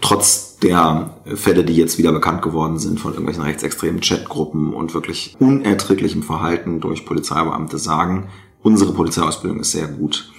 trotz 0.00 0.58
der 0.58 1.10
Fälle, 1.34 1.64
die 1.64 1.76
jetzt 1.76 1.98
wieder 1.98 2.12
bekannt 2.12 2.42
geworden 2.42 2.78
sind 2.78 2.98
von 2.98 3.12
irgendwelchen 3.12 3.44
rechtsextremen 3.44 4.00
Chatgruppen 4.00 4.72
und 4.72 4.94
wirklich 4.94 5.36
unerträglichem 5.38 6.22
Verhalten 6.22 6.80
durch 6.80 7.04
Polizeibeamte 7.04 7.78
sagen, 7.78 8.28
unsere 8.62 8.92
Polizeiausbildung 8.92 9.60
ist 9.60 9.72
sehr 9.72 9.86
gut. 9.86 10.30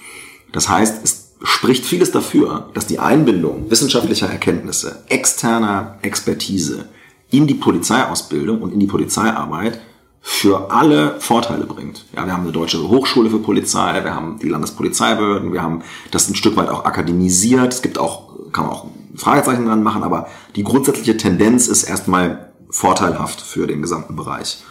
Das 0.52 0.68
heißt, 0.68 1.04
es 1.04 1.34
spricht 1.42 1.84
vieles 1.84 2.10
dafür, 2.10 2.68
dass 2.74 2.86
die 2.86 2.98
Einbindung 2.98 3.70
wissenschaftlicher 3.70 4.28
Erkenntnisse, 4.28 5.04
externer 5.08 5.98
Expertise 6.02 6.88
in 7.30 7.46
die 7.46 7.54
Polizeiausbildung 7.54 8.62
und 8.62 8.72
in 8.72 8.80
die 8.80 8.86
Polizeiarbeit 8.86 9.80
für 10.20 10.70
alle 10.70 11.18
Vorteile 11.20 11.64
bringt. 11.64 12.04
Ja, 12.14 12.26
wir 12.26 12.32
haben 12.32 12.42
eine 12.42 12.52
deutsche 12.52 12.86
Hochschule 12.86 13.30
für 13.30 13.38
Polizei, 13.38 14.02
wir 14.04 14.14
haben 14.14 14.38
die 14.38 14.48
Landespolizeibehörden, 14.48 15.52
wir 15.52 15.62
haben 15.62 15.82
das 16.10 16.28
ein 16.28 16.34
Stück 16.34 16.56
weit 16.56 16.68
auch 16.68 16.84
akademisiert. 16.84 17.72
Es 17.72 17.82
gibt 17.82 17.98
auch, 17.98 18.52
kann 18.52 18.66
man 18.66 18.74
auch 18.74 18.86
Fragezeichen 19.14 19.66
dran 19.66 19.82
machen, 19.82 20.02
aber 20.02 20.26
die 20.56 20.64
grundsätzliche 20.64 21.16
Tendenz 21.16 21.68
ist 21.68 21.84
erstmal 21.84 22.52
vorteilhaft 22.70 23.40
für 23.40 23.66
den 23.66 23.80
gesamten 23.80 24.16
Bereich. 24.16 24.62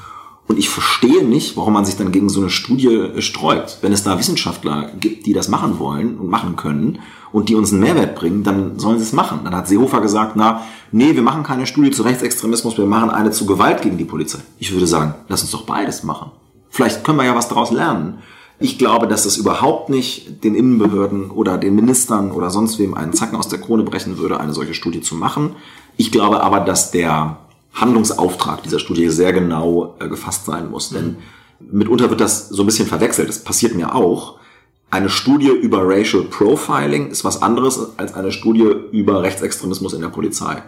Und 0.48 0.58
ich 0.58 0.70
verstehe 0.70 1.26
nicht, 1.26 1.58
warum 1.58 1.74
man 1.74 1.86
sich 1.86 1.98
dann 1.98 2.12
gegen 2.12 2.30
so 2.30 2.40
eine 2.40 2.50
Studie 2.50 3.10
sträubt. 3.20 3.80
Wenn 3.82 3.92
es 3.92 4.04
da 4.04 4.18
Wissenschaftler 4.18 4.92
gibt, 5.00 5.26
die 5.26 5.34
das 5.34 5.50
machen 5.50 5.78
wollen 5.80 6.18
und 6.18 6.30
machen 6.30 6.56
können 6.56 7.00
und 7.32 7.50
die 7.50 7.56
uns 7.56 7.72
einen 7.72 7.82
Mehrwert 7.82 8.16
bringen, 8.16 8.44
dann 8.44 8.80
sollen 8.80 8.98
sie 8.98 9.04
es 9.04 9.14
machen. 9.14 9.42
Dann 9.44 9.56
hat 9.56 9.68
Seehofer 9.68 10.02
gesagt, 10.02 10.34
na, 10.36 10.64
nee, 10.92 11.16
wir 11.16 11.22
machen 11.22 11.44
keine 11.44 11.68
Studie 11.68 11.92
zu 11.92 12.04
Rechtsextremismus, 12.04 12.78
wir 12.78 12.86
machen 12.86 13.10
eine 13.10 13.32
zu 13.32 13.46
Gewalt 13.46 13.82
gegen 13.82 13.98
die 13.98 14.06
Polizei. 14.06 14.40
Ich 14.60 14.72
würde 14.72 14.88
sagen, 14.88 15.16
lass 15.28 15.42
uns 15.42 15.52
doch 15.52 15.64
beides 15.64 16.04
machen. 16.04 16.32
Vielleicht 16.70 17.04
können 17.04 17.18
wir 17.18 17.26
ja 17.26 17.36
was 17.36 17.50
daraus 17.50 17.72
lernen. 17.72 18.20
Ich 18.60 18.80
glaube, 18.80 19.08
dass 19.08 19.24
das 19.24 19.38
überhaupt 19.38 19.90
nicht 19.90 20.44
den 20.44 20.56
Innenbehörden 20.56 21.30
oder 21.30 21.58
den 21.58 21.76
Ministern 21.76 22.32
oder 22.32 22.50
sonst 22.50 22.80
wem 22.80 22.96
einen 22.96 23.14
Zacken 23.14 23.38
aus 23.38 23.50
der 23.50 23.60
Krone 23.60 23.84
brechen 23.84 24.18
würde, 24.18 24.40
eine 24.40 24.54
solche 24.54 24.74
Studie 24.74 25.02
zu 25.02 25.16
machen. 25.16 25.56
Ich 25.96 26.12
glaube 26.12 26.42
aber, 26.42 26.62
dass 26.62 26.90
der 26.90 27.38
Handlungsauftrag 27.74 28.64
dieser 28.64 28.80
Studie 28.80 29.10
sehr 29.10 29.34
genau 29.34 29.96
äh, 30.00 30.08
gefasst 30.08 30.46
sein 30.46 30.72
muss. 30.72 30.90
Denn 30.90 31.18
mitunter 31.60 32.10
wird 32.10 32.20
das 32.20 32.50
so 32.50 32.64
ein 32.64 32.66
bisschen 32.66 32.88
verwechselt. 32.88 33.30
Das 33.30 33.44
passiert 33.44 33.76
mir 33.76 33.94
auch. 33.94 34.37
Eine 34.90 35.10
Studie 35.10 35.50
über 35.50 35.82
Racial 35.84 36.24
Profiling 36.24 37.10
ist 37.10 37.26
was 37.26 37.42
anderes 37.42 37.98
als 37.98 38.14
eine 38.14 38.32
Studie 38.32 38.74
über 38.92 39.22
Rechtsextremismus 39.22 39.94
in 39.94 40.02
der 40.02 40.08
Polizei. 40.10 40.64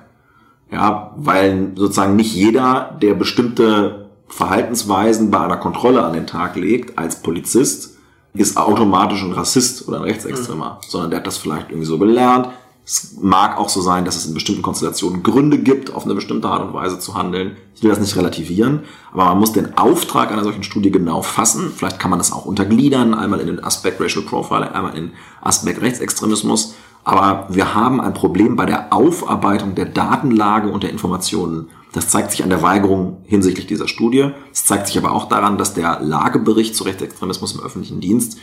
Ja, 0.72 1.14
weil 1.16 1.72
sozusagen 1.76 2.16
nicht 2.16 2.34
jeder, 2.36 2.98
der 3.02 3.14
bestimmte 3.14 4.10
Verhaltensweisen 4.28 5.32
bei 5.32 5.40
einer 5.40 5.58
Kontrolle 5.58 6.04
an 6.04 6.14
den 6.14 6.28
Tag 6.28 6.56
legt 6.56 6.98
als 6.98 7.22
Polizist, 7.22 7.98
ist 8.34 8.58
automatisch 8.58 9.24
ein 9.24 9.32
Rassist 9.32 9.88
oder 9.88 9.98
ein 9.98 10.04
Rechtsextremer, 10.04 10.76
mhm. 10.76 10.88
sondern 10.88 11.10
der 11.10 11.20
hat 11.20 11.28
das 11.28 11.38
vielleicht 11.38 11.70
irgendwie 11.70 11.88
so 11.88 11.98
gelernt. 11.98 12.50
Es 12.90 13.18
mag 13.22 13.56
auch 13.60 13.70
so 13.70 13.82
sein, 13.82 14.04
dass 14.04 14.16
es 14.16 14.26
in 14.26 14.34
bestimmten 14.34 14.64
Konstellationen 14.64 15.22
Gründe 15.22 15.60
gibt, 15.60 15.94
auf 15.94 16.06
eine 16.06 16.16
bestimmte 16.16 16.48
Art 16.48 16.64
und 16.64 16.74
Weise 16.74 16.98
zu 16.98 17.14
handeln. 17.14 17.56
Ich 17.76 17.84
will 17.84 17.92
das 17.92 18.00
nicht 18.00 18.16
relativieren, 18.16 18.82
aber 19.12 19.26
man 19.26 19.38
muss 19.38 19.52
den 19.52 19.78
Auftrag 19.78 20.32
einer 20.32 20.44
solchen 20.44 20.64
Studie 20.64 20.90
genau 20.90 21.22
fassen. 21.22 21.72
Vielleicht 21.76 22.00
kann 22.00 22.10
man 22.10 22.18
das 22.18 22.32
auch 22.32 22.46
untergliedern, 22.46 23.14
einmal 23.14 23.42
in 23.42 23.48
den 23.48 23.64
Aspekt 23.64 24.02
Racial 24.02 24.26
Profiling, 24.26 24.70
einmal 24.70 24.98
in 24.98 25.12
Aspekt 25.40 25.84
Rechtsextremismus. 25.84 26.74
Aber 27.04 27.46
wir 27.50 27.76
haben 27.76 28.02
ein 28.02 28.16
Problem 28.16 28.56
bei 28.56 28.66
der 28.66 28.92
Aufarbeitung 28.92 29.76
der 29.76 29.86
Datenlage 29.86 30.70
und 30.70 30.82
der 30.82 30.90
Informationen 30.90 31.70
das 31.92 32.10
zeigt 32.10 32.32
sich 32.32 32.44
an 32.44 32.50
der 32.50 32.62
Weigerung 32.62 33.24
hinsichtlich 33.26 33.66
dieser 33.66 33.88
Studie. 33.88 34.30
Es 34.54 34.66
zeigt 34.66 34.88
sich 34.88 34.98
aber 34.98 35.12
auch 35.12 35.28
daran, 35.28 35.58
dass 35.58 35.74
der 35.74 36.00
Lagebericht 36.02 36.76
zu 36.76 36.84
Rechtsextremismus 36.84 37.56
im 37.56 37.62
öffentlichen 37.62 38.00
Dienst 38.00 38.38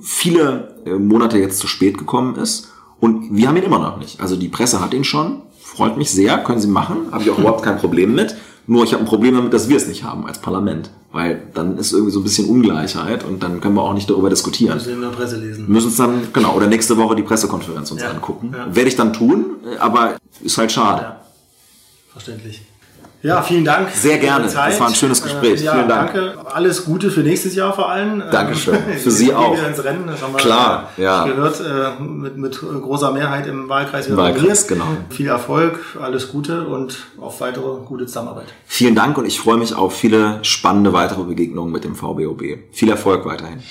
viele 0.00 0.82
äh, 0.84 0.94
Monate 0.94 1.38
jetzt 1.38 1.58
zu 1.58 1.66
spät 1.66 1.98
gekommen 1.98 2.36
ist. 2.36 2.72
Und 3.02 3.34
wir 3.34 3.48
haben 3.48 3.56
ihn 3.56 3.64
immer 3.64 3.80
noch 3.80 3.96
nicht. 3.96 4.20
Also 4.20 4.36
die 4.36 4.46
Presse 4.46 4.80
hat 4.80 4.94
ihn 4.94 5.02
schon. 5.02 5.42
Freut 5.60 5.96
mich 5.96 6.12
sehr, 6.12 6.38
können 6.38 6.60
Sie 6.60 6.68
machen. 6.68 7.08
Habe 7.10 7.24
ich 7.24 7.30
auch 7.30 7.38
überhaupt 7.38 7.64
kein 7.64 7.76
Problem 7.76 8.14
mit. 8.14 8.36
Nur 8.68 8.84
ich 8.84 8.92
habe 8.92 9.02
ein 9.02 9.08
Problem 9.08 9.34
damit, 9.34 9.52
dass 9.52 9.68
wir 9.68 9.76
es 9.76 9.88
nicht 9.88 10.04
haben 10.04 10.24
als 10.24 10.38
Parlament. 10.38 10.90
Weil 11.10 11.42
dann 11.52 11.78
ist 11.78 11.90
irgendwie 11.92 12.12
so 12.12 12.20
ein 12.20 12.22
bisschen 12.22 12.48
Ungleichheit 12.48 13.24
und 13.24 13.42
dann 13.42 13.60
können 13.60 13.74
wir 13.74 13.82
auch 13.82 13.92
nicht 13.92 14.08
darüber 14.08 14.30
diskutieren. 14.30 14.74
Müssen 14.74 14.86
wir 14.86 14.94
in 14.94 15.00
der 15.00 15.08
Presse 15.08 15.36
lesen. 15.36 15.64
Müssen 15.68 15.88
uns 15.88 15.96
dann, 15.96 16.28
genau, 16.32 16.54
oder 16.54 16.68
nächste 16.68 16.96
Woche 16.96 17.16
die 17.16 17.24
Pressekonferenz 17.24 17.90
uns 17.90 18.02
ja, 18.02 18.10
angucken. 18.10 18.52
Ja. 18.56 18.72
Werde 18.72 18.88
ich 18.88 18.94
dann 18.94 19.12
tun, 19.12 19.46
aber 19.80 20.16
ist 20.40 20.56
halt 20.56 20.70
schade. 20.70 21.02
Ja, 21.02 21.20
verständlich. 22.12 22.62
Ja, 23.22 23.40
vielen 23.40 23.64
Dank. 23.64 23.88
Sehr 23.90 24.18
gerne. 24.18 24.44
Das 24.44 24.56
war 24.56 24.88
ein 24.88 24.94
schönes 24.94 25.22
Gespräch. 25.22 25.60
Äh, 25.60 25.64
ja, 25.64 25.72
vielen 25.74 25.88
Dank. 25.88 26.12
Danke. 26.12 26.34
Alles 26.52 26.84
Gute 26.84 27.10
für 27.10 27.20
nächstes 27.20 27.54
Jahr 27.54 27.72
vor 27.72 27.88
allem. 27.88 28.22
Dankeschön. 28.32 28.78
Für 28.98 29.10
Sie 29.12 29.32
auch. 29.32 29.52
Wieder 29.56 29.68
ins 29.68 29.82
Rennen. 29.84 30.06
Das 30.06 30.20
haben 30.22 30.32
wir 30.32 30.38
Klar, 30.38 30.90
ja. 30.96 31.24
gehört 31.24 31.60
äh, 31.60 32.02
mit, 32.02 32.36
mit 32.36 32.58
großer 32.60 33.12
Mehrheit 33.12 33.46
im 33.46 33.68
Wahlkreis. 33.68 34.14
Wahlkreis, 34.16 34.66
genau. 34.66 34.86
Viel 35.10 35.28
Erfolg, 35.28 35.78
alles 36.00 36.30
Gute 36.32 36.66
und 36.66 37.06
auf 37.20 37.40
weitere 37.40 37.84
gute 37.84 38.06
Zusammenarbeit. 38.06 38.46
Vielen 38.66 38.96
Dank 38.96 39.16
und 39.16 39.26
ich 39.26 39.38
freue 39.38 39.56
mich 39.56 39.74
auf 39.74 39.96
viele 39.96 40.40
spannende 40.42 40.92
weitere 40.92 41.22
Begegnungen 41.22 41.72
mit 41.72 41.84
dem 41.84 41.94
VBOB. 41.94 42.42
Viel 42.72 42.90
Erfolg 42.90 43.24
weiterhin. 43.24 43.62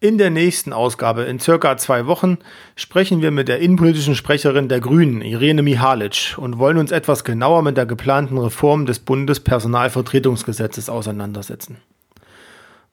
In 0.00 0.16
der 0.16 0.30
nächsten 0.30 0.72
Ausgabe, 0.72 1.22
in 1.22 1.40
circa 1.40 1.76
zwei 1.76 2.06
Wochen, 2.06 2.38
sprechen 2.76 3.20
wir 3.20 3.32
mit 3.32 3.48
der 3.48 3.58
innenpolitischen 3.58 4.14
Sprecherin 4.14 4.68
der 4.68 4.78
Grünen, 4.78 5.22
Irene 5.22 5.64
Mihalic, 5.64 6.36
und 6.36 6.56
wollen 6.58 6.78
uns 6.78 6.92
etwas 6.92 7.24
genauer 7.24 7.62
mit 7.62 7.76
der 7.76 7.84
geplanten 7.84 8.38
Reform 8.38 8.86
des 8.86 9.00
Bundespersonalvertretungsgesetzes 9.00 10.88
auseinandersetzen. 10.88 11.78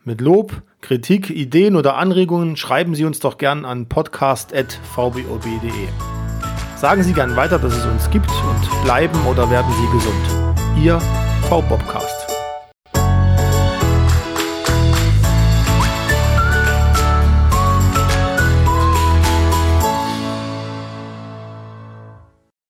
Mit 0.04 0.20
Lob, 0.20 0.64
Kritik, 0.82 1.30
Ideen 1.30 1.76
oder 1.76 1.96
Anregungen 1.96 2.58
schreiben 2.58 2.96
Sie 2.96 3.06
uns 3.06 3.20
doch 3.20 3.38
gern 3.38 3.66
an 3.66 3.88
podcast.vbob.de. 3.88 5.72
Sagen 6.76 7.04
Sie 7.04 7.14
gern 7.14 7.36
weiter, 7.36 7.60
dass 7.60 7.78
es 7.78 7.86
uns 7.86 8.10
gibt 8.10 8.32
und 8.32 8.84
bleiben 8.84 9.20
oder 9.28 9.52
werden 9.52 9.72
Sie 9.74 9.96
gesund. 9.96 10.84
Ihr 10.84 11.00
VBobcast. 11.50 12.15